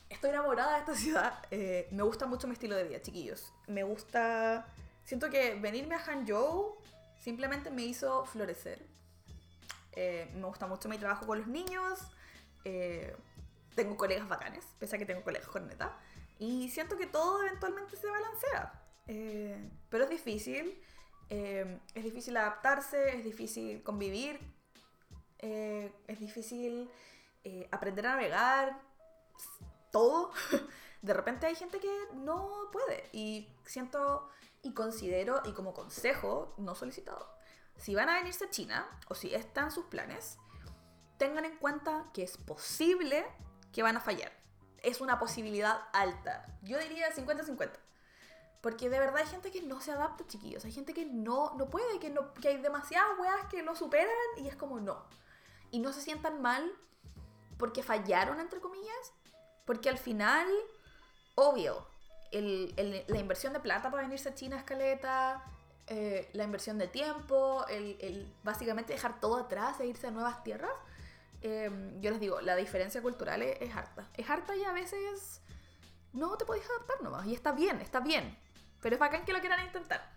Estoy 0.10 0.30
enamorada 0.30 0.76
de 0.76 0.80
esta 0.80 0.96
ciudad. 0.96 1.34
eh, 1.52 1.90
me 1.92 2.02
gusta 2.04 2.26
mucho 2.26 2.48
mi 2.48 2.54
estilo 2.54 2.78
de 2.78 2.86
vida, 2.86 3.02
chiquillos. 3.02 3.52
Me 3.68 3.84
gusta... 3.84 4.66
Siento 5.04 5.30
que 5.30 5.56
venirme 5.56 5.96
a 5.96 6.00
Hangzhou 6.00 6.78
simplemente 7.20 7.72
me 7.72 7.84
hizo 7.84 8.24
florecer. 8.26 8.86
Eh, 9.92 10.32
me 10.34 10.48
gusta 10.48 10.66
mucho 10.66 10.88
mi 10.88 10.98
trabajo 10.98 11.28
con 11.28 11.40
los 11.40 11.48
niños. 11.48 12.00
eh, 12.64 13.14
tengo 13.76 13.98
colegas 13.98 14.28
bacanes, 14.30 14.66
pese 14.80 14.96
a 14.96 15.00
que 15.00 15.06
tengo 15.06 15.24
colegas 15.24 15.50
corneta. 15.50 15.98
Y 16.40 16.70
siento 16.70 16.98
que 16.98 17.06
todo 17.06 17.44
eventualmente 17.44 17.98
se 17.98 18.10
balancea. 18.10 18.82
Eh, 19.08 19.70
pero 19.90 20.06
es 20.06 20.10
difícil. 20.10 20.82
es 21.30 22.04
difícil 22.04 22.38
adaptarse, 22.38 23.18
es 23.18 23.26
difícil 23.26 23.84
convivir, 23.84 24.40
eh, 25.40 25.92
es 26.08 26.20
difícil 26.20 26.90
eh, 27.44 27.68
aprender 27.72 28.06
a 28.08 28.12
navegar, 28.12 28.82
todo. 29.92 30.32
De 31.02 31.14
repente 31.14 31.46
hay 31.46 31.56
gente 31.56 31.80
que 31.80 31.94
no 32.16 32.70
puede. 32.72 33.10
Y 33.14 33.48
siento 33.66 34.30
y 34.64 34.74
considero, 34.74 35.42
y 35.46 35.54
como 35.54 35.74
consejo 35.74 36.54
no 36.58 36.76
solicitado, 36.76 37.30
si 37.78 37.96
van 37.96 38.10
a 38.10 38.16
venirse 38.16 38.46
a 38.46 38.50
China 38.50 38.88
o 39.08 39.16
si 39.16 39.34
están 39.34 39.72
sus 39.72 39.86
planes, 39.86 40.38
tengan 41.18 41.46
en 41.46 41.58
cuenta 41.58 42.10
que 42.14 42.24
es 42.24 42.38
posible 42.38 43.26
que 43.72 43.84
van 43.84 43.98
a 43.98 44.02
fallar. 44.02 44.32
Es 44.82 45.02
una 45.02 45.20
posibilidad 45.20 45.80
alta. 45.94 46.46
Yo 46.64 46.80
diría 46.80 47.14
50-50. 47.14 47.72
Porque 48.62 48.90
de 48.90 49.00
verdad 49.00 49.18
hay 49.18 49.28
gente 49.28 49.52
que 49.52 49.62
no 49.62 49.82
se 49.82 49.92
adapta, 49.92 50.26
chiquillos. 50.28 50.66
Hay 50.66 50.72
gente 50.72 50.94
que 50.94 51.06
no, 51.06 51.54
no 51.56 51.70
puede, 51.70 52.00
que, 52.00 52.10
no, 52.10 52.34
que 52.34 52.50
hay 52.50 52.58
demasiadas 52.58 53.18
weas 53.20 53.46
que 53.46 53.62
lo 53.62 53.76
superan 53.76 54.10
y 54.38 54.48
es 54.48 54.56
como 54.56 54.80
no. 54.80 55.06
Y 55.72 55.80
no 55.80 55.92
se 55.94 56.02
sientan 56.02 56.42
mal 56.42 56.72
porque 57.58 57.84
fallaron, 57.84 58.40
entre 58.40 58.60
comillas. 58.60 59.14
Porque 59.66 59.90
al 59.90 59.98
final, 59.98 60.48
obvio, 61.36 61.88
el- 62.32 62.74
el- 62.78 63.04
la 63.08 63.20
inversión 63.20 63.54
de 63.54 63.60
plata 63.60 63.90
para 63.92 64.04
venirse 64.04 64.30
a 64.30 64.36
China 64.36 64.58
escaleta, 64.58 65.44
eh, 65.88 66.30
la 66.34 66.44
inversión 66.44 66.78
de 66.78 66.88
tiempo, 66.88 67.66
el, 67.68 67.98
el 68.02 68.34
básicamente 68.44 68.94
dejar 68.94 69.20
todo 69.20 69.38
atrás 69.38 69.80
e 69.80 69.86
irse 69.88 70.08
a 70.08 70.12
nuevas 70.12 70.44
tierras. 70.44 70.72
eh, 71.42 71.70
yo 72.02 72.10
les 72.10 72.20
digo, 72.20 72.42
la 72.42 72.56
diferencia 72.56 73.00
cultural 73.02 73.44
es, 73.44 73.62
es 73.62 73.76
harta. 73.76 74.10
Es 74.16 74.28
harta 74.30 74.56
y 74.56 74.64
a 74.64 74.72
veces 74.74 75.40
no 76.12 76.36
te 76.36 76.46
podéis 76.46 76.68
adaptar 76.68 77.02
nomás. 77.04 77.28
Y 77.28 77.36
está 77.36 77.52
bien, 77.52 77.80
está 77.80 78.00
bien. 78.00 78.36
Pero 78.82 78.96
es 78.96 79.00
bacán 79.00 79.24
que 79.24 79.34
lo 79.34 79.40
quieran 79.40 79.64
intentar. 79.66 80.12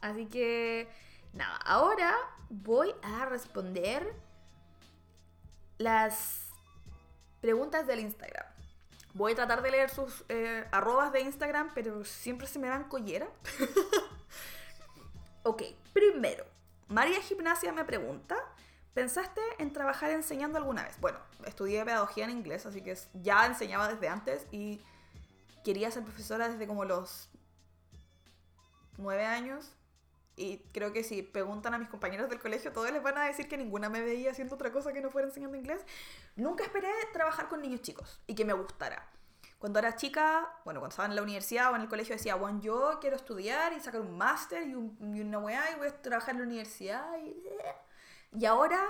Así 0.00 0.26
que, 0.26 0.88
nada, 1.32 1.56
ahora 1.66 2.16
voy 2.50 2.94
a 3.02 3.24
responder 3.26 4.14
las 5.80 6.42
preguntas 7.40 7.86
del 7.86 8.00
Instagram. 8.00 8.44
Voy 9.14 9.32
a 9.32 9.34
tratar 9.34 9.62
de 9.62 9.70
leer 9.70 9.88
sus 9.88 10.24
eh, 10.28 10.66
arrobas 10.70 11.10
de 11.10 11.22
Instagram, 11.22 11.70
pero 11.74 12.04
siempre 12.04 12.46
se 12.46 12.58
me 12.58 12.68
dan 12.68 12.84
collera. 12.84 13.26
ok, 15.42 15.62
primero, 15.94 16.44
María 16.88 17.20
Gimnasia 17.22 17.72
me 17.72 17.86
pregunta, 17.86 18.36
¿pensaste 18.92 19.40
en 19.58 19.72
trabajar 19.72 20.10
enseñando 20.10 20.58
alguna 20.58 20.84
vez? 20.84 21.00
Bueno, 21.00 21.18
estudié 21.46 21.82
pedagogía 21.82 22.24
en 22.24 22.30
inglés, 22.30 22.66
así 22.66 22.82
que 22.82 22.96
ya 23.14 23.46
enseñaba 23.46 23.88
desde 23.88 24.08
antes 24.08 24.46
y 24.52 24.82
quería 25.64 25.90
ser 25.90 26.04
profesora 26.04 26.50
desde 26.50 26.66
como 26.66 26.84
los 26.84 27.30
nueve 28.98 29.24
años. 29.24 29.72
Y 30.40 30.58
creo 30.72 30.90
que 30.92 31.04
si 31.04 31.22
preguntan 31.22 31.74
a 31.74 31.78
mis 31.78 31.88
compañeros 31.90 32.30
del 32.30 32.40
colegio, 32.40 32.72
todos 32.72 32.90
les 32.90 33.02
van 33.02 33.18
a 33.18 33.26
decir 33.26 33.46
que 33.46 33.58
ninguna 33.58 33.90
me 33.90 34.00
veía 34.00 34.30
haciendo 34.30 34.54
otra 34.54 34.72
cosa 34.72 34.90
que 34.94 35.02
no 35.02 35.10
fuera 35.10 35.28
enseñando 35.28 35.54
inglés. 35.56 35.84
Nunca 36.36 36.64
esperé 36.64 36.88
trabajar 37.12 37.48
con 37.48 37.60
niños 37.60 37.82
chicos 37.82 38.20
y 38.26 38.34
que 38.34 38.46
me 38.46 38.54
gustara. 38.54 39.06
Cuando 39.58 39.78
era 39.78 39.94
chica, 39.96 40.50
bueno, 40.64 40.80
cuando 40.80 40.94
estaba 40.94 41.08
en 41.10 41.14
la 41.14 41.22
universidad 41.22 41.70
o 41.72 41.76
en 41.76 41.82
el 41.82 41.88
colegio 41.88 42.14
decía, 42.16 42.36
bueno, 42.36 42.58
yo 42.62 42.98
quiero 43.02 43.16
estudiar 43.16 43.74
y 43.74 43.80
sacar 43.80 44.00
un 44.00 44.16
máster 44.16 44.66
y, 44.66 44.74
un- 44.74 44.96
y 45.14 45.20
una 45.20 45.38
weá 45.38 45.70
y 45.72 45.78
voy 45.78 45.88
a 45.88 46.00
trabajar 46.00 46.30
en 46.34 46.38
la 46.40 46.46
universidad. 46.46 47.06
Y, 47.18 47.36
y 48.40 48.46
ahora, 48.46 48.80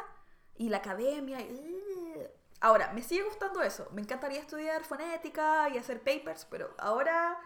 y 0.56 0.68
la 0.68 0.76
academia. 0.76 1.40
y- 1.40 2.28
ahora, 2.60 2.92
me 2.92 3.02
sigue 3.02 3.22
gustando 3.24 3.60
eso. 3.62 3.88
Me 3.92 4.02
encantaría 4.02 4.38
estudiar 4.38 4.84
fonética 4.84 5.68
y 5.70 5.78
hacer 5.78 5.98
papers, 6.00 6.44
pero 6.48 6.72
ahora 6.78 7.36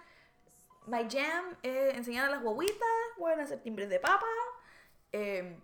my 0.87 1.09
jam 1.09 1.57
es 1.62 1.95
enseñar 1.95 2.26
a 2.26 2.30
las 2.30 2.43
guaguitas, 2.43 2.89
bueno, 3.18 3.43
hacer 3.43 3.61
timbres 3.62 3.89
de 3.89 4.01
papa, 4.01 4.26
eh, 5.12 5.57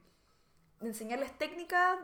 enseñarles 0.80 1.36
técnicas 1.36 1.98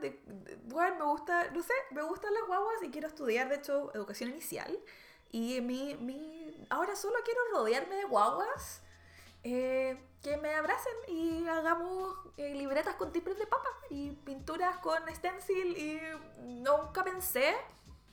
bueno, 0.64 0.97
me 0.97 1.05
gusta, 1.05 1.51
no 1.53 1.62
sé, 1.62 1.73
me 1.93 2.03
gustan 2.03 2.35
las 2.35 2.47
guaguas 2.47 2.83
y 2.83 2.91
quiero 2.91 3.09
estudiar, 3.09 3.49
de 3.49 3.57
hecho, 3.57 3.91
educación 3.95 4.31
inicial. 4.31 4.79
Y 5.31 5.61
mi, 5.61 5.97
mi, 5.97 6.67
ahora 6.71 6.95
solo 6.97 7.17
quiero 7.25 7.41
rodearme 7.53 7.97
de 7.97 8.05
guaguas 8.05 8.83
eh, 9.45 9.97
que 10.23 10.37
me 10.39 10.55
abracen 10.55 10.93
y 11.09 11.47
hagamos 11.47 12.17
eh, 12.37 12.55
libretas 12.55 12.97
con 12.97 13.12
timbres 13.12 13.39
de 13.39 13.47
papa 13.47 13.69
y 13.91 14.11
pinturas 14.11 14.79
con 14.79 14.99
stencil 15.14 15.77
y 15.77 16.01
nunca 16.43 17.05
pensé 17.05 17.55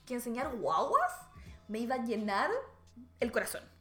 que 0.06 0.14
enseñar 0.14 0.56
guaguas 0.56 1.12
me 1.68 1.80
iba 1.80 1.96
a 1.96 2.04
llenar 2.04 2.52
el 3.20 3.32
corazón. 3.32 3.73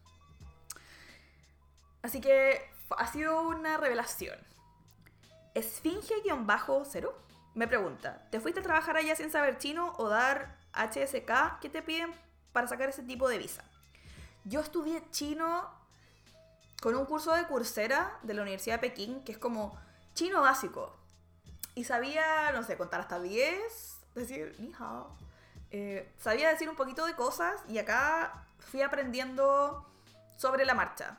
Así 2.03 2.21
que 2.21 2.61
ha 2.91 3.07
sido 3.07 3.43
una 3.43 3.77
revelación. 3.77 4.39
Esfinge-0 5.55 7.13
me 7.55 7.69
pregunta, 7.69 8.27
¿te 8.31 8.41
fuiste 8.41 8.61
a 8.61 8.63
trabajar 8.63 8.97
allá 8.97 9.15
sin 9.15 9.31
saber 9.31 9.59
chino 9.59 9.93
o 9.99 10.09
dar 10.09 10.57
HSK? 10.73 11.61
¿Qué 11.61 11.69
te 11.69 11.83
piden 11.83 12.13
para 12.53 12.67
sacar 12.67 12.89
ese 12.89 13.03
tipo 13.03 13.29
de 13.29 13.39
visa? 13.39 13.63
Yo 14.45 14.61
estudié 14.61 15.03
chino 15.11 15.71
con 16.81 16.95
un 16.95 17.05
curso 17.05 17.35
de 17.35 17.47
Coursera 17.47 18.19
de 18.23 18.35
la 18.35 18.43
Universidad 18.43 18.81
de 18.81 18.89
Pekín, 18.89 19.23
que 19.23 19.33
es 19.33 19.39
como 19.39 19.79
chino 20.15 20.41
básico. 20.41 20.97
Y 21.75 21.85
sabía, 21.85 22.53
no 22.53 22.63
sé, 22.63 22.77
contar 22.77 23.01
hasta 23.01 23.21
10, 23.21 23.99
decir 24.15 24.57
ni 24.59 24.73
hao. 24.79 25.15
Eh, 25.71 26.11
sabía 26.19 26.49
decir 26.49 26.69
un 26.69 26.77
poquito 26.77 27.07
de 27.07 27.15
cosas 27.15 27.61
y 27.69 27.79
acá 27.79 28.47
fui 28.59 28.83
aprendiendo 28.83 29.87
sobre 30.37 30.65
la 30.65 30.75
marcha. 30.75 31.19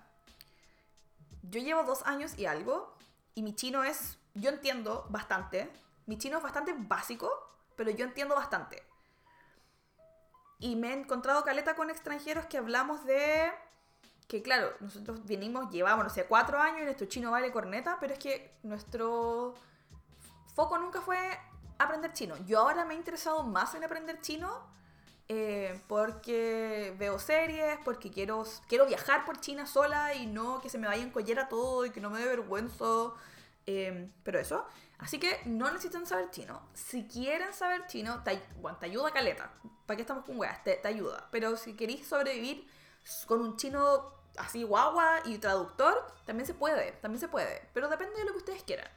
Yo 1.43 1.59
llevo 1.61 1.83
dos 1.83 2.05
años 2.05 2.37
y 2.37 2.45
algo 2.45 2.95
y 3.35 3.43
mi 3.43 3.53
chino 3.55 3.83
es, 3.83 4.17
yo 4.33 4.49
entiendo 4.49 5.05
bastante. 5.09 5.71
Mi 6.05 6.17
chino 6.17 6.37
es 6.37 6.43
bastante 6.43 6.73
básico, 6.77 7.29
pero 7.75 7.91
yo 7.91 8.05
entiendo 8.05 8.35
bastante. 8.35 8.83
Y 10.59 10.75
me 10.75 10.89
he 10.89 10.93
encontrado 10.93 11.43
caleta 11.43 11.75
con 11.75 11.89
extranjeros 11.89 12.45
que 12.45 12.57
hablamos 12.57 13.05
de 13.05 13.51
que 14.27 14.41
claro, 14.41 14.71
nosotros 14.79 15.25
venimos, 15.25 15.69
llevamos, 15.69 16.05
no 16.05 16.09
sé, 16.09 16.25
cuatro 16.25 16.59
años 16.59 16.81
y 16.81 16.85
nuestro 16.85 17.07
chino 17.07 17.31
vale 17.31 17.51
corneta, 17.51 17.97
pero 17.99 18.13
es 18.13 18.19
que 18.19 18.51
nuestro 18.63 19.53
foco 20.55 20.77
nunca 20.77 21.01
fue 21.01 21.17
aprender 21.77 22.13
chino. 22.13 22.35
Yo 22.45 22.61
ahora 22.61 22.85
me 22.85 22.93
he 22.93 22.97
interesado 22.97 23.43
más 23.43 23.75
en 23.75 23.83
aprender 23.83 24.21
chino 24.21 24.65
eh, 25.30 25.82
porque 25.88 26.93
veo 26.97 27.17
series, 27.19 27.78
porque 27.86 28.11
quiero, 28.11 28.43
quiero 28.67 28.86
viajar 28.86 29.26
por 29.26 29.39
China 29.39 29.65
sola 29.65 30.13
y 30.15 30.26
no 30.28 30.61
que 30.61 30.69
se 30.69 30.78
me 30.78 30.88
vaya 30.88 31.03
en 31.03 31.11
collera 31.11 31.47
todo 31.49 31.86
y 31.86 31.91
que 31.91 32.01
no 32.01 32.09
me 32.09 32.19
dé 32.19 32.26
vergüenza. 32.28 32.86
eh, 33.65 34.09
pero 34.24 34.39
eso. 34.39 34.65
Así 34.99 35.19
que 35.19 35.41
no 35.45 35.69
necesitan 35.71 36.05
saber 36.05 36.30
chino. 36.32 36.61
Si 36.74 37.07
quieren 37.07 37.53
saber 37.53 37.88
chino, 37.88 38.24
te, 38.24 38.41
bueno, 38.61 38.78
te 38.78 38.86
ayuda 38.88 39.11
caleta. 39.11 39.51
¿Para 39.86 39.95
qué 39.97 40.01
estamos 40.01 40.26
con 40.26 40.38
weas? 40.39 40.63
Te, 40.63 40.76
te 40.76 40.88
ayuda. 40.88 41.28
Pero 41.32 41.57
si 41.57 41.76
queréis 41.76 42.07
sobrevivir 42.07 42.67
con 43.28 43.41
un 43.41 43.57
chino 43.57 44.13
así 44.38 44.63
guagua 44.63 45.21
y 45.26 45.38
traductor, 45.39 46.05
también 46.26 46.47
se 46.47 46.53
puede, 46.53 46.93
también 47.01 47.19
se 47.19 47.28
puede. 47.28 47.67
Pero 47.74 47.89
depende 47.89 48.17
de 48.19 48.26
lo 48.26 48.32
que 48.32 48.38
ustedes 48.39 48.63
quieran. 48.63 48.89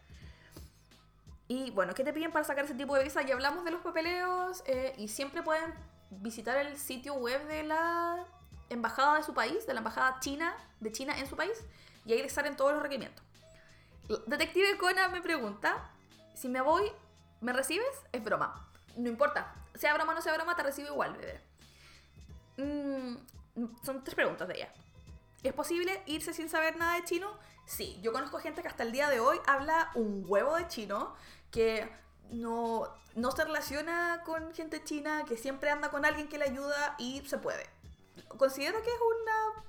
Y 1.48 1.70
bueno, 1.70 1.94
¿qué 1.94 2.02
te 2.04 2.12
piden 2.12 2.32
para 2.32 2.44
sacar 2.44 2.64
ese 2.64 2.74
tipo 2.74 2.94
de 2.96 3.04
visa? 3.04 3.22
Ya 3.22 3.34
hablamos 3.34 3.64
de 3.64 3.70
los 3.70 3.80
papeleos 3.80 4.62
eh, 4.66 4.94
y 4.98 5.08
siempre 5.08 5.42
pueden 5.42 5.74
visitar 6.10 6.56
el 6.56 6.78
sitio 6.78 7.14
web 7.14 7.46
de 7.46 7.62
la 7.64 8.24
embajada 8.70 9.16
de 9.16 9.22
su 9.22 9.34
país, 9.34 9.66
de 9.66 9.74
la 9.74 9.80
embajada 9.80 10.18
china, 10.20 10.56
de 10.80 10.92
China 10.92 11.18
en 11.18 11.26
su 11.26 11.36
país, 11.36 11.64
y 12.04 12.12
ahí 12.12 12.22
les 12.22 12.32
salen 12.32 12.56
todos 12.56 12.72
los 12.72 12.82
requerimientos. 12.82 13.24
Detective 14.26 14.78
Conan 14.78 15.12
me 15.12 15.20
pregunta, 15.20 15.90
si 16.34 16.48
me 16.48 16.60
voy, 16.60 16.92
¿me 17.40 17.52
recibes? 17.52 17.86
Es 18.12 18.22
broma. 18.22 18.68
No 18.96 19.08
importa. 19.08 19.52
Sea 19.74 19.94
broma 19.94 20.12
o 20.12 20.14
no 20.14 20.22
sea 20.22 20.34
broma, 20.34 20.56
te 20.56 20.62
recibo 20.62 20.88
igual, 20.88 21.16
bebé. 21.16 21.40
Mm, 22.56 23.16
son 23.84 24.04
tres 24.04 24.14
preguntas 24.14 24.48
de 24.48 24.54
ella. 24.54 24.72
¿Es 25.42 25.52
posible 25.52 26.02
irse 26.06 26.32
sin 26.32 26.48
saber 26.48 26.76
nada 26.76 26.94
de 26.94 27.04
chino? 27.04 27.30
Sí, 27.66 27.98
yo 28.00 28.12
conozco 28.12 28.38
gente 28.38 28.62
que 28.62 28.68
hasta 28.68 28.84
el 28.84 28.92
día 28.92 29.10
de 29.10 29.20
hoy 29.20 29.38
habla 29.46 29.90
un 29.94 30.24
huevo 30.26 30.56
de 30.56 30.68
chino, 30.68 31.14
que 31.50 31.88
no, 32.30 32.88
no 33.14 33.30
se 33.32 33.44
relaciona 33.44 34.22
con 34.24 34.52
gente 34.54 34.82
china, 34.84 35.24
que 35.26 35.36
siempre 35.36 35.70
anda 35.70 35.90
con 35.90 36.04
alguien 36.04 36.28
que 36.28 36.38
le 36.38 36.44
ayuda 36.44 36.94
y 36.98 37.22
se 37.26 37.38
puede. 37.38 37.64
Considero 38.28 38.82
que 38.82 38.90
es 38.90 39.00
una 39.22 39.64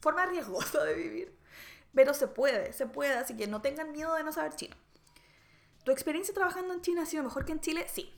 forma 0.00 0.26
riesgosa 0.26 0.84
de 0.84 0.94
vivir, 0.94 1.38
pero 1.94 2.14
se 2.14 2.28
puede, 2.28 2.72
se 2.72 2.86
puede, 2.86 3.14
así 3.14 3.36
que 3.36 3.46
no 3.46 3.62
tengan 3.62 3.92
miedo 3.92 4.14
de 4.14 4.24
no 4.24 4.32
saber 4.32 4.54
chino. 4.54 4.76
¿Tu 5.84 5.92
experiencia 5.92 6.34
trabajando 6.34 6.72
en 6.72 6.80
China 6.80 7.02
ha 7.02 7.06
sido 7.06 7.22
mejor 7.22 7.44
que 7.44 7.52
en 7.52 7.60
Chile? 7.60 7.86
Sí. 7.88 8.12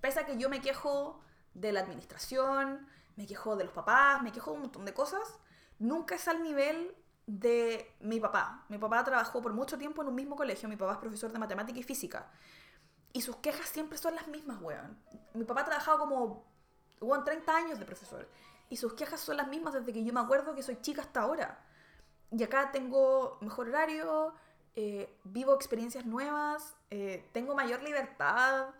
Pese 0.00 0.20
a 0.20 0.26
que 0.26 0.36
yo 0.36 0.50
me 0.50 0.60
quejo 0.60 1.20
de 1.54 1.72
la 1.72 1.80
administración, 1.80 2.86
me 3.16 3.26
quejo 3.26 3.56
de 3.56 3.64
los 3.64 3.72
papás, 3.72 4.22
me 4.22 4.32
quejo 4.32 4.50
de 4.50 4.56
un 4.56 4.62
montón 4.62 4.84
de 4.84 4.92
cosas, 4.92 5.38
nunca 5.78 6.14
es 6.14 6.28
al 6.28 6.42
nivel 6.42 6.94
de 7.26 7.90
mi 8.00 8.20
papá. 8.20 8.64
Mi 8.68 8.78
papá 8.78 9.02
trabajó 9.02 9.42
por 9.42 9.52
mucho 9.52 9.78
tiempo 9.78 10.02
en 10.02 10.08
un 10.08 10.14
mismo 10.14 10.36
colegio, 10.36 10.68
mi 10.68 10.76
papá 10.76 10.92
es 10.92 10.98
profesor 10.98 11.32
de 11.32 11.38
matemática 11.38 11.78
y 11.78 11.82
física. 11.82 12.30
Y 13.16 13.22
sus 13.22 13.36
quejas 13.36 13.66
siempre 13.66 13.96
son 13.96 14.14
las 14.14 14.28
mismas, 14.28 14.60
weón. 14.60 14.98
Mi 15.32 15.44
papá 15.44 15.62
ha 15.62 15.64
trabajado 15.64 15.98
como 16.00 16.44
Hubo 17.00 17.24
30 17.24 17.56
años 17.56 17.78
de 17.78 17.86
profesor. 17.86 18.28
Y 18.68 18.76
sus 18.76 18.92
quejas 18.92 19.20
son 19.20 19.38
las 19.38 19.48
mismas 19.48 19.72
desde 19.72 19.90
que 19.90 20.04
yo 20.04 20.12
me 20.12 20.20
acuerdo 20.20 20.54
que 20.54 20.62
soy 20.62 20.82
chica 20.82 21.00
hasta 21.00 21.22
ahora. 21.22 21.58
Y 22.30 22.42
acá 22.42 22.72
tengo 22.72 23.38
mejor 23.40 23.70
horario, 23.70 24.34
eh, 24.74 25.18
vivo 25.24 25.54
experiencias 25.54 26.04
nuevas, 26.04 26.76
eh, 26.90 27.26
tengo 27.32 27.54
mayor 27.54 27.82
libertad. 27.82 28.74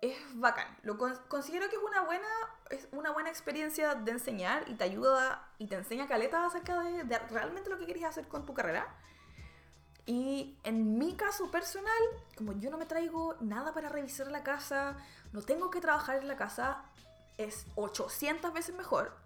Es 0.00 0.16
bacán. 0.34 0.68
Lo 0.82 0.96
considero 0.96 1.68
que 1.68 1.74
es 1.74 1.82
una 1.82 2.02
buena, 2.02 2.28
es 2.70 2.86
una 2.92 3.10
buena 3.10 3.28
experiencia 3.28 3.96
de 3.96 4.12
enseñar 4.12 4.68
y 4.68 4.74
te 4.74 4.84
ayuda 4.84 5.50
y 5.58 5.66
te 5.66 5.74
enseña 5.74 6.06
caleta 6.06 6.46
acerca 6.46 6.80
de, 6.80 7.02
de 7.02 7.18
realmente 7.18 7.68
lo 7.68 7.76
que 7.76 7.86
querías 7.86 8.10
hacer 8.10 8.28
con 8.28 8.46
tu 8.46 8.54
carrera. 8.54 8.86
Y 10.06 10.56
en 10.64 10.98
mi 10.98 11.14
caso 11.14 11.50
personal, 11.50 11.92
como 12.36 12.52
yo 12.58 12.70
no 12.70 12.78
me 12.78 12.86
traigo 12.86 13.36
nada 13.40 13.72
para 13.72 13.88
revisar 13.88 14.28
la 14.28 14.42
casa, 14.42 14.96
no 15.32 15.42
tengo 15.42 15.70
que 15.70 15.80
trabajar 15.80 16.16
en 16.16 16.28
la 16.28 16.36
casa, 16.36 16.82
es 17.38 17.66
800 17.76 18.52
veces 18.52 18.74
mejor 18.74 19.16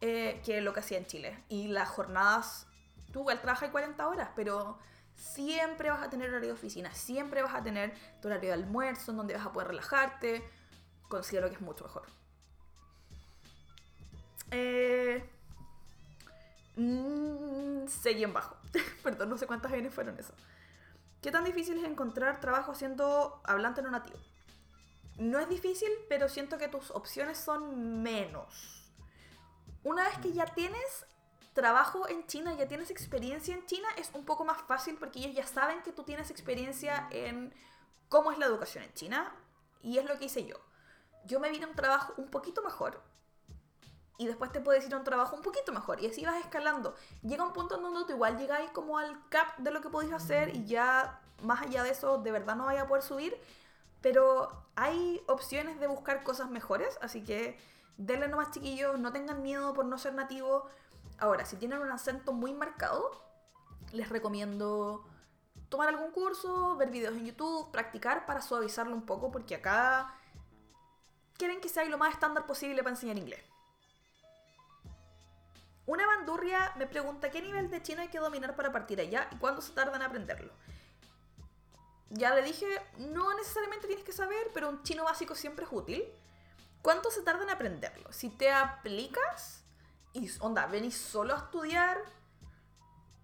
eh, 0.00 0.40
que 0.44 0.60
lo 0.60 0.72
que 0.72 0.80
hacía 0.80 0.98
en 0.98 1.06
Chile. 1.06 1.44
Y 1.48 1.68
las 1.68 1.88
jornadas, 1.88 2.66
tú 3.12 3.20
igual 3.20 3.40
trabajas 3.40 3.70
40 3.70 4.06
horas, 4.06 4.30
pero 4.36 4.78
siempre 5.14 5.90
vas 5.90 6.02
a 6.02 6.10
tener 6.10 6.28
horario 6.28 6.48
de 6.48 6.54
oficina, 6.54 6.92
siempre 6.92 7.42
vas 7.42 7.54
a 7.54 7.62
tener 7.62 7.94
tu 8.20 8.28
horario 8.28 8.50
de 8.50 8.54
almuerzo 8.54 9.12
en 9.12 9.16
donde 9.16 9.34
vas 9.34 9.46
a 9.46 9.52
poder 9.52 9.68
relajarte. 9.68 10.44
Considero 11.08 11.48
que 11.48 11.54
es 11.54 11.60
mucho 11.60 11.84
mejor. 11.84 12.06
Eh, 14.50 15.28
mmm, 16.76 17.86
seguí 17.86 18.24
en 18.24 18.32
bajo. 18.32 18.56
Perdón, 19.02 19.30
no 19.30 19.38
sé 19.38 19.46
cuántas 19.46 19.72
N 19.72 19.90
fueron 19.90 20.18
eso. 20.18 20.34
¿Qué 21.20 21.30
tan 21.30 21.44
difícil 21.44 21.78
es 21.78 21.84
encontrar 21.84 22.40
trabajo 22.40 22.74
siendo 22.74 23.40
hablante 23.44 23.82
no 23.82 23.90
nativo? 23.90 24.18
No 25.16 25.38
es 25.38 25.48
difícil, 25.48 25.90
pero 26.08 26.28
siento 26.28 26.58
que 26.58 26.68
tus 26.68 26.90
opciones 26.90 27.38
son 27.38 28.02
menos. 28.02 28.92
Una 29.84 30.04
vez 30.04 30.18
que 30.18 30.32
ya 30.32 30.46
tienes 30.46 31.06
trabajo 31.52 32.08
en 32.08 32.26
China, 32.26 32.54
ya 32.54 32.66
tienes 32.66 32.90
experiencia 32.90 33.54
en 33.54 33.64
China, 33.66 33.88
es 33.96 34.10
un 34.12 34.24
poco 34.24 34.44
más 34.44 34.60
fácil 34.62 34.96
porque 34.98 35.20
ellos 35.20 35.34
ya 35.34 35.46
saben 35.46 35.82
que 35.82 35.92
tú 35.92 36.02
tienes 36.02 36.30
experiencia 36.30 37.08
en 37.10 37.54
cómo 38.08 38.32
es 38.32 38.38
la 38.38 38.46
educación 38.46 38.84
en 38.84 38.92
China. 38.94 39.32
Y 39.82 39.98
es 39.98 40.06
lo 40.06 40.18
que 40.18 40.26
hice 40.26 40.44
yo. 40.44 40.56
Yo 41.26 41.40
me 41.40 41.50
vine 41.50 41.64
a 41.64 41.68
un 41.68 41.74
trabajo 41.74 42.14
un 42.16 42.30
poquito 42.30 42.62
mejor, 42.62 43.02
y 44.16 44.26
después 44.26 44.52
te 44.52 44.60
puedes 44.60 44.86
ir 44.86 44.94
a 44.94 44.98
un 44.98 45.04
trabajo 45.04 45.36
un 45.36 45.42
poquito 45.42 45.72
mejor 45.72 46.00
y 46.00 46.06
así 46.06 46.24
vas 46.24 46.36
escalando. 46.36 46.94
Llega 47.22 47.44
un 47.44 47.52
punto 47.52 47.76
en 47.76 47.82
donde 47.82 48.04
tú 48.04 48.12
igual 48.12 48.38
llegáis 48.38 48.70
como 48.70 48.98
al 48.98 49.28
cap 49.28 49.56
de 49.58 49.70
lo 49.70 49.80
que 49.80 49.90
podéis 49.90 50.12
hacer 50.12 50.54
y 50.54 50.64
ya 50.64 51.20
más 51.42 51.62
allá 51.62 51.82
de 51.82 51.90
eso 51.90 52.18
de 52.18 52.30
verdad 52.30 52.56
no 52.56 52.66
vaya 52.66 52.82
a 52.82 52.86
poder 52.86 53.02
subir, 53.02 53.36
pero 54.00 54.66
hay 54.76 55.22
opciones 55.26 55.80
de 55.80 55.86
buscar 55.86 56.22
cosas 56.22 56.50
mejores, 56.50 56.98
así 57.00 57.24
que 57.24 57.58
denle 57.96 58.28
nomás 58.28 58.50
chiquillos, 58.50 58.98
no 58.98 59.12
tengan 59.12 59.42
miedo 59.42 59.72
por 59.72 59.84
no 59.84 59.98
ser 59.98 60.14
nativo. 60.14 60.68
Ahora, 61.18 61.44
si 61.44 61.56
tienen 61.56 61.80
un 61.80 61.90
acento 61.90 62.32
muy 62.32 62.52
marcado, 62.52 63.10
les 63.92 64.08
recomiendo 64.08 65.04
tomar 65.68 65.88
algún 65.88 66.10
curso, 66.10 66.76
ver 66.76 66.90
videos 66.90 67.14
en 67.14 67.26
YouTube, 67.26 67.70
practicar 67.70 68.26
para 68.26 68.42
suavizarlo 68.42 68.94
un 68.94 69.06
poco, 69.06 69.30
porque 69.30 69.54
acá 69.54 70.14
quieren 71.36 71.60
que 71.60 71.68
sea 71.68 71.84
lo 71.84 71.98
más 71.98 72.12
estándar 72.12 72.46
posible 72.46 72.82
para 72.82 72.94
enseñar 72.94 73.18
inglés. 73.18 73.53
Una 75.86 76.06
bandurria 76.06 76.72
me 76.76 76.86
pregunta 76.86 77.30
qué 77.30 77.42
nivel 77.42 77.70
de 77.70 77.82
chino 77.82 78.00
hay 78.00 78.08
que 78.08 78.18
dominar 78.18 78.56
para 78.56 78.72
partir 78.72 79.00
allá 79.00 79.28
y 79.30 79.36
cuándo 79.36 79.60
se 79.60 79.72
tarda 79.72 79.96
en 79.96 80.02
aprenderlo. 80.02 80.52
Ya 82.10 82.34
le 82.34 82.42
dije, 82.42 82.66
no 82.98 83.34
necesariamente 83.36 83.86
tienes 83.86 84.04
que 84.04 84.12
saber, 84.12 84.50
pero 84.54 84.68
un 84.68 84.82
chino 84.82 85.04
básico 85.04 85.34
siempre 85.34 85.64
es 85.64 85.72
útil. 85.72 86.04
¿Cuánto 86.80 87.10
se 87.10 87.22
tarda 87.22 87.42
en 87.42 87.50
aprenderlo? 87.50 88.12
Si 88.12 88.30
te 88.30 88.52
aplicas 88.52 89.64
y, 90.12 90.30
onda, 90.40 90.66
venís 90.66 90.96
solo 90.96 91.34
a 91.34 91.38
estudiar 91.38 91.98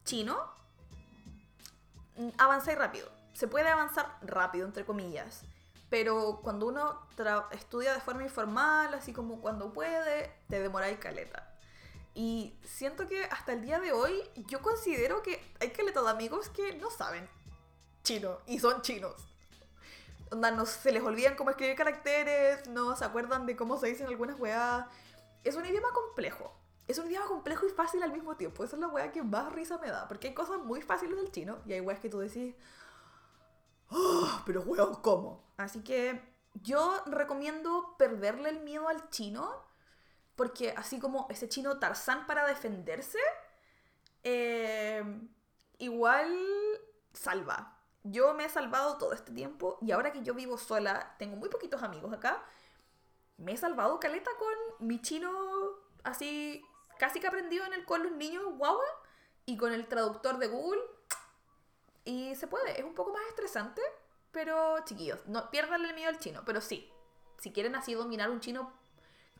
chino, 0.05 0.53
mm, 2.17 2.31
avanzáis 2.39 2.79
rápido. 2.79 3.09
Se 3.33 3.49
puede 3.49 3.69
avanzar 3.69 4.19
rápido, 4.23 4.67
entre 4.67 4.85
comillas. 4.85 5.43
Pero 5.89 6.41
cuando 6.43 6.67
uno 6.67 7.07
estudia 7.53 7.95
de 7.95 8.01
forma 8.01 8.23
informal, 8.23 8.93
así 8.95 9.13
como 9.13 9.41
cuando 9.41 9.73
puede, 9.73 10.35
te 10.49 10.61
demoráis 10.61 10.99
caleta. 10.99 11.50
Y 12.15 12.55
siento 12.65 13.07
que 13.07 13.25
hasta 13.25 13.53
el 13.53 13.63
día 13.63 13.79
de 13.79 13.93
hoy 13.93 14.21
yo 14.49 14.61
considero 14.63 15.23
que 15.23 15.41
hay 15.61 15.71
que 15.71 15.85
de 15.85 16.09
amigos 16.09 16.49
que 16.49 16.77
no 16.77 16.91
saben 16.91 17.29
chino 18.03 18.39
y 18.47 18.59
son 18.59 18.83
chinos. 18.83 19.15
Onda, 20.31 20.51
no 20.51 20.67
se 20.67 20.93
les 20.93 21.03
olvidan 21.03 21.37
cómo 21.37 21.51
escribir 21.51 21.77
caracteres, 21.77 22.69
no 22.69 22.97
se 22.97 23.05
acuerdan 23.05 23.47
de 23.47 23.57
cómo 23.57 23.79
se 23.79 23.89
dicen 23.89 24.07
algunas 24.07 24.39
weas. 24.39 24.87
Es 25.45 25.57
un 25.57 25.67
idioma 25.67 25.89
complejo. 25.93 26.53
Es 26.87 26.99
un 26.99 27.07
idioma 27.07 27.27
complejo 27.27 27.67
y 27.67 27.71
fácil 27.71 28.03
al 28.03 28.13
mismo 28.13 28.37
tiempo. 28.37 28.65
Esa 28.65 28.77
es 28.77 28.81
la 28.81 28.89
wea 28.89 29.13
que 29.13 29.23
más 29.23 29.53
risa 29.53 29.79
me 29.79 29.89
da. 29.89 30.09
Porque 30.09 30.29
hay 30.29 30.35
cosas 30.35 30.59
muy 30.59 30.83
fáciles 30.83 31.17
del 31.17 31.31
chino 31.31 31.59
y 31.67 31.73
hay 31.73 31.81
weas 31.81 32.01
que 32.01 32.09
tú 32.09 32.19
decís, 32.19 32.55
oh, 33.91 34.43
pero 34.47 34.63
weón, 34.63 34.97
¿cómo? 34.97 35.45
Así 35.57 35.83
que 35.83 36.21
yo 36.55 37.03
recomiendo 37.07 37.95
perderle 37.97 38.51
el 38.51 38.61
miedo 38.61 38.89
al 38.89 39.09
chino 39.11 39.70
porque 40.41 40.73
así 40.75 40.99
como 40.99 41.27
ese 41.29 41.51
chino 41.51 41.79
Tarzán 41.79 42.27
para 42.27 42.47
defenderse, 42.47 43.19
eh, 44.23 45.05
igual 45.77 46.35
salva. 47.13 47.77
Yo 48.05 48.33
me 48.33 48.47
he 48.47 48.49
salvado 48.49 48.97
todo 48.97 49.13
este 49.13 49.33
tiempo 49.33 49.77
y 49.83 49.93
ahora 49.93 50.13
que 50.13 50.23
yo 50.23 50.33
vivo 50.33 50.57
sola, 50.57 51.15
tengo 51.19 51.37
muy 51.37 51.51
poquitos 51.51 51.83
amigos 51.83 52.11
acá, 52.15 52.43
me 53.37 53.53
he 53.53 53.57
salvado 53.59 54.01
caleta 54.01 54.31
con 54.39 54.89
mi 54.89 55.03
chino 55.03 55.31
así 56.05 56.65
casi 56.99 57.21
que 57.21 57.27
aprendido 57.27 57.67
en 57.67 57.75
el 57.75 57.85
con 57.85 58.03
los 58.03 58.13
niños 58.13 58.43
guagua 58.57 58.87
y 59.45 59.59
con 59.59 59.75
el 59.75 59.89
traductor 59.89 60.39
de 60.39 60.47
Google. 60.47 60.81
Y 62.07 62.35
se 62.35 62.47
puede, 62.47 62.81
es 62.81 62.85
un 62.87 62.95
poco 62.95 63.13
más 63.13 63.27
estresante, 63.29 63.83
pero 64.33 64.83
chiquillos, 64.87 65.21
no 65.27 65.51
pierdan 65.51 65.85
el 65.85 65.95
miedo 65.95 66.09
al 66.09 66.19
chino, 66.19 66.45
pero 66.47 66.63
sí, 66.63 66.91
si 67.37 67.53
quieren 67.53 67.75
así 67.75 67.93
dominar 67.93 68.31
un 68.31 68.41
chino 68.41 68.73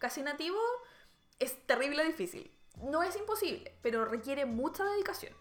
casi 0.01 0.23
nativo, 0.23 0.59
es 1.41 1.67
terrible 1.67 2.05
difícil. 2.05 2.51
No 2.77 3.03
es 3.03 3.17
imposible, 3.17 3.75
pero 3.83 4.05
requiere 4.05 4.47
mucha 4.47 4.85
dedicación. 4.85 5.35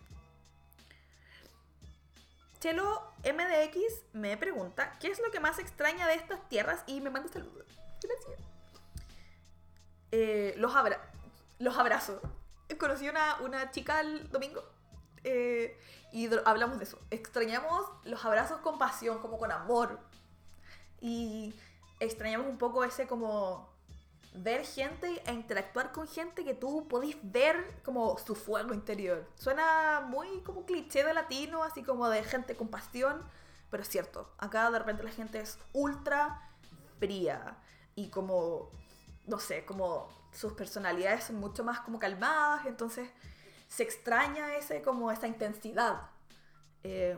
Chelo 2.59 3.01
MDX 3.23 4.03
me 4.13 4.35
pregunta, 4.35 4.97
¿qué 4.99 5.07
es 5.07 5.19
lo 5.19 5.31
que 5.31 5.39
más 5.39 5.59
extraña 5.59 6.07
de 6.07 6.15
estas 6.15 6.47
tierras? 6.49 6.83
Y 6.87 6.99
me 6.99 7.09
manda 7.09 7.29
saludos. 7.29 7.65
Gracias. 8.01 8.39
Eh, 10.11 10.55
los, 10.57 10.75
abra 10.75 10.99
los 11.59 11.77
abrazos. 11.77 12.19
Conocí 12.77 13.07
una, 13.07 13.37
una 13.41 13.71
chica 13.71 14.01
el 14.01 14.29
domingo 14.29 14.63
eh, 15.23 15.77
y 16.11 16.29
hablamos 16.45 16.79
de 16.79 16.85
eso. 16.85 16.99
Extrañamos 17.11 17.89
los 18.03 18.23
abrazos 18.25 18.59
con 18.61 18.77
pasión, 18.77 19.19
como 19.19 19.37
con 19.37 19.51
amor. 19.51 19.99
Y 21.01 21.53
extrañamos 21.99 22.47
un 22.47 22.57
poco 22.57 22.83
ese 22.83 23.07
como 23.07 23.68
ver 24.33 24.65
gente 24.65 25.21
e 25.25 25.33
interactuar 25.33 25.91
con 25.91 26.07
gente 26.07 26.43
que 26.43 26.53
tú 26.53 26.87
podís 26.87 27.17
ver 27.23 27.81
como 27.83 28.17
su 28.19 28.35
fuego 28.35 28.73
interior. 28.73 29.27
Suena 29.35 30.01
muy 30.07 30.41
como 30.41 30.65
cliché 30.65 31.03
de 31.03 31.13
latino, 31.13 31.63
así 31.63 31.83
como 31.83 32.09
de 32.09 32.23
gente 32.23 32.55
con 32.55 32.69
pasión, 32.69 33.23
pero 33.69 33.83
es 33.83 33.89
cierto, 33.89 34.31
acá 34.37 34.69
de 34.71 34.79
repente 34.79 35.03
la 35.03 35.11
gente 35.11 35.39
es 35.39 35.57
ultra 35.73 36.49
fría 36.99 37.57
y 37.95 38.09
como, 38.09 38.69
no 39.25 39.39
sé, 39.39 39.65
como 39.65 40.09
sus 40.31 40.53
personalidades 40.53 41.25
son 41.25 41.37
mucho 41.37 41.63
más 41.63 41.79
como 41.81 41.99
calmadas, 41.99 42.65
entonces 42.65 43.09
se 43.67 43.83
extraña 43.83 44.55
ese 44.55 44.81
como 44.81 45.11
esa 45.11 45.27
intensidad. 45.27 46.09
Eh, 46.83 47.17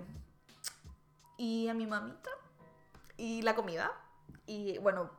y 1.38 1.68
a 1.70 1.74
mi 1.74 1.88
mamita 1.88 2.30
y 3.18 3.42
la 3.42 3.56
comida. 3.56 3.92
Y 4.46 4.78
bueno, 4.80 5.10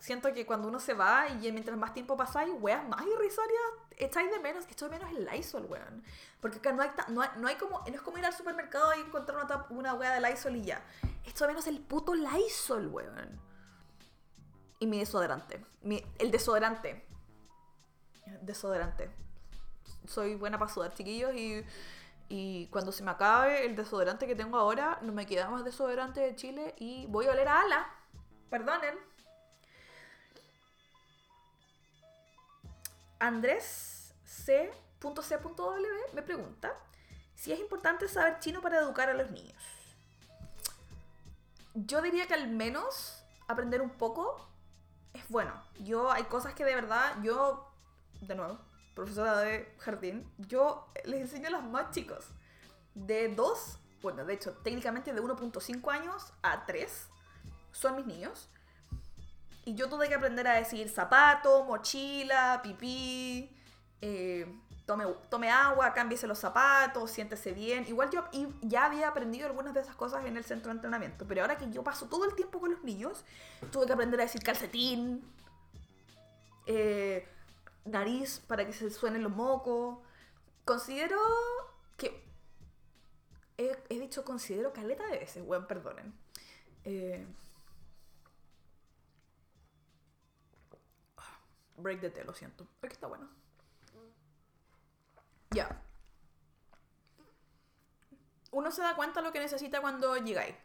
siento 0.00 0.32
que 0.32 0.46
cuando 0.46 0.66
uno 0.66 0.80
se 0.80 0.94
va 0.94 1.28
y 1.28 1.52
mientras 1.52 1.76
más 1.76 1.92
tiempo 1.92 2.16
pasáis, 2.16 2.52
weas 2.58 2.86
más 2.88 3.02
irrisorias, 3.02 3.60
echáis 3.96 4.30
de 4.30 4.40
menos, 4.40 4.64
esto 4.68 4.88
de 4.88 4.98
menos 4.98 5.10
el 5.14 5.26
Lysol, 5.26 5.66
weón. 5.66 6.02
Porque 6.40 6.58
acá 6.58 6.72
no 6.72 6.82
hay, 6.82 6.90
no 7.08 7.22
no 7.36 7.48
hay 7.48 7.56
como, 7.56 7.80
no 7.80 7.94
es 7.94 8.00
como 8.00 8.18
ir 8.18 8.24
al 8.24 8.32
supermercado 8.32 8.92
y 8.96 9.00
encontrar 9.00 9.44
una, 9.44 9.66
una 9.68 9.94
wea 9.94 10.14
de 10.14 10.20
Lysol 10.28 10.56
y 10.56 10.62
ya. 10.62 10.82
Esto 11.24 11.44
de 11.44 11.48
menos 11.48 11.66
el 11.66 11.80
puto 11.80 12.14
Lysol, 12.14 12.86
weón. 12.88 13.38
Y 14.78 14.86
mi 14.86 14.98
desodorante. 14.98 15.64
Mi, 15.82 16.02
el 16.18 16.30
desodorante. 16.30 17.06
Desodorante. 18.40 19.10
Soy 20.06 20.34
buena 20.34 20.58
para 20.58 20.72
sudar, 20.72 20.94
chiquillos, 20.94 21.34
y, 21.34 21.62
y 22.30 22.68
cuando 22.68 22.90
se 22.90 23.02
me 23.02 23.10
acabe 23.10 23.66
el 23.66 23.76
desodorante 23.76 24.26
que 24.26 24.34
tengo 24.34 24.56
ahora, 24.56 24.98
no 25.02 25.12
me 25.12 25.26
queda 25.26 25.50
más 25.50 25.62
desodorante 25.62 26.20
de 26.20 26.34
Chile 26.36 26.74
y 26.78 27.06
voy 27.08 27.26
a 27.26 27.32
oler 27.32 27.48
a 27.48 27.60
ala. 27.60 27.94
Perdonen. 28.48 29.09
Andrés 33.20 34.14
C.C.W 34.24 35.88
me 36.14 36.22
pregunta 36.22 36.74
si 37.34 37.52
es 37.52 37.60
importante 37.60 38.08
saber 38.08 38.38
chino 38.40 38.60
para 38.60 38.78
educar 38.78 39.08
a 39.08 39.14
los 39.14 39.30
niños. 39.30 39.62
Yo 41.74 42.02
diría 42.02 42.26
que 42.26 42.34
al 42.34 42.48
menos 42.48 43.22
aprender 43.46 43.82
un 43.82 43.90
poco 43.90 44.48
es 45.12 45.28
bueno. 45.28 45.52
Yo, 45.80 46.10
hay 46.10 46.24
cosas 46.24 46.54
que 46.54 46.64
de 46.64 46.74
verdad, 46.74 47.16
yo, 47.22 47.70
de 48.22 48.34
nuevo, 48.34 48.58
profesora 48.94 49.38
de 49.38 49.74
jardín, 49.78 50.30
yo 50.38 50.90
les 51.04 51.20
enseño 51.20 51.48
a 51.48 51.50
los 51.50 51.62
más 51.64 51.90
chicos. 51.92 52.26
De 52.94 53.28
2, 53.28 53.78
bueno, 54.02 54.24
de 54.24 54.34
hecho, 54.34 54.52
técnicamente 54.64 55.12
de 55.12 55.22
1.5 55.22 55.92
años 55.92 56.32
a 56.42 56.64
3 56.66 57.08
son 57.72 57.96
mis 57.96 58.06
niños. 58.06 58.48
Y 59.64 59.74
yo 59.74 59.88
tuve 59.88 60.08
que 60.08 60.14
aprender 60.14 60.46
a 60.48 60.54
decir 60.54 60.88
zapato, 60.88 61.64
mochila, 61.64 62.60
pipí, 62.62 63.50
eh, 64.00 64.46
tome, 64.86 65.04
tome 65.28 65.50
agua, 65.50 65.92
cámbiese 65.92 66.26
los 66.26 66.38
zapatos, 66.38 67.10
siéntese 67.10 67.52
bien. 67.52 67.84
Igual 67.86 68.10
yo 68.10 68.24
ya 68.62 68.86
había 68.86 69.08
aprendido 69.08 69.46
algunas 69.46 69.74
de 69.74 69.80
esas 69.80 69.94
cosas 69.94 70.24
en 70.24 70.36
el 70.36 70.44
centro 70.44 70.70
de 70.70 70.76
entrenamiento, 70.76 71.26
pero 71.26 71.42
ahora 71.42 71.58
que 71.58 71.70
yo 71.70 71.84
paso 71.84 72.06
todo 72.06 72.24
el 72.24 72.34
tiempo 72.34 72.58
con 72.58 72.72
los 72.72 72.82
niños, 72.82 73.24
tuve 73.70 73.86
que 73.86 73.92
aprender 73.92 74.20
a 74.20 74.24
decir 74.24 74.42
calcetín, 74.42 75.22
eh, 76.66 77.28
nariz 77.84 78.40
para 78.46 78.66
que 78.66 78.72
se 78.72 78.90
suenen 78.90 79.22
los 79.22 79.32
mocos. 79.32 79.98
Considero 80.64 81.18
que... 81.96 82.28
He, 83.58 83.76
he 83.90 83.98
dicho 83.98 84.24
considero 84.24 84.72
caleta 84.72 85.06
de 85.06 85.18
veces, 85.18 85.42
weón, 85.46 85.66
perdonen. 85.66 86.14
Eh, 86.84 87.26
break 91.82 92.00
de 92.00 92.10
té, 92.10 92.24
lo 92.24 92.34
siento. 92.34 92.66
Que 92.80 92.88
está 92.88 93.06
bueno. 93.06 93.28
Ya. 95.50 95.82
Uno 98.52 98.70
se 98.70 98.82
da 98.82 98.94
cuenta 98.94 99.20
lo 99.20 99.32
que 99.32 99.40
necesita 99.40 99.80
cuando 99.80 100.16
llegáis. 100.16 100.56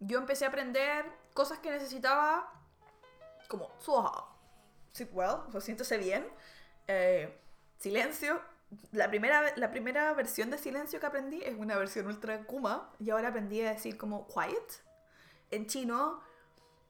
Yo 0.00 0.18
empecé 0.18 0.44
a 0.44 0.48
aprender 0.48 1.04
cosas 1.32 1.58
que 1.60 1.70
necesitaba 1.70 2.52
como 3.48 3.70
sit 4.92 5.08
well, 5.12 5.42
o 5.46 5.52
sea, 5.52 5.60
siéntese 5.60 5.98
bien, 5.98 6.26
eh, 6.88 7.38
silencio. 7.78 8.40
La 8.92 9.08
primera, 9.08 9.54
la 9.56 9.70
primera 9.70 10.12
versión 10.14 10.50
de 10.50 10.58
silencio 10.58 10.98
que 10.98 11.06
aprendí 11.06 11.42
es 11.42 11.54
una 11.58 11.76
versión 11.76 12.06
ultra 12.06 12.44
kuma 12.46 12.90
y 12.98 13.10
ahora 13.10 13.28
aprendí 13.28 13.60
a 13.60 13.74
decir 13.74 13.98
como 13.98 14.26
quiet 14.26 14.82
en 15.50 15.66
chino 15.66 16.22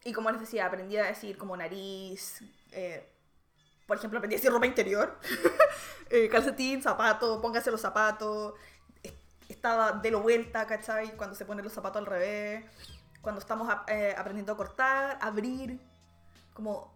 y 0.05 0.13
como 0.13 0.31
les 0.31 0.41
decía, 0.41 0.67
aprendí 0.67 0.97
a 0.97 1.05
decir 1.05 1.37
como 1.37 1.57
nariz, 1.57 2.43
eh, 2.73 3.12
por 3.87 3.97
ejemplo, 3.97 4.19
aprendí 4.19 4.37
a 4.37 4.39
decir 4.39 4.53
ropa 4.53 4.67
interior, 4.67 5.19
eh, 6.11 6.29
calcetín, 6.29 6.83
zapato, 6.83 7.41
póngase 7.41 7.71
los 7.71 7.81
zapatos, 7.81 8.55
estaba 9.49 9.93
de 9.93 10.11
lo 10.11 10.21
vuelta, 10.21 10.67
¿cachai? 10.67 11.17
Cuando 11.17 11.35
se 11.37 11.45
ponen 11.45 11.65
los 11.65 11.73
zapatos 11.73 12.01
al 12.01 12.07
revés, 12.07 12.65
cuando 13.21 13.41
estamos 13.41 13.73
eh, 13.87 14.15
aprendiendo 14.17 14.53
a 14.53 14.57
cortar, 14.57 15.19
abrir, 15.21 15.79
como, 16.55 16.93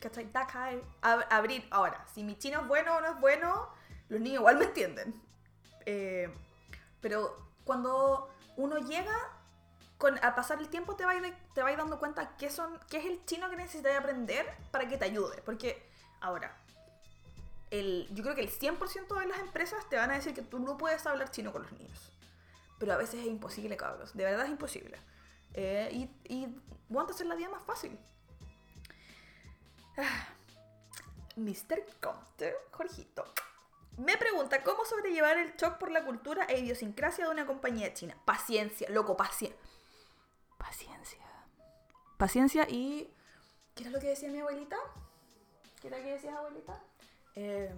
¿cachai? 0.00 0.30
Dakai, 0.30 0.80
Ab 1.02 1.24
abrir. 1.30 1.66
Ahora, 1.70 2.04
si 2.12 2.22
mi 2.22 2.36
chino 2.38 2.60
es 2.60 2.68
bueno 2.68 2.96
o 2.96 3.00
no 3.00 3.06
es 3.06 3.20
bueno, 3.20 3.68
los 4.08 4.20
niños 4.20 4.40
igual 4.40 4.58
me 4.58 4.64
entienden. 4.66 5.14
Eh, 5.86 6.32
pero 7.00 7.38
cuando 7.64 8.28
uno 8.56 8.78
llega, 8.78 9.16
con, 9.98 10.18
al 10.22 10.34
pasar 10.34 10.58
el 10.60 10.68
tiempo 10.68 10.96
te 10.96 11.06
vas, 11.06 11.16
te 11.54 11.62
vas 11.62 11.76
dando 11.76 11.98
cuenta 11.98 12.36
qué, 12.36 12.50
son, 12.50 12.78
qué 12.90 12.98
es 12.98 13.06
el 13.06 13.24
chino 13.24 13.48
que 13.48 13.56
necesitas 13.56 13.98
aprender 13.98 14.46
para 14.70 14.86
que 14.88 14.98
te 14.98 15.06
ayude. 15.06 15.40
Porque 15.42 15.82
Ahora, 16.24 16.56
el, 17.70 18.08
yo 18.14 18.22
creo 18.22 18.34
que 18.34 18.40
el 18.40 18.50
100% 18.50 19.20
de 19.20 19.26
las 19.26 19.40
empresas 19.40 19.86
te 19.90 19.96
van 19.96 20.10
a 20.10 20.14
decir 20.14 20.32
que 20.32 20.40
tú 20.40 20.58
no 20.58 20.78
puedes 20.78 21.04
hablar 21.04 21.30
chino 21.30 21.52
con 21.52 21.64
los 21.64 21.72
niños. 21.72 22.12
Pero 22.78 22.94
a 22.94 22.96
veces 22.96 23.20
es 23.20 23.26
imposible, 23.26 23.76
cabros. 23.76 24.16
De 24.16 24.24
verdad 24.24 24.46
es 24.46 24.50
imposible. 24.50 24.98
Eh, 25.52 25.90
y, 25.92 26.34
y 26.34 26.46
a 26.96 27.02
hacer 27.02 27.26
la 27.26 27.34
vida 27.34 27.50
más 27.50 27.62
fácil. 27.64 27.98
Ah, 29.98 30.28
Mr. 31.36 31.84
Comte, 32.00 32.54
Jorgito, 32.70 33.26
me 33.98 34.16
pregunta 34.16 34.62
cómo 34.62 34.86
sobrellevar 34.86 35.36
el 35.36 35.54
shock 35.56 35.76
por 35.76 35.90
la 35.90 36.06
cultura 36.06 36.46
e 36.46 36.58
idiosincrasia 36.58 37.26
de 37.26 37.32
una 37.32 37.44
compañía 37.46 37.92
china. 37.92 38.16
Paciencia, 38.24 38.88
loco, 38.88 39.14
paciencia. 39.14 39.60
Paciencia. 40.56 41.20
Paciencia 42.16 42.66
y... 42.66 43.12
¿Qué 43.74 43.82
era 43.82 43.90
lo 43.90 44.00
que 44.00 44.08
decía 44.08 44.30
mi 44.30 44.38
abuelita? 44.38 44.78
¿Qué 45.84 45.88
era 45.88 46.02
que 46.02 46.12
decías, 46.12 46.34
abuelita? 46.34 46.82
Eh, 47.34 47.70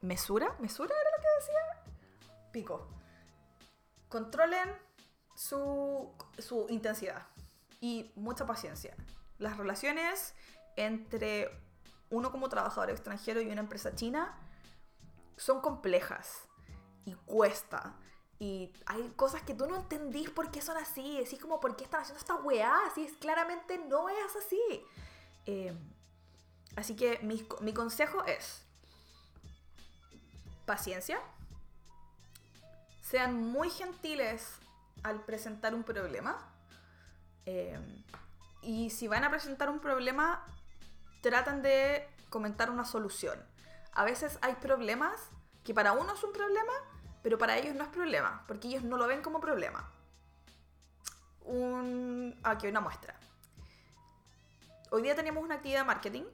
¿Mesura? 0.00 0.54
¿Mesura 0.60 0.94
era 0.94 1.10
lo 1.10 1.20
que 1.20 1.28
decía? 1.40 2.52
Pico. 2.52 2.88
Controlen 4.08 4.68
su, 5.34 6.14
su 6.38 6.66
intensidad 6.68 7.26
y 7.80 8.12
mucha 8.14 8.46
paciencia. 8.46 8.94
Las 9.38 9.56
relaciones 9.56 10.36
entre 10.76 11.50
uno 12.10 12.30
como 12.30 12.48
trabajador 12.48 12.90
extranjero 12.90 13.40
y 13.40 13.50
una 13.50 13.62
empresa 13.62 13.92
china 13.96 14.38
son 15.36 15.60
complejas 15.62 16.44
y 17.04 17.14
cuesta. 17.14 17.96
Y 18.38 18.72
hay 18.86 19.08
cosas 19.16 19.42
que 19.42 19.54
tú 19.54 19.66
no 19.66 19.74
entendís 19.74 20.30
por 20.30 20.52
qué 20.52 20.62
son 20.62 20.76
así. 20.76 21.20
Así 21.20 21.38
como, 21.38 21.58
¿por 21.58 21.74
qué 21.74 21.82
están 21.82 22.02
haciendo 22.02 22.20
esta 22.20 22.36
weá? 22.36 22.86
Así 22.86 23.04
es, 23.04 23.14
claramente 23.14 23.78
no 23.78 24.08
es 24.08 24.36
así. 24.36 24.86
Eh, 25.50 25.72
así 26.76 26.94
que 26.94 27.18
mi, 27.22 27.72
consejo 27.72 28.24
es 28.24 28.62
paciencia. 30.64 31.18
Sean 33.02 33.34
muy 33.34 33.68
gentiles 33.68 34.54
al 35.02 35.24
presentar 35.24 35.74
un 35.74 35.82
problema. 35.82 36.38
Eh, 37.46 37.80
y 38.62 38.90
si 38.90 39.08
van 39.08 39.24
a 39.24 39.30
presentar 39.30 39.70
un 39.70 39.80
problema, 39.80 40.46
tratan 41.20 41.62
de 41.62 42.08
comentar 42.28 42.70
una 42.70 42.84
solución. 42.84 43.36
A 43.92 44.04
veces 44.04 44.38
hay 44.42 44.54
problemas 44.54 45.20
que 45.64 45.74
para 45.74 45.92
uno 45.92 46.14
es 46.14 46.22
un 46.22 46.32
problema, 46.32 46.72
pero 47.24 47.38
para 47.38 47.58
ellos 47.58 47.74
no 47.74 47.82
es 47.82 47.90
problema, 47.90 48.44
porque 48.46 48.68
ellos 48.68 48.84
no 48.84 48.96
lo 48.96 49.08
ven 49.08 49.20
como 49.20 49.40
problema. 49.40 49.90
Un, 51.42 52.38
aquí 52.44 52.68
una 52.68 52.80
muestra 52.80 53.18
hoy 54.90 55.02
día 55.02 55.14
tenemos 55.14 55.42
una 55.42 55.56
actividad 55.56 55.80
de 55.80 55.84
marketing 55.86 56.24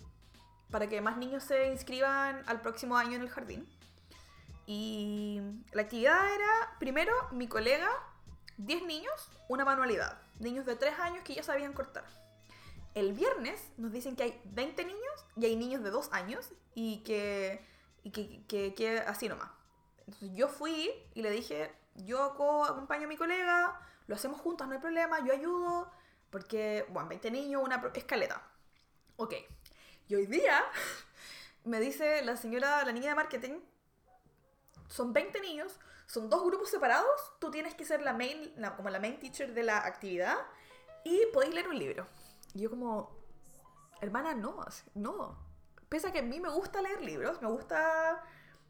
para 0.71 0.89
que 0.89 1.01
más 1.01 1.17
niños 1.17 1.45
se 1.45 1.69
inscriban 1.69 2.43
al 2.47 2.61
próximo 2.61 2.97
año 2.97 3.17
en 3.17 3.23
el 3.23 3.29
jardín. 3.29 3.69
Y 4.67 5.41
la 5.73 5.83
actividad 5.83 6.35
era, 6.35 6.77
primero, 6.81 7.13
mi 7.31 7.47
colega, 7.47 7.89
10 8.59 8.85
niños, 8.85 9.31
una 9.49 9.65
manualidad. 9.65 10.19
Niños 10.41 10.67
de 10.67 10.75
3 10.75 10.99
años 10.99 11.23
que 11.23 11.35
ya 11.35 11.43
sabían 11.43 11.73
cortar. 11.73 12.05
El 12.95 13.13
viernes 13.13 13.63
nos 13.77 13.93
dicen 13.93 14.17
que 14.17 14.25
hay 14.25 14.41
20 14.45 14.85
niños 14.85 15.27
y 15.37 15.45
hay 15.45 15.55
niños 15.55 15.83
de 15.85 15.91
2 15.91 16.13
años 16.13 16.51
y 16.75 16.99
que, 17.05 17.65
y 18.03 18.11
que, 18.11 18.45
que, 18.49 18.75
que 18.75 18.99
así 18.99 19.29
nomás. 19.29 19.51
Entonces 19.99 20.31
yo 20.35 20.49
fui 20.49 20.91
y 21.15 21.23
le 21.23 21.31
dije, 21.31 21.73
yo 21.95 22.23
acompaño 22.25 23.05
a 23.05 23.09
mi 23.09 23.17
colega, 23.17 23.81
lo 24.07 24.15
hacemos 24.15 24.41
juntos, 24.41 24.67
no 24.67 24.75
hay 24.75 24.81
problema, 24.81 25.25
yo 25.25 25.33
ayudo. 25.33 25.91
Porque, 26.31 26.85
bueno, 26.89 27.09
20 27.09 27.31
niños, 27.31 27.63
una 27.63 27.83
escaleta. 27.95 28.43
Ok. 29.17 29.35
Y 30.09 30.15
hoy 30.15 30.27
día 30.27 30.65
me 31.65 31.81
dice 31.81 32.25
la 32.25 32.37
señora, 32.37 32.85
la 32.85 32.93
niña 32.93 33.11
de 33.11 33.15
marketing, 33.15 33.61
son 34.89 35.13
20 35.13 35.41
niños, 35.41 35.79
son 36.07 36.31
dos 36.31 36.45
grupos 36.45 36.71
separados, 36.71 37.33
tú 37.41 37.51
tienes 37.51 37.75
que 37.75 37.85
ser 37.85 38.03
la 38.03 38.13
main, 38.13 38.55
como 38.77 38.91
la 38.91 39.01
main 39.01 39.19
teacher 39.19 39.53
de 39.53 39.63
la 39.63 39.79
actividad 39.79 40.37
y 41.05 41.27
podéis 41.33 41.55
leer 41.55 41.69
un 41.69 41.79
libro. 41.79 42.07
Y 42.55 42.61
yo 42.61 42.71
como, 42.71 43.17
hermana, 44.01 44.35
no, 44.35 44.65
no. 44.95 45.39
Pese 45.89 46.09
a 46.09 46.13
que 46.13 46.21
a 46.21 46.23
mí 46.23 46.41
me 46.41 46.49
gusta 46.49 46.81
leer 46.81 47.03
libros, 47.03 47.41
me 47.43 47.49
gusta 47.49 48.23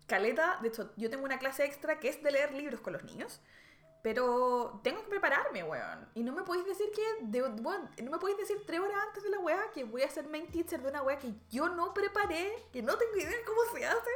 caleta, 0.07 0.59
de 0.63 0.69
hecho 0.69 0.93
yo 0.97 1.11
tengo 1.11 1.25
una 1.25 1.39
clase 1.39 1.65
extra 1.65 1.99
que 1.99 2.09
es 2.09 2.23
de 2.23 2.31
leer 2.31 2.53
libros 2.53 2.81
con 2.81 2.93
los 2.93 3.05
niños. 3.05 3.41
Pero 4.07 4.79
tengo 4.85 5.03
que 5.03 5.09
prepararme, 5.09 5.65
weón. 5.65 6.09
Y 6.15 6.23
no 6.23 6.31
me 6.31 6.45
podéis 6.45 6.65
decir 6.65 6.87
que. 6.95 7.25
De, 7.25 7.41
no 7.41 8.11
me 8.13 8.19
podéis 8.19 8.39
decir 8.39 8.57
tres 8.65 8.79
horas 8.79 8.97
antes 9.09 9.25
de 9.25 9.31
la 9.31 9.41
weá 9.41 9.69
que 9.75 9.83
voy 9.83 10.05
a 10.05 10.09
ser 10.09 10.29
main 10.29 10.47
teacher 10.47 10.81
de 10.81 10.91
una 10.91 11.03
weá 11.03 11.19
que 11.19 11.35
yo 11.51 11.69
no 11.71 11.93
preparé, 11.93 12.69
que 12.73 12.83
no 12.83 12.97
tengo 12.97 13.17
idea 13.17 13.31
de 13.31 13.45
cómo 13.45 13.63
se 13.75 13.85
hace. 13.85 14.11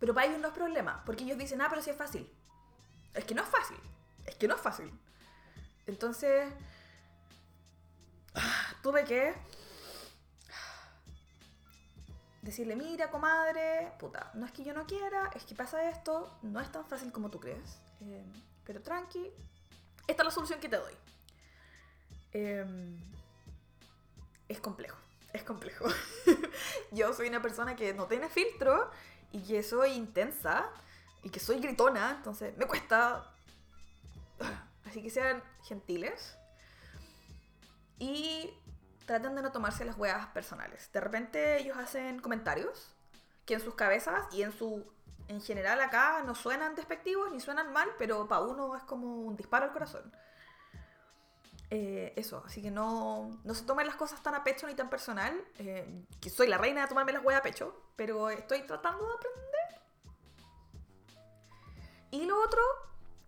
Pero 0.00 0.14
para 0.14 0.26
ellos 0.26 0.40
no 0.40 0.48
es 0.48 0.54
problema, 0.54 1.04
porque 1.06 1.22
ellos 1.22 1.38
dicen, 1.38 1.60
ah, 1.60 1.68
pero 1.70 1.80
sí 1.80 1.90
es 1.90 1.96
fácil. 1.96 2.28
Es 3.14 3.24
que 3.24 3.36
no 3.36 3.44
es 3.44 3.48
fácil. 3.48 3.76
Es 4.26 4.34
que 4.34 4.48
no 4.48 4.56
es 4.56 4.60
fácil. 4.60 4.90
Entonces. 5.86 6.52
Tuve 8.82 9.04
que. 9.04 9.32
Decirle, 12.42 12.74
mira, 12.74 13.12
comadre, 13.12 13.92
puta, 14.00 14.32
no 14.34 14.44
es 14.44 14.50
que 14.50 14.64
yo 14.64 14.74
no 14.74 14.86
quiera, 14.86 15.30
es 15.36 15.44
que 15.44 15.54
pasa 15.54 15.88
esto, 15.88 16.36
no 16.42 16.58
es 16.58 16.72
tan 16.72 16.84
fácil 16.84 17.12
como 17.12 17.30
tú 17.30 17.38
crees. 17.38 17.78
Eh, 18.00 18.24
pero 18.64 18.82
tranqui, 18.82 19.30
esta 20.06 20.22
es 20.22 20.26
la 20.26 20.30
solución 20.30 20.60
que 20.60 20.68
te 20.68 20.76
doy. 20.76 20.94
Em, 22.32 22.98
es 24.48 24.60
complejo, 24.60 24.98
es 25.32 25.44
complejo. 25.44 25.86
Yo 26.92 27.12
soy 27.14 27.28
una 27.28 27.42
persona 27.42 27.76
que 27.76 27.94
no 27.94 28.06
tiene 28.06 28.28
filtro 28.28 28.90
y 29.32 29.42
que 29.42 29.62
soy 29.62 29.92
intensa 29.92 30.70
y 31.22 31.30
que 31.30 31.40
soy 31.40 31.60
gritona, 31.60 32.12
entonces 32.16 32.56
me 32.56 32.66
cuesta. 32.66 33.30
Así 34.84 35.02
que 35.02 35.10
sean 35.10 35.42
gentiles. 35.62 36.36
y 37.98 38.52
traten 39.06 39.34
de 39.34 39.42
no 39.42 39.52
tomarse 39.52 39.84
las 39.84 39.96
huevas 39.96 40.26
personales. 40.28 40.90
De 40.92 41.00
repente 41.00 41.58
ellos 41.58 41.76
hacen 41.76 42.20
comentarios 42.20 42.94
que 43.46 43.54
en 43.54 43.60
sus 43.60 43.74
cabezas 43.74 44.26
y 44.32 44.42
en 44.42 44.52
su 44.52 44.84
en 45.28 45.40
general 45.40 45.80
acá 45.80 46.22
no 46.24 46.34
suenan 46.34 46.74
despectivos 46.74 47.30
ni 47.32 47.40
suenan 47.40 47.72
mal, 47.72 47.88
pero 47.98 48.28
para 48.28 48.42
uno 48.42 48.76
es 48.76 48.82
como 48.84 49.22
un 49.22 49.36
disparo 49.36 49.66
al 49.66 49.72
corazón. 49.72 50.12
Eh, 51.70 52.12
eso, 52.16 52.42
así 52.46 52.62
que 52.62 52.70
no, 52.70 53.40
no 53.42 53.54
se 53.54 53.64
tomen 53.64 53.86
las 53.86 53.96
cosas 53.96 54.22
tan 54.22 54.34
a 54.34 54.44
pecho 54.44 54.66
ni 54.66 54.74
tan 54.74 54.90
personal. 54.90 55.44
Eh, 55.58 56.04
que 56.20 56.30
soy 56.30 56.46
la 56.46 56.58
reina 56.58 56.82
de 56.82 56.88
tomarme 56.88 57.12
las 57.12 57.24
huevas 57.24 57.40
a 57.40 57.42
pecho, 57.42 57.90
pero 57.96 58.30
estoy 58.30 58.62
tratando 58.62 59.06
de 59.06 59.14
aprender. 59.14 59.82
Y 62.10 62.26
lo 62.26 62.40
otro, 62.40 62.62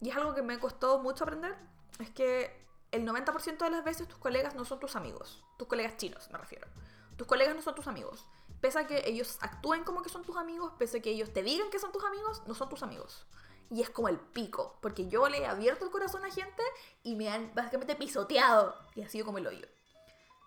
y 0.00 0.10
es 0.10 0.16
algo 0.16 0.34
que 0.34 0.42
me 0.42 0.58
costó 0.58 1.00
mucho 1.00 1.24
aprender, 1.24 1.56
es 1.98 2.10
que 2.10 2.64
el 2.92 3.04
90% 3.04 3.58
de 3.58 3.70
las 3.70 3.84
veces 3.84 4.06
tus 4.06 4.18
colegas 4.18 4.54
no 4.54 4.64
son 4.64 4.78
tus 4.78 4.96
amigos. 4.96 5.44
Tus 5.58 5.66
colegas 5.66 5.96
chinos, 5.96 6.30
me 6.30 6.38
refiero. 6.38 6.68
Tus 7.16 7.26
colegas 7.26 7.56
no 7.56 7.62
son 7.62 7.74
tus 7.74 7.88
amigos. 7.88 8.26
Pese 8.66 8.80
a 8.80 8.86
que 8.88 9.08
ellos 9.08 9.38
actúen 9.42 9.84
como 9.84 10.02
que 10.02 10.08
son 10.08 10.24
tus 10.24 10.36
amigos, 10.36 10.72
pese 10.76 10.98
a 10.98 11.00
que 11.00 11.10
ellos 11.10 11.32
te 11.32 11.44
digan 11.44 11.70
que 11.70 11.78
son 11.78 11.92
tus 11.92 12.02
amigos, 12.02 12.42
no 12.48 12.54
son 12.54 12.68
tus 12.68 12.82
amigos. 12.82 13.24
Y 13.70 13.80
es 13.80 13.90
como 13.90 14.08
el 14.08 14.18
pico, 14.18 14.76
porque 14.82 15.06
yo 15.06 15.28
le 15.28 15.38
he 15.38 15.46
abierto 15.46 15.84
el 15.84 15.92
corazón 15.92 16.24
a 16.24 16.32
gente 16.32 16.64
y 17.04 17.14
me 17.14 17.28
han 17.28 17.54
básicamente 17.54 17.94
pisoteado. 17.94 18.74
Y 18.96 19.02
ha 19.02 19.08
sido 19.08 19.24
como 19.24 19.38
el 19.38 19.46
hoyo. 19.46 19.68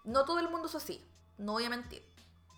No 0.04 0.26
todo 0.26 0.40
el 0.40 0.50
mundo 0.50 0.68
es 0.68 0.76
así, 0.76 1.02
no 1.38 1.54
voy 1.54 1.64
a 1.64 1.70
mentir. 1.70 2.04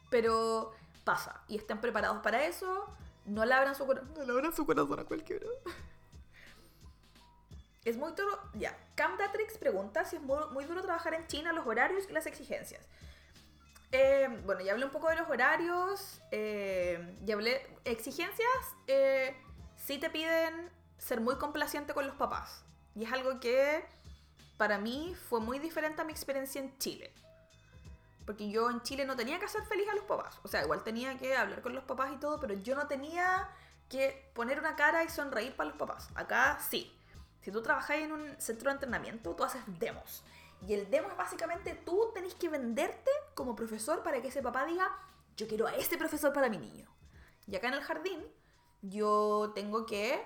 Pero 0.10 0.74
pasa, 1.04 1.44
y 1.48 1.58
estén 1.58 1.80
preparados 1.80 2.24
para 2.24 2.44
eso. 2.44 2.88
No 3.26 3.46
le 3.46 3.54
abran 3.54 3.76
su, 3.76 3.86
no 3.86 4.34
abran 4.34 4.56
su 4.56 4.66
corazón 4.66 5.00
a 5.00 5.06
cualquiera. 5.06 5.46
Es 7.86 7.98
muy 7.98 8.12
duro. 8.14 8.40
Ya. 8.54 8.78
Camdatrix 8.96 9.58
pregunta 9.58 10.06
si 10.06 10.16
es 10.16 10.22
muy, 10.22 10.66
duro 10.66 10.82
trabajar 10.82 11.16
en 11.16 11.26
China, 11.28 11.52
los 11.52 11.66
horarios 11.66 12.06
y 12.10 12.14
las 12.14 12.28
exigencias. 12.28 12.88
Eh, 13.92 14.30
bueno, 14.46 14.62
ya 14.62 14.72
hablé 14.72 14.86
un 14.86 14.92
poco 14.92 15.10
de 15.10 15.16
los 15.16 15.30
horarios. 15.30 16.22
Eh, 16.32 17.18
ya 17.24 17.36
hablé. 17.36 17.68
Exigencias. 17.86 18.48
Eh, 18.88 19.36
sí 19.76 19.98
te 19.98 20.10
piden 20.10 20.70
ser 20.98 21.22
muy 21.22 21.36
complaciente 21.36 21.94
con 21.94 22.08
los 22.08 22.16
papás. 22.16 22.64
Y 22.96 23.04
es 23.04 23.12
algo 23.12 23.40
que 23.40 23.84
para 24.58 24.78
mí 24.78 25.16
fue 25.30 25.40
muy 25.40 25.60
diferente 25.60 26.02
a 26.02 26.06
mi 26.06 26.12
experiencia 26.12 26.62
en 26.62 26.78
Chile. 26.78 27.12
Porque 28.26 28.50
yo 28.50 28.70
en 28.70 28.82
Chile 28.82 29.06
no 29.06 29.16
tenía 29.16 29.40
que 29.40 29.46
hacer 29.46 29.64
feliz 29.64 29.88
a 29.90 29.96
los 29.96 30.06
papás. 30.06 30.40
O 30.44 30.48
sea, 30.48 30.64
igual 30.64 30.84
tenía 30.84 31.18
que 31.18 31.36
hablar 31.36 31.62
con 31.62 31.74
los 31.74 31.84
papás 31.84 32.12
y 32.14 32.18
todo, 32.18 32.40
pero 32.40 32.54
yo 32.54 32.76
no 32.76 32.88
tenía 32.88 33.50
que 33.90 34.30
poner 34.34 34.60
una 34.60 34.76
cara 34.76 35.04
y 35.04 35.10
sonreír 35.10 35.56
para 35.56 35.70
los 35.70 35.78
papás. 35.78 36.08
Acá 36.16 36.60
sí. 36.70 36.96
Si 37.42 37.52
tú 37.52 37.64
trabajas 37.64 37.98
en 37.98 38.12
un 38.12 38.40
centro 38.40 38.70
de 38.70 38.76
entrenamiento, 38.76 39.36
tú 39.36 39.44
haces 39.44 39.64
demos. 39.80 40.24
Y 40.68 40.74
el 40.74 40.90
demo 40.90 41.10
es 41.10 41.18
básicamente 41.18 41.74
tú 41.74 42.12
tenés 42.14 42.36
que 42.36 42.50
venderte 42.50 43.10
como 43.36 43.56
profesor 43.56 44.04
para 44.04 44.22
que 44.22 44.28
ese 44.28 44.42
papá 44.42 44.66
diga, 44.66 44.90
yo 45.36 45.48
quiero 45.48 45.68
a 45.68 45.76
este 45.76 45.98
profesor 45.98 46.34
para 46.34 46.50
mi 46.50 46.58
niño. 46.58 46.88
Y 47.48 47.56
acá 47.56 47.68
en 47.68 47.74
el 47.74 47.82
jardín, 47.82 48.24
yo 48.82 49.52
tengo 49.56 49.86
que 49.86 50.24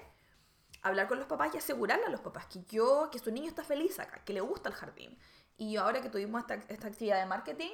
hablar 0.82 1.08
con 1.08 1.20
los 1.20 1.28
papás 1.28 1.54
y 1.56 1.58
asegurarle 1.58 2.06
a 2.06 2.10
los 2.10 2.22
papás 2.22 2.48
que 2.48 2.64
yo, 2.64 3.10
que 3.12 3.20
su 3.20 3.32
niño 3.32 3.48
está 3.48 3.64
feliz 3.64 4.00
acá, 4.00 4.24
que 4.24 4.34
le 4.34 4.42
gusta 4.42 4.70
el 4.70 4.76
jardín. 4.76 5.18
Y 5.58 5.78
ahora 5.78 6.02
que 6.02 6.10
tuvimos 6.10 6.42
esta, 6.42 6.56
esta 6.56 6.88
actividad 6.88 7.20
de 7.20 7.26
marketing, 7.26 7.72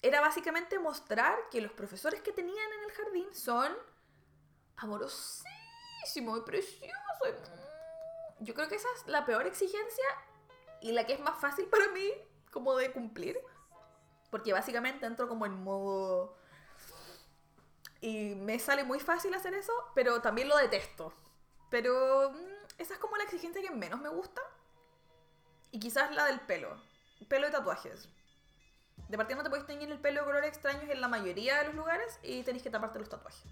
era 0.00 0.20
básicamente 0.20 0.78
mostrar 0.78 1.38
que 1.50 1.60
los 1.60 1.72
profesores 1.72 2.22
que 2.22 2.32
tenían 2.32 2.72
en 2.72 2.84
el 2.84 2.92
jardín 2.92 3.34
son 3.34 3.72
amorosísimos 4.76 6.38
y 6.38 6.42
preciosos 6.42 6.92
yo 8.42 8.54
creo 8.54 8.68
que 8.68 8.74
esa 8.74 8.88
es 8.96 9.06
la 9.06 9.24
peor 9.24 9.46
exigencia 9.46 10.04
y 10.82 10.92
la 10.92 11.06
que 11.06 11.14
es 11.14 11.20
más 11.20 11.38
fácil 11.40 11.66
para 11.66 11.88
mí 11.88 12.10
como 12.50 12.76
de 12.76 12.92
cumplir. 12.92 13.38
Porque 14.30 14.52
básicamente 14.52 15.06
entro 15.06 15.28
como 15.28 15.46
en 15.46 15.62
modo... 15.62 16.36
Y 18.00 18.34
me 18.34 18.58
sale 18.58 18.82
muy 18.82 18.98
fácil 18.98 19.32
hacer 19.34 19.54
eso, 19.54 19.72
pero 19.94 20.20
también 20.20 20.48
lo 20.48 20.56
detesto. 20.56 21.12
Pero 21.70 22.32
mm, 22.32 22.64
esa 22.78 22.94
es 22.94 23.00
como 23.00 23.16
la 23.16 23.24
exigencia 23.24 23.62
que 23.62 23.70
menos 23.70 24.00
me 24.00 24.08
gusta. 24.08 24.40
Y 25.70 25.78
quizás 25.78 26.12
la 26.14 26.26
del 26.26 26.40
pelo. 26.40 26.82
Pelo 27.28 27.46
de 27.46 27.52
tatuajes. 27.52 28.08
De 29.08 29.16
partida 29.16 29.36
no 29.36 29.44
te 29.44 29.50
puedes 29.50 29.66
teñir 29.66 29.90
el 29.90 30.00
pelo 30.00 30.20
de 30.20 30.26
colores 30.26 30.48
extraños 30.48 30.90
en 30.90 31.00
la 31.00 31.06
mayoría 31.06 31.58
de 31.58 31.66
los 31.66 31.74
lugares 31.74 32.18
y 32.22 32.42
tenés 32.42 32.62
que 32.62 32.70
taparte 32.70 32.98
los 32.98 33.08
tatuajes. 33.08 33.44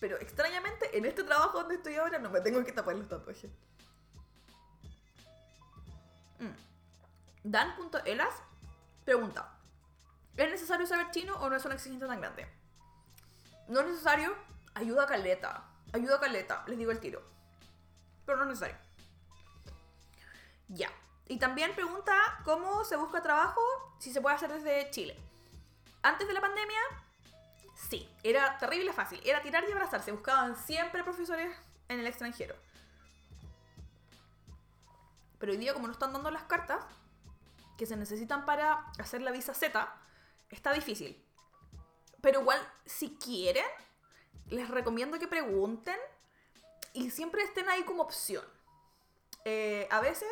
Pero 0.00 0.16
extrañamente, 0.18 0.96
en 0.96 1.06
este 1.06 1.24
trabajo 1.24 1.58
donde 1.58 1.76
estoy 1.76 1.94
ahora 1.94 2.18
no 2.18 2.30
me 2.30 2.40
tengo 2.40 2.62
que 2.64 2.72
tapar 2.72 2.94
los 2.94 3.08
tatuajes. 3.08 3.50
Mm. 6.38 6.54
Dan.elas 7.44 8.34
pregunta: 9.04 9.52
¿Es 10.36 10.50
necesario 10.50 10.86
saber 10.86 11.10
chino 11.10 11.34
o 11.36 11.50
no 11.50 11.56
es 11.56 11.64
una 11.64 11.74
exigencia 11.74 12.06
tan 12.06 12.20
grande? 12.20 12.48
No 13.68 13.80
es 13.80 13.86
necesario, 13.86 14.34
ayuda 14.74 15.04
a 15.04 15.06
caleta. 15.06 15.64
Ayuda 15.92 16.16
a 16.16 16.20
caleta, 16.20 16.64
les 16.66 16.78
digo 16.78 16.90
el 16.90 17.00
tiro. 17.00 17.22
Pero 18.24 18.38
no 18.38 18.44
es 18.44 18.50
necesario. 18.50 18.76
Ya. 20.68 20.90
Y 21.26 21.38
también 21.38 21.74
pregunta 21.74 22.14
cómo 22.44 22.84
se 22.84 22.96
busca 22.96 23.22
trabajo 23.22 23.60
si 23.98 24.12
se 24.12 24.20
puede 24.20 24.36
hacer 24.36 24.52
desde 24.52 24.90
Chile. 24.90 25.18
Antes 26.02 26.26
de 26.26 26.34
la 26.34 26.40
pandemia, 26.40 26.80
sí, 27.74 28.08
era 28.22 28.56
terrible 28.58 28.92
fácil. 28.92 29.20
Era 29.24 29.42
tirar 29.42 29.64
y 29.68 29.72
abrazarse. 29.72 30.12
Buscaban 30.12 30.56
siempre 30.56 31.02
profesores 31.02 31.54
en 31.88 32.00
el 32.00 32.06
extranjero. 32.06 32.54
Pero 35.38 35.52
hoy 35.52 35.58
día, 35.58 35.74
como 35.74 35.86
no 35.86 35.92
están 35.92 36.12
dando 36.12 36.30
las 36.30 36.44
cartas 36.44 36.84
que 37.76 37.86
se 37.86 37.96
necesitan 37.96 38.44
para 38.44 38.90
hacer 38.98 39.22
la 39.22 39.30
visa 39.30 39.54
Z, 39.54 39.92
está 40.50 40.72
difícil. 40.72 41.24
Pero 42.20 42.40
igual, 42.40 42.60
si 42.84 43.16
quieren, 43.16 43.64
les 44.48 44.68
recomiendo 44.68 45.18
que 45.18 45.28
pregunten 45.28 45.96
y 46.92 47.10
siempre 47.10 47.42
estén 47.42 47.68
ahí 47.68 47.84
como 47.84 48.02
opción. 48.02 48.44
Eh, 49.44 49.86
a 49.90 50.00
veces 50.00 50.28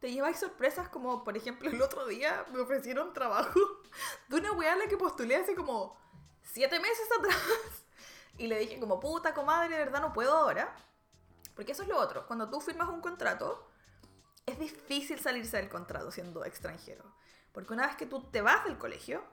te 0.00 0.10
lleváis 0.10 0.38
sorpresas 0.38 0.88
como, 0.88 1.22
por 1.24 1.36
ejemplo, 1.36 1.68
el 1.68 1.82
otro 1.82 2.06
día 2.06 2.46
me 2.52 2.60
ofrecieron 2.60 3.12
trabajo 3.12 3.60
de 4.28 4.36
una 4.36 4.52
weá 4.52 4.72
a 4.72 4.76
la 4.76 4.86
que 4.88 4.96
postulé 4.96 5.36
hace 5.36 5.54
como 5.54 5.96
siete 6.42 6.80
meses 6.80 7.08
atrás. 7.18 7.36
Y 8.38 8.46
le 8.46 8.58
dije 8.58 8.80
como, 8.80 8.98
puta 8.98 9.34
comadre, 9.34 9.76
de 9.76 9.84
verdad 9.84 10.00
no 10.00 10.14
puedo 10.14 10.34
ahora. 10.34 10.74
Porque 11.54 11.72
eso 11.72 11.82
es 11.82 11.88
lo 11.88 11.98
otro. 11.98 12.26
Cuando 12.26 12.48
tú 12.48 12.60
firmas 12.60 12.88
un 12.88 13.02
contrato, 13.02 13.68
difícil 14.60 15.18
salirse 15.18 15.56
del 15.56 15.68
contrato 15.68 16.12
siendo 16.12 16.44
extranjero. 16.44 17.04
Porque 17.52 17.72
una 17.72 17.86
vez 17.86 17.96
que 17.96 18.06
tú 18.06 18.22
te 18.30 18.42
vas 18.42 18.64
del 18.64 18.78
colegio 18.78 19.24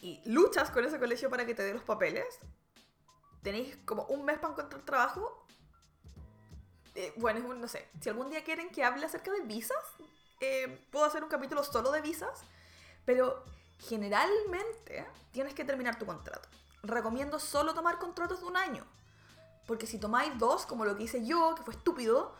y 0.00 0.20
luchas 0.26 0.70
con 0.70 0.84
ese 0.84 0.98
colegio 0.98 1.30
para 1.30 1.46
que 1.46 1.54
te 1.54 1.62
dé 1.62 1.72
los 1.72 1.82
papeles, 1.82 2.38
tenéis 3.42 3.76
como 3.84 4.04
un 4.04 4.24
mes 4.24 4.38
para 4.38 4.52
encontrar 4.52 4.82
trabajo. 4.82 5.46
Eh, 6.94 7.14
bueno, 7.16 7.54
no 7.54 7.68
sé, 7.68 7.88
si 8.00 8.08
algún 8.08 8.28
día 8.28 8.44
quieren 8.44 8.70
que 8.70 8.84
hable 8.84 9.06
acerca 9.06 9.32
de 9.32 9.40
visas, 9.40 9.78
eh, 10.40 10.86
puedo 10.90 11.04
hacer 11.04 11.22
un 11.22 11.30
capítulo 11.30 11.62
solo 11.64 11.90
de 11.90 12.00
visas, 12.00 12.42
pero 13.04 13.44
generalmente 13.78 15.06
tienes 15.30 15.54
que 15.54 15.64
terminar 15.64 15.98
tu 15.98 16.06
contrato. 16.06 16.48
Recomiendo 16.82 17.38
solo 17.38 17.74
tomar 17.74 17.98
contratos 17.98 18.40
de 18.40 18.46
un 18.46 18.56
año, 18.56 18.84
porque 19.66 19.86
si 19.86 19.98
tomáis 19.98 20.36
dos, 20.38 20.66
como 20.66 20.84
lo 20.84 20.96
que 20.96 21.04
hice 21.04 21.24
yo, 21.24 21.54
que 21.54 21.62
fue 21.62 21.74
estúpido, 21.74 22.34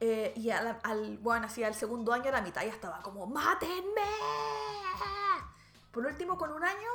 eh, 0.00 0.32
y 0.34 0.48
al, 0.50 1.18
bueno, 1.18 1.46
así 1.46 1.62
al 1.62 1.74
segundo 1.74 2.12
año, 2.12 2.30
a 2.30 2.32
la 2.32 2.40
mitad 2.40 2.62
ya 2.62 2.72
estaba 2.72 3.02
como, 3.02 3.26
¡mátenme! 3.26 4.00
Por 5.92 6.06
último, 6.06 6.38
con 6.38 6.52
un 6.52 6.64
año, 6.64 6.90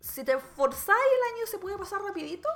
si 0.00 0.24
te 0.24 0.32
esforzáis 0.32 0.98
el 0.98 1.36
año 1.36 1.46
se 1.46 1.58
puede 1.58 1.78
pasar 1.78 2.02
rapidito 2.02 2.48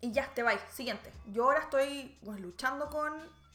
y 0.00 0.10
ya 0.12 0.32
te 0.34 0.42
vais. 0.42 0.60
Siguiente. 0.72 1.12
Yo 1.26 1.44
ahora 1.44 1.60
estoy 1.60 2.18
luchando 2.22 2.88
con, 2.88 3.14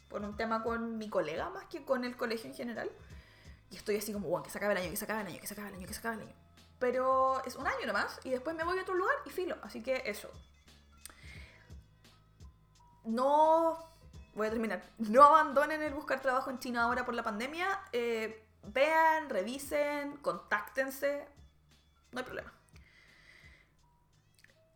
por 0.09 0.21
un 0.21 0.37
tema 0.37 0.63
con 0.63 0.97
mi 0.97 1.09
colega 1.09 1.49
más 1.49 1.65
que 1.65 1.83
con 1.83 2.05
el 2.05 2.15
colegio 2.15 2.49
en 2.49 2.55
general. 2.55 2.89
Y 3.71 3.75
estoy 3.75 3.97
así 3.97 4.13
como, 4.13 4.29
bueno, 4.29 4.43
que 4.43 4.51
se 4.51 4.57
acabe 4.57 4.73
el 4.73 4.79
año, 4.79 4.89
que 4.89 4.97
se 4.97 5.05
acabe 5.05 5.21
el 5.21 5.27
año, 5.27 5.39
que 5.39 5.47
se 5.47 5.53
acabe 5.53 5.69
el 5.69 5.75
año, 5.75 5.87
que 5.87 5.93
se 5.93 5.99
acabe 5.99 6.15
el 6.15 6.21
año. 6.21 6.35
Pero 6.79 7.43
es 7.45 7.55
un 7.55 7.67
año 7.67 7.85
nomás 7.87 8.19
y 8.23 8.29
después 8.29 8.55
me 8.55 8.63
voy 8.63 8.77
a 8.77 8.83
otro 8.83 8.93
lugar 8.93 9.15
y 9.25 9.31
filo. 9.31 9.57
Así 9.63 9.81
que 9.81 10.03
eso. 10.05 10.29
No 13.03 13.92
voy 14.35 14.47
a 14.47 14.49
terminar. 14.49 14.83
No 14.97 15.23
abandonen 15.23 15.81
el 15.81 15.93
buscar 15.93 16.21
trabajo 16.21 16.49
en 16.49 16.59
China 16.59 16.83
ahora 16.83 17.05
por 17.05 17.13
la 17.13 17.23
pandemia. 17.23 17.81
Eh, 17.91 18.45
vean, 18.63 19.29
revisen, 19.29 20.17
contáctense. 20.17 21.27
No 22.11 22.19
hay 22.19 22.25
problema. 22.25 22.53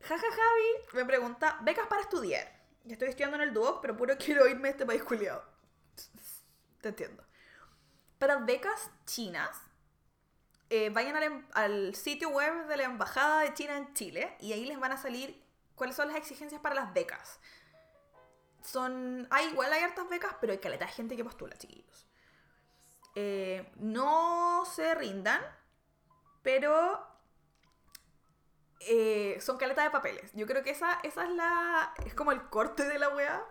Jaja 0.02 0.28
Javi 0.28 0.88
me 0.94 1.06
pregunta, 1.06 1.58
becas 1.62 1.88
para 1.88 2.02
estudiar. 2.02 2.48
Ya 2.86 2.94
estoy 2.94 3.10
estudiando 3.10 3.36
en 3.36 3.44
el 3.44 3.54
Duoc, 3.54 3.82
pero 3.82 3.98
puro 3.98 4.16
quiero 4.18 4.48
irme 4.48 4.70
a 4.70 4.72
este 4.72 4.86
país 4.86 5.04
culiado. 5.04 5.44
Te 6.82 6.90
entiendo. 6.90 7.24
Para 8.18 8.38
becas 8.38 8.90
chinas, 9.06 9.62
eh, 10.70 10.90
vayan 10.90 11.16
al, 11.16 11.24
em, 11.24 11.48
al, 11.54 11.96
sitio 11.96 12.30
web 12.30 12.68
de 12.68 12.78
la 12.78 12.84
Embajada 12.84 13.42
de 13.42 13.54
China 13.54 13.78
en 13.78 13.94
Chile 13.94 14.36
y 14.40 14.54
ahí 14.54 14.66
les 14.66 14.80
van 14.80 14.92
a 14.92 14.98
salir 14.98 15.44
cuáles 15.76 15.96
son 15.96 16.08
las 16.08 16.18
exigencias 16.18 16.62
para 16.62 16.76
las 16.76 16.94
becas 16.94 17.40
son. 18.68 19.28
Hay, 19.32 19.48
igual 19.48 19.72
hay 19.74 19.84
hartas 19.84 20.10
becas, 20.10 20.36
pero 20.42 20.54
hay 20.54 20.60
caleta 20.60 20.86
de 20.86 20.92
gente 20.92 21.16
que 21.18 21.24
postula, 21.24 21.58
chiquillos. 21.58 22.08
eh, 23.16 23.72
no 23.78 24.64
se 24.66 24.94
rindan, 24.96 25.42
pero 26.44 27.06
eh, 28.82 29.38
son 29.42 29.58
caletas 29.58 29.86
de 29.86 29.92
papeles. 29.92 30.32
Yo 30.34 30.46
creo 30.46 30.64
que 30.64 30.72
esa, 30.72 31.00
esa 31.04 31.24
es 31.26 31.32
la. 31.32 31.94
es 32.06 32.14
como 32.14 32.32
el 32.32 32.50
corte 32.50 32.84
de 32.88 33.00
la 33.00 33.10
weá. 33.10 33.44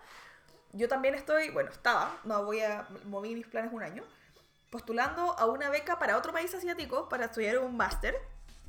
Yo 0.72 0.88
también 0.88 1.14
estoy, 1.14 1.50
bueno, 1.50 1.70
estaba, 1.70 2.20
no 2.24 2.44
voy 2.44 2.60
a 2.60 2.86
mover 3.04 3.32
mis 3.32 3.46
planes 3.46 3.72
un 3.72 3.82
año, 3.82 4.04
postulando 4.70 5.38
a 5.38 5.46
una 5.46 5.70
beca 5.70 5.98
para 5.98 6.16
otro 6.18 6.32
país 6.32 6.54
asiático 6.54 7.08
para 7.08 7.26
estudiar 7.26 7.58
un 7.58 7.76
máster. 7.76 8.16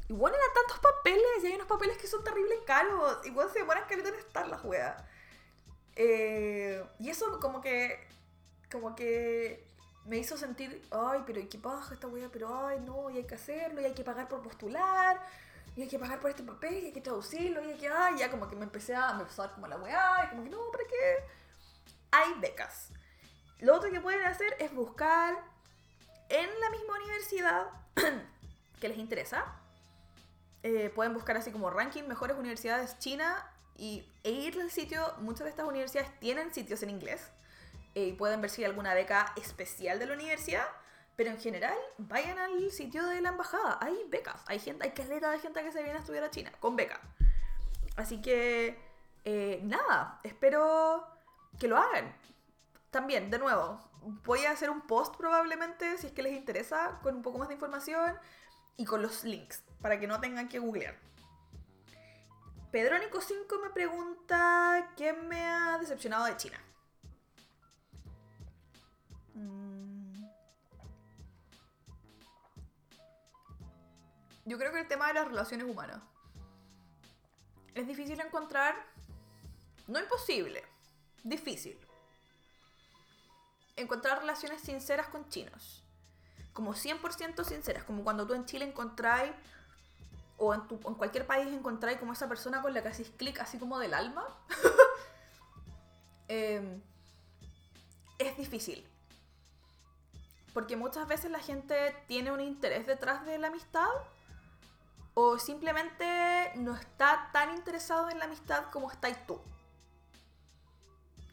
Bueno, 0.09 0.37
eran 0.37 0.53
tantos 0.53 0.79
papeles, 0.79 1.43
y 1.43 1.47
hay 1.47 1.55
unos 1.55 1.67
papeles 1.67 1.97
que 1.97 2.07
son 2.07 2.23
terribles 2.23 2.59
caros. 2.65 3.25
Igual 3.25 3.49
se 3.51 3.59
demoran 3.59 3.85
caletas 3.87 4.13
en 4.13 4.19
estar 4.19 4.47
las 4.47 4.63
weas. 4.63 5.03
Eh, 5.97 6.81
y 6.99 7.09
eso 7.09 7.39
como 7.41 7.59
que. 7.59 8.07
como 8.71 8.95
que 8.95 9.67
me 10.05 10.17
hizo 10.17 10.37
sentir, 10.37 10.81
ay, 10.91 11.23
pero 11.27 11.41
¿qué 11.49 11.57
pasa 11.57 11.93
esta 11.93 12.07
wea? 12.07 12.29
Pero 12.31 12.65
ay, 12.65 12.79
no, 12.79 13.09
y 13.09 13.17
hay 13.17 13.25
que 13.25 13.35
hacerlo, 13.35 13.81
y 13.81 13.85
hay 13.85 13.93
que 13.93 14.05
pagar 14.05 14.29
por 14.29 14.41
postular 14.41 15.19
y 15.77 15.83
hay 15.83 15.87
que 15.87 15.99
pagar 15.99 16.19
por 16.19 16.31
este 16.31 16.41
papel, 16.41 16.83
y 16.83 16.85
hay 16.87 16.91
que 16.91 17.01
traducirlo, 17.01 17.63
y 17.63 17.71
hay 17.71 17.77
que, 17.77 17.87
ay, 17.87 18.15
ya 18.17 18.31
como 18.31 18.47
que 18.47 18.55
me 18.55 18.63
empecé 18.63 18.95
a, 18.95 19.13
me 19.13 19.23
como 19.53 19.67
la 19.67 19.77
weá, 19.77 20.25
y 20.25 20.29
como 20.29 20.43
que 20.43 20.49
no, 20.49 20.71
¿para 20.71 20.83
qué? 20.85 21.23
Hay 22.09 22.33
becas. 22.39 22.89
Lo 23.59 23.75
otro 23.75 23.91
que 23.91 24.01
pueden 24.01 24.25
hacer 24.25 24.55
es 24.59 24.73
buscar 24.73 25.37
en 26.29 26.49
la 26.59 26.69
misma 26.71 26.95
universidad 26.95 27.67
que 28.81 28.89
les 28.89 28.97
interesa. 28.97 29.45
Eh, 30.63 30.91
pueden 30.95 31.13
buscar 31.13 31.37
así 31.37 31.51
como 31.51 31.69
ranking 31.69 32.03
mejores 32.03 32.35
universidades 32.37 32.97
China 32.97 33.45
y, 33.77 34.05
e 34.23 34.31
ir 34.31 34.59
al 34.59 34.71
sitio. 34.71 35.13
Muchas 35.19 35.45
de 35.45 35.49
estas 35.49 35.67
universidades 35.67 36.17
tienen 36.19 36.53
sitios 36.53 36.83
en 36.83 36.89
inglés. 36.89 37.31
Eh, 37.95 38.07
y 38.07 38.13
pueden 38.13 38.41
ver 38.41 38.49
si 38.49 38.63
hay 38.63 38.69
alguna 38.69 38.93
beca 38.93 39.33
especial 39.35 39.99
de 39.99 40.05
la 40.05 40.13
universidad 40.13 40.67
pero 41.17 41.31
en 41.31 41.39
general, 41.39 41.75
vayan 41.97 42.37
al 42.37 42.71
sitio 42.71 43.03
de 43.07 43.21
la 43.21 43.29
embajada. 43.29 43.79
Hay 43.81 44.05
becas. 44.07 44.39
Hay 44.45 44.59
gente, 44.59 44.85
hay 44.85 44.91
caleta 44.91 45.31
de 45.31 45.39
gente 45.39 45.63
que 45.63 45.71
se 45.71 45.81
viene 45.81 45.97
a 45.97 46.01
estudiar 46.01 46.23
a 46.23 46.29
China 46.29 46.51
con 46.59 46.75
beca. 46.75 47.01
Así 47.95 48.21
que, 48.21 48.79
eh, 49.25 49.59
nada, 49.63 50.21
espero 50.23 51.03
que 51.59 51.67
lo 51.67 51.77
hagan. 51.77 52.15
También, 52.91 53.31
de 53.31 53.39
nuevo, 53.39 53.79
voy 54.23 54.45
a 54.45 54.51
hacer 54.51 54.69
un 54.69 54.81
post 54.81 55.17
probablemente, 55.17 55.97
si 55.97 56.05
es 56.05 56.13
que 56.13 56.21
les 56.21 56.33
interesa, 56.33 56.99
con 57.01 57.15
un 57.15 57.23
poco 57.23 57.39
más 57.39 57.47
de 57.47 57.55
información 57.55 58.15
y 58.77 58.85
con 58.85 59.01
los 59.01 59.23
links, 59.23 59.63
para 59.81 59.99
que 59.99 60.05
no 60.05 60.21
tengan 60.21 60.47
que 60.47 60.59
googlear. 60.59 60.95
Pedrónico 62.71 63.21
5 63.21 63.59
me 63.63 63.69
pregunta 63.69 64.91
quién 64.97 65.27
me 65.27 65.41
ha 65.45 65.77
decepcionado 65.77 66.25
de 66.25 66.35
China. 66.35 66.61
Mm. 69.33 70.25
Yo 74.45 74.57
creo 74.57 74.71
que 74.71 74.81
el 74.81 74.87
tema 74.87 75.07
de 75.07 75.13
las 75.13 75.27
relaciones 75.27 75.67
humanas. 75.67 76.01
Es 77.73 77.87
difícil 77.87 78.19
encontrar. 78.19 78.75
No 79.87 79.99
imposible. 79.99 80.63
Difícil. 81.23 81.77
Encontrar 83.75 84.19
relaciones 84.19 84.61
sinceras 84.61 85.07
con 85.07 85.29
chinos. 85.29 85.83
Como 86.51 86.73
100% 86.73 87.45
sinceras. 87.45 87.83
Como 87.85 88.03
cuando 88.03 88.27
tú 88.27 88.33
en 88.33 88.45
Chile 88.45 88.65
encontráis. 88.65 89.31
O 90.37 90.53
en, 90.53 90.61
en 90.69 90.95
cualquier 90.95 91.25
país 91.25 91.47
encontráis 91.47 91.97
como 91.99 92.13
esa 92.13 92.27
persona 92.27 92.61
con 92.61 92.73
la 92.73 92.81
que 92.81 92.89
haces 92.89 93.09
clic 93.17 93.39
así 93.39 93.57
como 93.57 93.79
del 93.79 93.93
alma. 93.93 94.25
Em, 96.29 96.81
es 98.19 98.37
difícil. 98.37 98.85
Porque 100.53 100.75
muchas 100.75 101.07
veces 101.07 101.31
la 101.31 101.39
gente 101.39 101.95
tiene 102.07 102.31
un 102.31 102.41
interés 102.41 102.85
detrás 102.85 103.25
de 103.25 103.37
la 103.37 103.47
amistad 103.47 103.87
o 105.13 105.39
simplemente 105.39 106.51
no 106.55 106.75
está 106.75 107.29
tan 107.31 107.55
interesado 107.55 108.09
en 108.09 108.19
la 108.19 108.25
amistad 108.25 108.65
como 108.71 108.91
estáis 108.91 109.17
tú. 109.25 109.39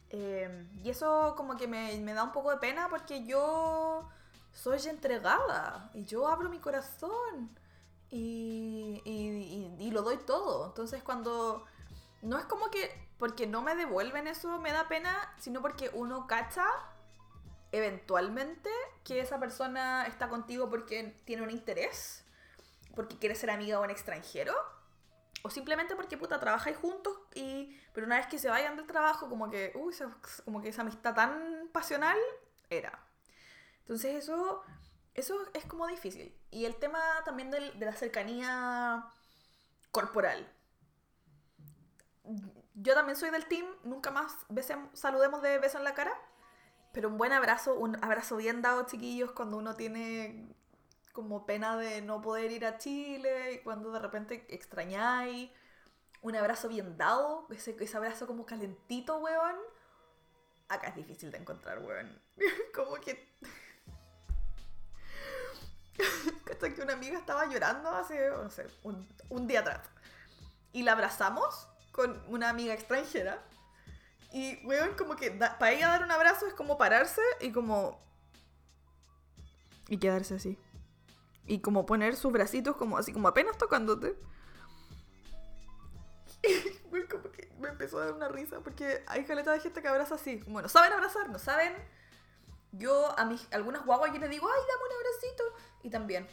Em, 0.09 0.69
y 0.83 0.89
eso 0.89 1.35
como 1.35 1.57
que 1.57 1.67
me, 1.67 2.01
da 2.13 2.23
un 2.23 2.31
poco 2.31 2.51
de 2.51 2.57
pena 2.57 2.87
porque 2.89 3.25
yo 3.25 4.09
soy 4.53 4.79
entregada 4.87 5.89
y 5.93 6.05
yo 6.05 6.27
abro 6.27 6.49
mi 6.49 6.59
corazón 6.59 7.49
y, 8.09 9.01
y, 9.79 9.91
lo 9.91 10.01
doy 10.01 10.17
todo. 10.17 10.67
Entonces 10.67 11.03
cuando 11.03 11.65
no 12.21 12.37
es 12.37 12.45
como 12.45 12.69
que 12.69 12.91
porque 13.17 13.47
no 13.47 13.61
me 13.61 13.75
devuelven 13.75 14.27
eso 14.27 14.59
me 14.59 14.71
da 14.71 14.87
pena, 14.87 15.33
sino 15.37 15.61
porque 15.61 15.89
uno 15.93 16.27
cacha 16.27 16.65
eventualmente 17.71 18.69
que 19.03 19.19
esa 19.19 19.39
persona 19.39 20.05
está 20.05 20.29
contigo 20.29 20.69
porque 20.69 21.21
tiene 21.25 21.43
un 21.43 21.51
interés 21.51 22.25
porque 22.95 23.17
quieres 23.17 23.37
ser 23.37 23.51
amiga 23.51 23.77
de 23.77 23.83
un 23.83 23.89
extranjero, 23.91 24.53
o 25.43 25.49
simplemente 25.49 25.95
porque 25.95 26.17
puta 26.17 26.39
trabajáis 26.39 26.77
juntos 26.77 27.15
y 27.35 27.77
pero 27.93 28.07
una 28.07 28.17
vez 28.17 28.27
que 28.27 28.39
se 28.39 28.49
vayan 28.49 28.75
del 28.77 28.87
trabajo 28.87 29.29
como 29.29 29.49
que 29.49 29.73
uy, 29.75 29.93
como 30.43 30.61
que 30.61 30.69
esa 30.69 30.81
amistad 30.81 31.13
tan 31.13 31.69
pasional 31.71 32.17
era. 32.69 32.99
Entonces 33.81 34.15
eso 34.15 34.63
eso 35.13 35.37
es 35.53 35.65
como 35.65 35.85
difícil. 35.87 36.35
Y 36.55 36.63
el 36.63 36.77
tema 36.77 37.01
también 37.25 37.51
de 37.51 37.73
la 37.85 37.91
cercanía 37.91 39.03
corporal. 39.91 40.49
Yo 42.75 42.93
también 42.93 43.17
soy 43.17 43.29
del 43.29 43.45
team, 43.45 43.65
nunca 43.83 44.09
más 44.09 44.45
saludemos 44.93 45.41
de 45.41 45.59
beso 45.59 45.79
en 45.79 45.83
la 45.83 45.93
cara, 45.93 46.13
pero 46.93 47.09
un 47.09 47.17
buen 47.17 47.33
abrazo, 47.33 47.75
un 47.77 48.01
abrazo 48.01 48.37
bien 48.37 48.61
dado, 48.61 48.85
chiquillos, 48.85 49.33
cuando 49.33 49.57
uno 49.57 49.75
tiene 49.75 50.47
como 51.11 51.45
pena 51.45 51.75
de 51.75 52.01
no 52.01 52.21
poder 52.21 52.49
ir 52.53 52.65
a 52.65 52.77
Chile 52.77 53.55
y 53.55 53.59
cuando 53.59 53.91
de 53.91 53.99
repente 53.99 54.45
extrañáis 54.47 55.51
un 56.21 56.37
abrazo 56.37 56.69
bien 56.69 56.97
dado, 56.97 57.47
ese, 57.49 57.75
ese 57.77 57.97
abrazo 57.97 58.27
como 58.27 58.45
calentito, 58.45 59.17
weón. 59.17 59.57
Acá 60.69 60.87
es 60.87 60.95
difícil 60.95 61.31
de 61.31 61.37
encontrar, 61.37 61.79
weón. 61.79 62.17
como 62.73 62.95
que... 62.95 63.27
Hasta 66.49 66.73
que 66.73 66.81
una 66.81 66.93
amiga 66.93 67.17
estaba 67.17 67.47
llorando 67.47 67.89
hace, 67.89 68.29
no 68.29 68.49
sé, 68.49 68.67
un, 68.83 69.07
un 69.29 69.47
día 69.47 69.61
atrás. 69.61 69.81
Y 70.73 70.83
la 70.83 70.91
abrazamos 70.93 71.67
con 71.91 72.21
una 72.27 72.49
amiga 72.49 72.73
extranjera. 72.73 73.41
Y, 74.31 74.59
weón, 74.65 74.95
como 74.97 75.15
que 75.15 75.31
para 75.31 75.71
ella 75.71 75.87
dar 75.87 76.03
un 76.03 76.11
abrazo 76.11 76.45
es 76.45 76.53
como 76.53 76.77
pararse 76.77 77.21
y 77.39 77.51
como... 77.51 78.03
Y 79.87 79.97
quedarse 79.97 80.35
así. 80.35 80.59
Y 81.45 81.59
como 81.61 81.85
poner 81.85 82.15
sus 82.15 82.31
bracitos 82.31 82.75
como 82.75 82.97
así, 82.97 83.13
como 83.13 83.27
apenas 83.27 83.57
tocándote. 83.57 84.15
Y 86.95 87.07
como 87.07 87.29
que 87.31 87.51
me 87.59 87.67
empezó 87.67 87.99
a 87.99 88.05
dar 88.05 88.13
una 88.13 88.29
risa 88.29 88.61
porque 88.61 89.03
hay 89.07 89.25
caleta 89.25 89.51
de 89.51 89.59
gente 89.59 89.81
que 89.81 89.87
abraza 89.87 90.15
así. 90.15 90.41
Bueno, 90.47 90.69
saben 90.69 90.93
abrazar, 90.93 91.29
no 91.29 91.39
saben. 91.39 91.73
Yo 92.77 93.17
a 93.17 93.25
mis 93.25 93.47
algunas 93.53 93.85
guaguas 93.85 94.11
yo 94.13 94.19
les 94.19 94.29
digo, 94.29 94.47
ay, 94.47 94.61
dame 94.67 94.83
un 94.83 94.95
abracito. 94.97 95.43
Y 95.83 95.89
también, 95.89 96.27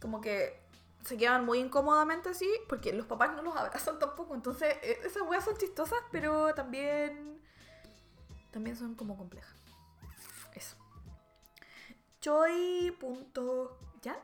como 0.00 0.20
que 0.20 0.60
se 1.04 1.16
quedan 1.16 1.46
muy 1.46 1.58
incómodamente 1.58 2.28
así 2.28 2.48
porque 2.68 2.92
los 2.92 3.06
papás 3.06 3.34
no 3.34 3.42
los 3.42 3.56
abrazan 3.56 3.98
tampoco. 3.98 4.34
Entonces, 4.34 4.76
e, 4.82 4.98
esas 5.04 5.22
weas 5.22 5.44
son 5.44 5.56
chistosas, 5.56 5.98
pero 6.10 6.54
también. 6.54 7.40
También 8.50 8.76
son 8.76 8.94
como 8.94 9.16
complejas. 9.16 9.54
Eso. 10.54 10.76
Choi. 12.20 12.96
¿Ya? 14.02 14.18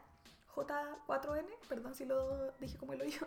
J4N, 0.54 1.46
perdón 1.68 1.94
si 1.94 2.04
lo 2.06 2.52
dije 2.60 2.76
como 2.78 2.94
lo 2.94 3.04
yo. 3.04 3.26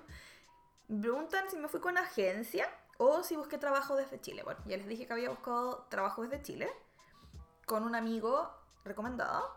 Me 0.88 1.02
preguntan 1.02 1.50
si 1.50 1.58
me 1.58 1.68
fui 1.68 1.80
con 1.80 1.98
agencia 1.98 2.68
o 2.98 3.24
si 3.24 3.36
busqué 3.36 3.58
trabajo 3.58 3.96
desde 3.96 4.20
Chile. 4.20 4.44
Bueno, 4.44 4.60
ya 4.66 4.78
les 4.78 4.88
dije 4.88 5.06
que 5.06 5.14
había 5.14 5.30
buscado 5.30 5.86
trabajo 5.90 6.24
desde 6.24 6.42
Chile 6.42 6.70
con 7.70 7.84
un 7.84 7.94
amigo 7.94 8.52
recomendado, 8.84 9.56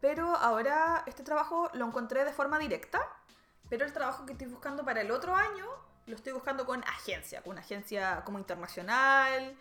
pero 0.00 0.34
ahora 0.34 1.04
este 1.06 1.22
trabajo 1.22 1.68
lo 1.74 1.84
encontré 1.84 2.24
de 2.24 2.32
forma 2.32 2.58
directa, 2.58 3.06
pero 3.68 3.84
el 3.84 3.92
trabajo 3.92 4.24
que 4.24 4.32
estoy 4.32 4.48
buscando 4.48 4.82
para 4.82 5.02
el 5.02 5.10
otro 5.10 5.36
año 5.36 5.66
lo 6.06 6.16
estoy 6.16 6.32
buscando 6.32 6.64
con 6.64 6.82
agencia, 6.84 7.42
con 7.42 7.52
una 7.52 7.60
agencia 7.60 8.22
como 8.24 8.38
internacional, 8.38 9.54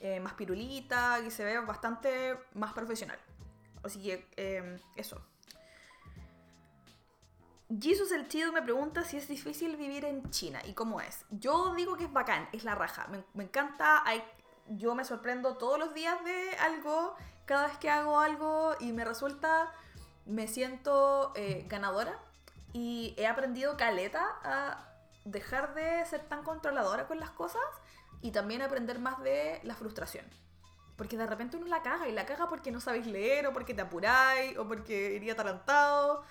eh, 0.00 0.18
más 0.18 0.32
pirulita, 0.32 1.20
y 1.20 1.30
se 1.30 1.44
ve 1.44 1.58
bastante 1.60 2.38
más 2.54 2.72
profesional. 2.72 3.18
Así 3.82 4.02
que 4.02 4.26
eh, 4.36 4.80
eso, 4.96 5.20
Jesus 7.78 8.10
el 8.12 8.28
Chido 8.28 8.50
me 8.52 8.62
pregunta 8.62 9.04
si 9.04 9.16
es 9.16 9.28
difícil 9.28 9.76
vivir 9.76 10.04
en 10.04 10.28
China 10.30 10.60
y 10.64 10.72
cómo 10.72 11.00
es. 11.00 11.24
Yo 11.30 11.74
digo 11.74 11.96
que 11.96 12.04
es 12.04 12.12
bacán, 12.12 12.48
es 12.52 12.64
la 12.64 12.74
raja. 12.74 13.06
Me, 13.34 13.44
encanta, 13.44 14.02
hay, 14.04 14.22
yo 14.70 14.94
me 14.94 15.04
sorprendo 15.04 15.56
todos 15.56 15.78
los 15.78 15.94
días 15.94 16.22
de 16.24 16.56
algo, 16.58 17.16
cada 17.44 17.66
vez 17.66 17.76
que 17.78 17.90
hago 17.90 18.20
algo 18.20 18.74
y 18.78 18.92
me 18.92 19.04
resulta, 19.04 19.72
me 20.26 20.46
siento 20.46 21.32
eh, 21.34 21.66
ganadora 21.68 22.18
y 22.72 23.14
he 23.16 23.26
aprendido 23.26 23.76
caleta 23.76 24.24
a 24.44 24.86
dejar 25.24 25.74
de 25.74 26.04
ser 26.06 26.20
tan 26.22 26.42
controladora 26.42 27.06
con 27.06 27.18
las 27.18 27.30
cosas 27.30 27.62
y 28.22 28.30
también 28.30 28.62
aprender 28.62 28.98
más 29.00 29.22
de 29.22 29.60
la 29.64 29.74
frustración. 29.74 30.24
Porque 30.96 31.16
de 31.16 31.26
repente 31.26 31.56
uno 31.56 31.66
la 31.66 31.82
caga 31.82 32.08
y 32.08 32.12
la 32.12 32.26
caga 32.26 32.48
porque 32.48 32.70
no 32.70 32.80
sabéis 32.80 33.06
leer 33.06 33.46
o 33.46 33.52
porque 33.52 33.74
te 33.74 33.80
apuráis 33.80 34.56
o 34.58 34.68
porque 34.68 35.14
iría 35.14 35.32
atalantado. 35.32 36.22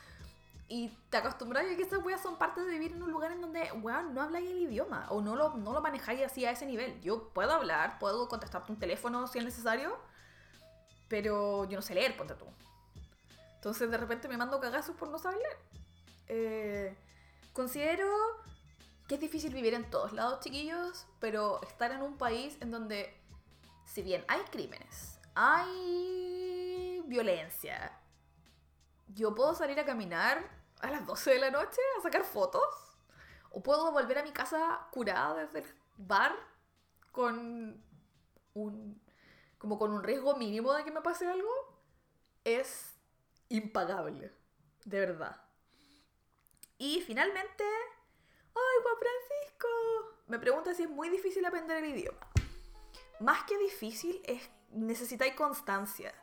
Y 0.72 0.95
te 1.09 1.17
acostumbráis 1.17 1.74
a 1.74 1.76
que 1.76 1.82
estas 1.82 2.05
weas 2.05 2.22
son 2.22 2.38
parte 2.38 2.61
de 2.61 2.70
vivir 2.70 2.91
en 2.91 3.01
un 3.01 3.11
lugar 3.11 3.32
en 3.32 3.41
donde, 3.41 3.72
weón, 3.82 4.13
no 4.13 4.22
habláis 4.22 4.51
el 4.51 4.59
idioma 4.59 5.07
o 5.09 5.20
no 5.20 5.36
lo, 5.36 5.55
no 5.57 5.74
lo 5.74 5.82
manejáis 5.82 6.24
así 6.24 6.45
a 6.45 6.51
ese 6.51 6.67
nivel. 6.67 7.01
Yo 7.01 7.30
puedo 7.30 7.51
hablar, 7.51 7.97
puedo 7.97 8.30
contestarte 8.30 8.72
un 8.72 8.78
teléfono 8.78 9.26
si 9.26 9.39
es 9.39 9.45
necesario, 9.45 9.97
pero 11.07 11.65
yo 11.65 11.76
no 11.76 11.82
sé 11.82 11.95
leer, 11.95 12.15
ponte 12.15 12.36
tú. 12.36 12.45
Entonces 13.55 13.89
de 13.89 13.97
repente 13.97 14.28
me 14.28 14.38
mando 14.38 14.59
cagazos 14.59 14.95
por 14.95 15.09
no 15.09 15.17
saber 15.17 15.39
leer. 15.39 15.57
Eh, 16.28 16.97
considero 17.51 18.07
que 19.07 19.15
es 19.15 19.22
difícil 19.22 19.51
vivir 19.51 19.74
en 19.74 19.89
todos 19.89 20.13
lados, 20.13 20.39
chiquillos, 20.41 21.07
pero 21.20 21.63
estar 21.63 21.91
en 21.91 22.03
un 22.03 22.15
país 22.15 22.57
en 22.61 22.70
donde, 22.70 23.20
si 23.86 24.03
bien 24.03 24.24
hay 24.28 24.41
crímenes, 24.51 25.20
hay 25.34 27.03
violencia, 27.07 27.91
yo 29.07 29.34
puedo 29.34 29.55
salir 29.55 29.80
a 29.80 29.86
caminar 29.86 30.59
a 30.80 30.89
las 30.89 31.05
12 31.05 31.32
de 31.32 31.39
la 31.39 31.51
noche 31.51 31.82
a 31.97 32.01
sacar 32.01 32.23
fotos, 32.23 32.63
o 33.51 33.61
puedo 33.61 33.91
volver 33.91 34.19
a 34.19 34.23
mi 34.23 34.32
casa 34.32 34.88
curada 34.91 35.45
desde 35.45 35.59
el 35.59 35.75
bar 35.97 36.36
con 37.11 37.84
un 38.53 39.01
como 39.59 39.77
con 39.77 39.91
un 39.91 40.01
riesgo 40.01 40.36
mínimo 40.38 40.73
de 40.73 40.84
que 40.86 40.91
me 40.91 41.01
pase 41.01 41.27
algo, 41.27 41.49
es 42.45 42.97
impagable, 43.49 44.34
de 44.86 44.99
verdad. 44.99 45.41
Y 46.77 47.01
finalmente, 47.01 47.63
¡ay, 48.55 48.84
Juan 48.84 48.95
Francisco! 48.97 49.67
Me 50.27 50.39
pregunta 50.39 50.73
si 50.73 50.84
es 50.84 50.89
muy 50.89 51.09
difícil 51.09 51.45
aprender 51.45 51.84
el 51.84 51.89
idioma. 51.89 52.25
Más 53.19 53.43
que 53.43 53.57
difícil, 53.57 54.21
es 54.25 54.49
necesitáis 54.71 55.34
constancia. 55.34 56.13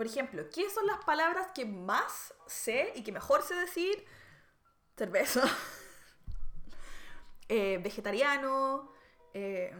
Por 0.00 0.06
ejemplo, 0.06 0.48
¿qué 0.48 0.70
son 0.70 0.86
las 0.86 1.04
palabras 1.04 1.48
que 1.54 1.66
más 1.66 2.32
sé 2.46 2.90
y 2.96 3.02
que 3.02 3.12
mejor 3.12 3.42
sé 3.42 3.54
decir? 3.54 4.02
Cerveza. 4.96 5.42
Eh, 7.50 7.78
vegetariano. 7.82 8.90
Eh, 9.34 9.74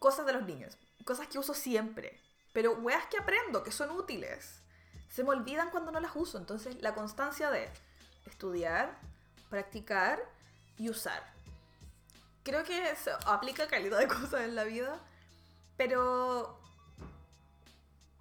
cosas 0.00 0.26
de 0.26 0.32
los 0.32 0.44
niños. 0.44 0.76
Cosas 1.04 1.28
que 1.28 1.38
uso 1.38 1.54
siempre. 1.54 2.20
Pero 2.52 2.72
weas 2.72 3.06
que 3.06 3.16
aprendo, 3.16 3.62
que 3.62 3.70
son 3.70 3.92
útiles. 3.92 4.60
Se 5.08 5.22
me 5.22 5.30
olvidan 5.30 5.70
cuando 5.70 5.92
no 5.92 6.00
las 6.00 6.16
uso. 6.16 6.38
Entonces, 6.38 6.82
la 6.82 6.96
constancia 6.96 7.50
de 7.50 7.70
estudiar, 8.26 8.98
practicar 9.50 10.18
y 10.78 10.88
usar. 10.88 11.22
Creo 12.42 12.64
que 12.64 12.90
eso 12.90 13.12
aplica 13.26 13.68
calidad 13.68 14.00
de 14.00 14.08
cosas 14.08 14.40
en 14.40 14.56
la 14.56 14.64
vida, 14.64 15.00
pero 15.76 16.63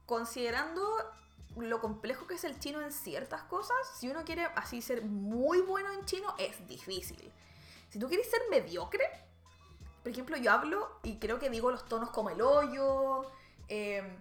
considerando 0.06 0.82
lo 1.58 1.80
complejo 1.80 2.26
que 2.28 2.36
es 2.36 2.44
el 2.44 2.60
chino 2.60 2.82
en 2.82 2.92
ciertas 2.92 3.44
cosas, 3.44 3.78
si 4.00 4.10
uno 4.10 4.24
quiere 4.24 4.46
así 4.56 4.82
ser 4.82 5.04
muy 5.04 5.62
bueno 5.62 5.92
en 5.94 6.06
chino, 6.06 6.34
es 6.38 6.68
difícil. 6.68 7.32
Si 7.90 8.00
tú 8.00 8.08
quieres 8.08 8.30
ser 8.30 8.42
mediocre, 8.50 9.04
por 10.02 10.12
ejemplo, 10.12 10.36
yo 10.38 10.52
hablo 10.52 10.90
y 11.04 11.18
creo 11.18 11.40
que 11.40 11.50
digo 11.50 11.72
los 11.72 11.86
tonos 11.86 12.10
como 12.10 12.30
el 12.30 12.42
hoyo, 12.42 13.24
em, 13.68 14.18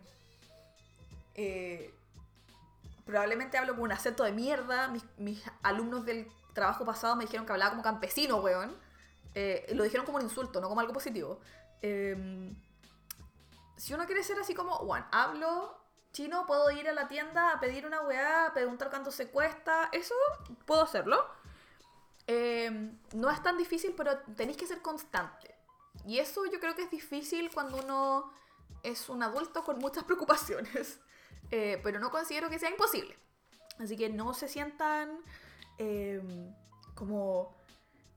eh, 1.34 1.92
probablemente 3.04 3.58
hablo 3.58 3.74
con 3.74 3.84
un 3.84 3.92
acento 3.92 4.22
de 4.24 4.32
mierda. 4.32 4.92
Mis, 5.16 5.42
alumnos 5.62 6.04
del 6.04 6.28
trabajo 6.52 6.84
pasado 6.84 7.16
me 7.16 7.24
dijeron 7.24 7.46
que 7.46 7.52
hablaba 7.52 7.70
como 7.70 7.82
campesino, 7.82 8.36
weón. 8.36 8.76
Eh, 9.34 9.66
lo 9.74 9.82
dijeron 9.82 10.04
como 10.06 10.18
un 10.18 10.24
insulto, 10.24 10.60
no 10.60 10.68
como 10.68 10.80
algo 10.80 10.92
positivo. 10.92 11.40
Em, 11.80 12.54
si 13.82 13.92
uno 13.94 14.06
quiere 14.06 14.22
ser 14.22 14.38
así 14.38 14.54
como, 14.54 14.78
bueno, 14.84 15.04
hablo 15.10 15.76
chino, 16.12 16.46
puedo 16.46 16.70
ir 16.70 16.88
a 16.88 16.92
la 16.92 17.08
tienda 17.08 17.50
a 17.50 17.58
pedir 17.58 17.84
una 17.84 18.00
weá, 18.02 18.46
a 18.46 18.54
preguntar 18.54 18.90
cuánto 18.90 19.10
se 19.10 19.28
cuesta, 19.28 19.88
eso 19.90 20.14
puedo 20.66 20.82
hacerlo. 20.82 21.26
Em, 22.28 22.96
no 23.12 23.28
es 23.28 23.42
tan 23.42 23.58
difícil, 23.58 23.92
pero 23.96 24.20
tenéis 24.36 24.56
que 24.56 24.68
ser 24.68 24.82
constante. 24.82 25.56
Y 26.06 26.20
eso 26.20 26.46
yo 26.46 26.60
creo 26.60 26.76
que 26.76 26.82
es 26.82 26.92
difícil 26.92 27.50
cuando 27.52 27.78
uno 27.78 28.32
es 28.84 29.08
un 29.08 29.20
adulto 29.20 29.64
con 29.64 29.80
muchas 29.80 30.04
preocupaciones. 30.08 31.00
Eh, 31.50 31.80
pero 31.82 31.98
no 31.98 32.12
considero 32.12 32.48
que 32.48 32.60
sea 32.60 32.70
imposible. 32.70 33.18
Así 33.80 33.96
que 33.96 34.08
no 34.08 34.32
se 34.32 34.46
sientan 34.46 35.24
em, 35.78 36.54
como 36.94 37.56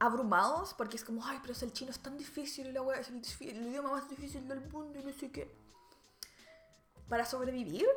abrumados 0.05 0.73
porque 0.73 0.97
es 0.97 1.03
como, 1.03 1.25
ay, 1.25 1.39
pero 1.41 1.53
el 1.59 1.73
chino 1.73 1.91
es 1.91 1.99
tan 1.99 2.17
difícil 2.17 2.67
y 2.67 2.71
la 2.71 2.81
wea 2.81 2.99
es 2.99 3.09
el, 3.09 3.21
el, 3.49 3.67
idioma 3.67 3.91
más 3.91 4.09
difícil 4.09 4.47
del 4.47 4.61
mundo 4.61 4.99
y 4.99 5.03
no 5.03 5.13
sé 5.13 5.31
qué. 5.31 5.53
Para 7.09 7.25
sobrevivir, 7.25 7.87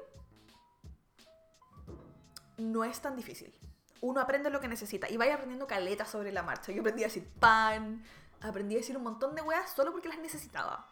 no 2.56 2.84
es 2.84 3.00
tan 3.00 3.16
difícil. 3.16 3.52
Uno 4.00 4.20
aprende 4.20 4.50
lo 4.50 4.60
que 4.60 4.68
necesita 4.68 5.08
y 5.08 5.16
vaya 5.16 5.34
aprendiendo 5.34 5.66
caleta 5.66 6.04
sobre 6.04 6.32
la 6.32 6.42
marcha. 6.42 6.72
Yo 6.72 6.80
aprendí 6.80 7.02
a 7.02 7.06
decir 7.06 7.28
pan, 7.40 8.04
aprendí 8.40 8.74
a 8.74 8.78
decir 8.78 8.96
un 8.96 9.02
montón 9.02 9.34
de 9.34 9.42
weas 9.42 9.70
solo 9.70 9.92
porque 9.92 10.08
las 10.08 10.18
necesitaba. 10.18 10.86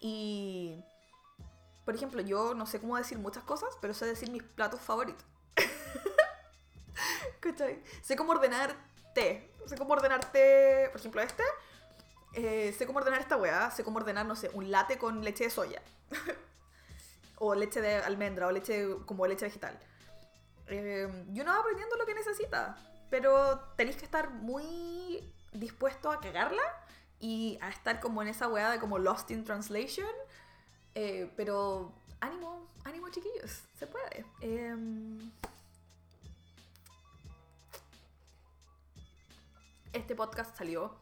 Y 0.00 0.84
por 1.84 1.94
ejemplo, 1.94 2.20
yo 2.20 2.52
no 2.54 2.66
sé 2.66 2.80
cómo 2.80 2.96
decir 2.96 3.16
muchas 3.16 3.44
cosas, 3.44 3.70
pero 3.80 3.94
sé 3.94 4.06
decir 4.06 4.30
mis 4.30 4.42
platos 4.42 4.80
favoritos. 4.80 5.24
¿Cachai? 7.40 7.82
Sé 8.02 8.16
cómo 8.16 8.32
ordenar 8.32 8.76
té. 9.14 9.52
Sé 9.66 9.76
cómo 9.76 9.92
ordenar 9.94 10.24
té, 10.32 10.88
por 10.90 11.00
ejemplo, 11.00 11.20
este. 11.20 11.42
Eh, 12.34 12.74
sé 12.76 12.86
cómo 12.86 12.98
ordenar 12.98 13.20
esta 13.20 13.36
weá. 13.36 13.70
Sé 13.70 13.84
cómo 13.84 13.98
ordenar, 13.98 14.26
no 14.26 14.36
sé, 14.36 14.50
un 14.52 14.70
latte 14.70 14.98
con 14.98 15.24
leche 15.24 15.44
de 15.44 15.50
soya. 15.50 15.82
o 17.38 17.54
leche 17.54 17.80
de 17.80 17.96
almendra, 17.96 18.46
o 18.46 18.52
leche 18.52 18.86
como 19.06 19.26
leche 19.26 19.46
vegetal. 19.46 19.78
Eh, 20.68 21.08
y 21.32 21.40
uno 21.40 21.52
va 21.52 21.58
aprendiendo 21.58 21.96
lo 21.96 22.06
que 22.06 22.14
necesita. 22.14 22.76
Pero 23.10 23.60
tenéis 23.76 23.96
que 23.96 24.04
estar 24.04 24.30
muy 24.30 25.32
dispuesto 25.52 26.10
a 26.10 26.20
cagarla 26.20 26.62
y 27.20 27.58
a 27.62 27.68
estar 27.70 28.00
como 28.00 28.22
en 28.22 28.28
esa 28.28 28.48
weá 28.48 28.70
de 28.70 28.78
como 28.78 28.98
Lost 28.98 29.30
in 29.30 29.44
Translation 29.44 30.06
eh, 30.98 31.30
pero 31.36 31.92
ánimo, 32.20 32.70
ánimo 32.84 33.10
chiquillos, 33.10 33.64
se 33.78 33.86
puede. 33.86 34.24
Este 39.96 40.14
podcast 40.14 40.56
salió 40.56 40.98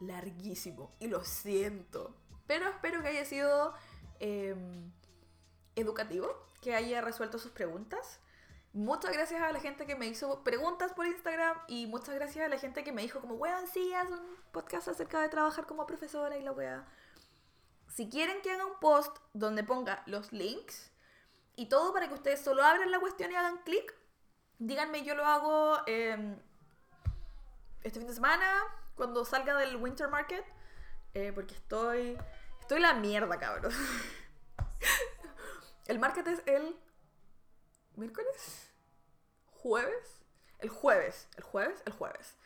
larguísimo 0.00 0.94
y 0.98 1.08
lo 1.08 1.24
siento. 1.24 2.14
Pero 2.46 2.68
espero 2.68 3.02
que 3.02 3.08
haya 3.08 3.24
sido 3.24 3.74
em, 4.20 4.92
educativo, 5.74 6.28
que 6.60 6.74
haya 6.74 7.00
resuelto 7.00 7.38
sus 7.38 7.52
preguntas. 7.52 8.20
Muchas 8.72 9.12
gracias 9.12 9.42
a 9.42 9.52
la 9.52 9.60
gente 9.60 9.86
que 9.86 9.96
me 9.96 10.06
hizo 10.06 10.44
preguntas 10.44 10.92
por 10.92 11.06
Instagram 11.06 11.56
y 11.66 11.86
muchas 11.86 12.14
gracias 12.14 12.44
a 12.44 12.48
la 12.48 12.58
gente 12.58 12.84
que 12.84 12.92
me 12.92 13.02
dijo 13.02 13.20
como, 13.20 13.34
weón, 13.34 13.66
sí, 13.68 13.92
haz 13.94 14.10
un 14.10 14.36
podcast 14.52 14.88
acerca 14.88 15.20
de 15.20 15.28
trabajar 15.28 15.66
como 15.66 15.86
profesora 15.86 16.36
y 16.36 16.42
la 16.42 16.52
weá 16.52 16.86
si 17.96 18.10
quieren 18.10 18.42
que 18.42 18.50
haga 18.50 18.66
un 18.66 18.78
post 18.78 19.16
donde 19.32 19.64
ponga 19.64 20.02
los 20.04 20.30
links 20.30 20.92
y 21.56 21.70
todo 21.70 21.94
para 21.94 22.08
que 22.08 22.14
ustedes 22.14 22.42
solo 22.42 22.62
abran 22.62 22.90
la 22.90 23.00
cuestión 23.00 23.32
y 23.32 23.34
hagan 23.34 23.56
clic, 23.64 23.94
díganme, 24.58 25.02
yo 25.02 25.14
lo 25.14 25.24
hago 25.24 25.78
em, 25.86 26.38
este 27.86 28.00
fin 28.00 28.08
de 28.08 28.14
semana, 28.14 28.62
cuando 28.94 29.24
salga 29.24 29.56
del 29.56 29.76
Winter 29.76 30.08
Market, 30.08 30.44
eh, 31.14 31.32
porque 31.34 31.54
estoy, 31.54 32.18
estoy 32.60 32.80
la 32.80 32.94
mierda, 32.94 33.38
cabros. 33.38 33.74
el 35.86 35.98
market 35.98 36.26
es 36.26 36.42
el 36.46 36.76
miércoles, 37.94 38.72
jueves, 39.52 40.20
el 40.58 40.68
jueves, 40.68 41.28
el 41.36 41.44
jueves, 41.44 41.82
el 41.86 41.92
jueves 41.92 42.36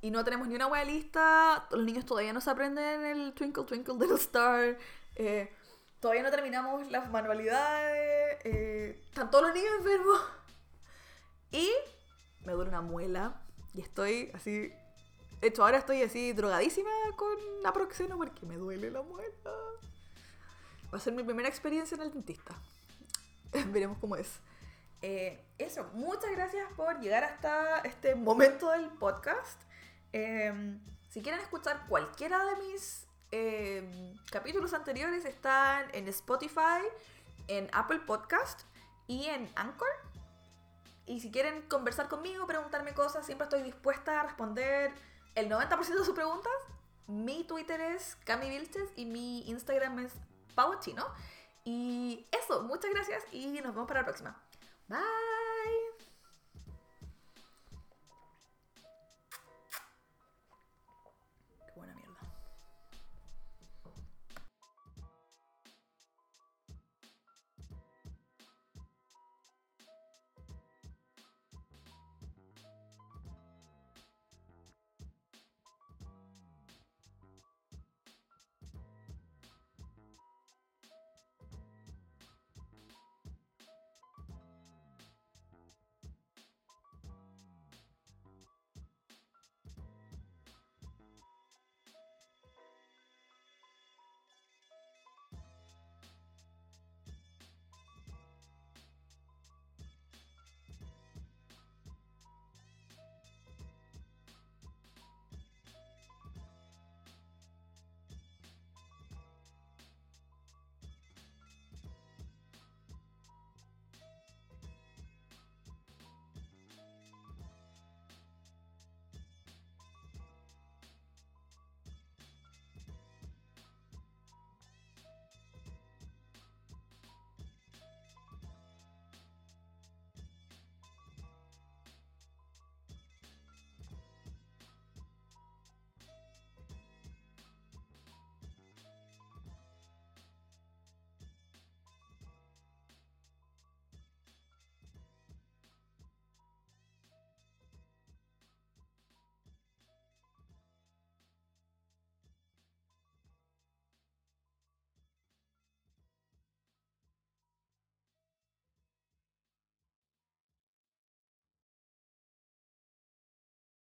y 0.00 0.10
no 0.10 0.24
tenemos 0.24 0.46
ni 0.46 0.54
una 0.54 0.68
wea 0.68 0.84
lista, 0.84 1.66
los 1.70 1.82
niños 1.82 2.04
todavía 2.04 2.32
no 2.32 2.40
se 2.40 2.50
aprenden 2.50 3.04
el 3.04 3.32
Twinkle 3.32 3.64
Twinkle 3.64 3.94
Little 3.94 4.16
Star, 4.16 4.76
eh, 5.16 5.52
todavía 5.98 6.22
no 6.22 6.30
terminamos 6.30 6.88
las 6.92 7.10
manualidades, 7.10 8.38
eh, 8.44 9.02
están 9.08 9.30
todos 9.30 9.46
los 9.46 9.54
niños 9.54 9.72
enfermos. 9.78 10.20
Y 11.50 11.72
me 12.44 12.52
duele 12.52 12.70
una 12.70 12.82
muela 12.82 13.40
y 13.76 13.82
estoy 13.82 14.30
así, 14.34 14.72
de 15.40 15.48
hecho 15.48 15.62
ahora 15.62 15.78
estoy 15.78 16.02
así 16.02 16.32
drogadísima 16.32 16.90
con 17.14 17.28
la 17.62 17.72
proxeno 17.72 18.16
porque 18.16 18.46
me 18.46 18.56
duele 18.56 18.90
la 18.90 19.02
muela. 19.02 19.50
Va 20.92 20.98
a 20.98 21.00
ser 21.00 21.12
mi 21.12 21.22
primera 21.22 21.48
experiencia 21.48 21.94
en 21.94 22.02
el 22.02 22.12
dentista. 22.12 22.54
Veremos 23.66 23.98
cómo 23.98 24.16
es. 24.16 24.40
Eh, 25.02 25.44
eso, 25.58 25.90
muchas 25.92 26.30
gracias 26.32 26.72
por 26.74 27.00
llegar 27.00 27.22
hasta 27.24 27.80
este 27.80 28.14
momento 28.14 28.70
del 28.70 28.88
podcast. 28.88 29.60
Em, 30.12 30.80
si 31.10 31.20
quieren 31.20 31.40
escuchar 31.40 31.86
cualquiera 31.86 32.42
de 32.46 32.56
mis 32.56 33.06
em, 33.30 34.16
capítulos 34.30 34.72
anteriores, 34.72 35.26
están 35.26 35.86
en 35.92 36.08
Spotify, 36.08 36.80
en 37.48 37.68
Apple 37.72 38.00
Podcast 38.06 38.62
y 39.06 39.26
en 39.26 39.50
Anchor. 39.54 39.88
Y 41.06 41.20
si 41.20 41.30
quieren 41.30 41.62
conversar 41.62 42.08
conmigo, 42.08 42.46
preguntarme 42.46 42.92
cosas, 42.92 43.24
siempre 43.24 43.44
estoy 43.44 43.62
dispuesta 43.62 44.20
a 44.20 44.22
responder 44.24 44.92
el 45.34 45.48
90% 45.48 45.78
de 45.78 46.04
sus 46.04 46.14
preguntas. 46.14 46.52
Mi 47.06 47.44
Twitter 47.44 47.80
es 47.80 48.16
Cami 48.24 48.48
Vilches 48.48 48.90
y 48.96 49.06
mi 49.06 49.48
Instagram 49.48 50.00
es 50.00 50.12
pavo 50.54 50.80
chino. 50.80 51.06
Y 51.64 52.26
eso, 52.32 52.62
muchas 52.62 52.90
gracias 52.92 53.22
y 53.32 53.46
nos 53.60 53.74
vemos 53.74 53.86
para 53.86 54.00
la 54.00 54.06
próxima. 54.06 54.40
Bye. 54.88 55.35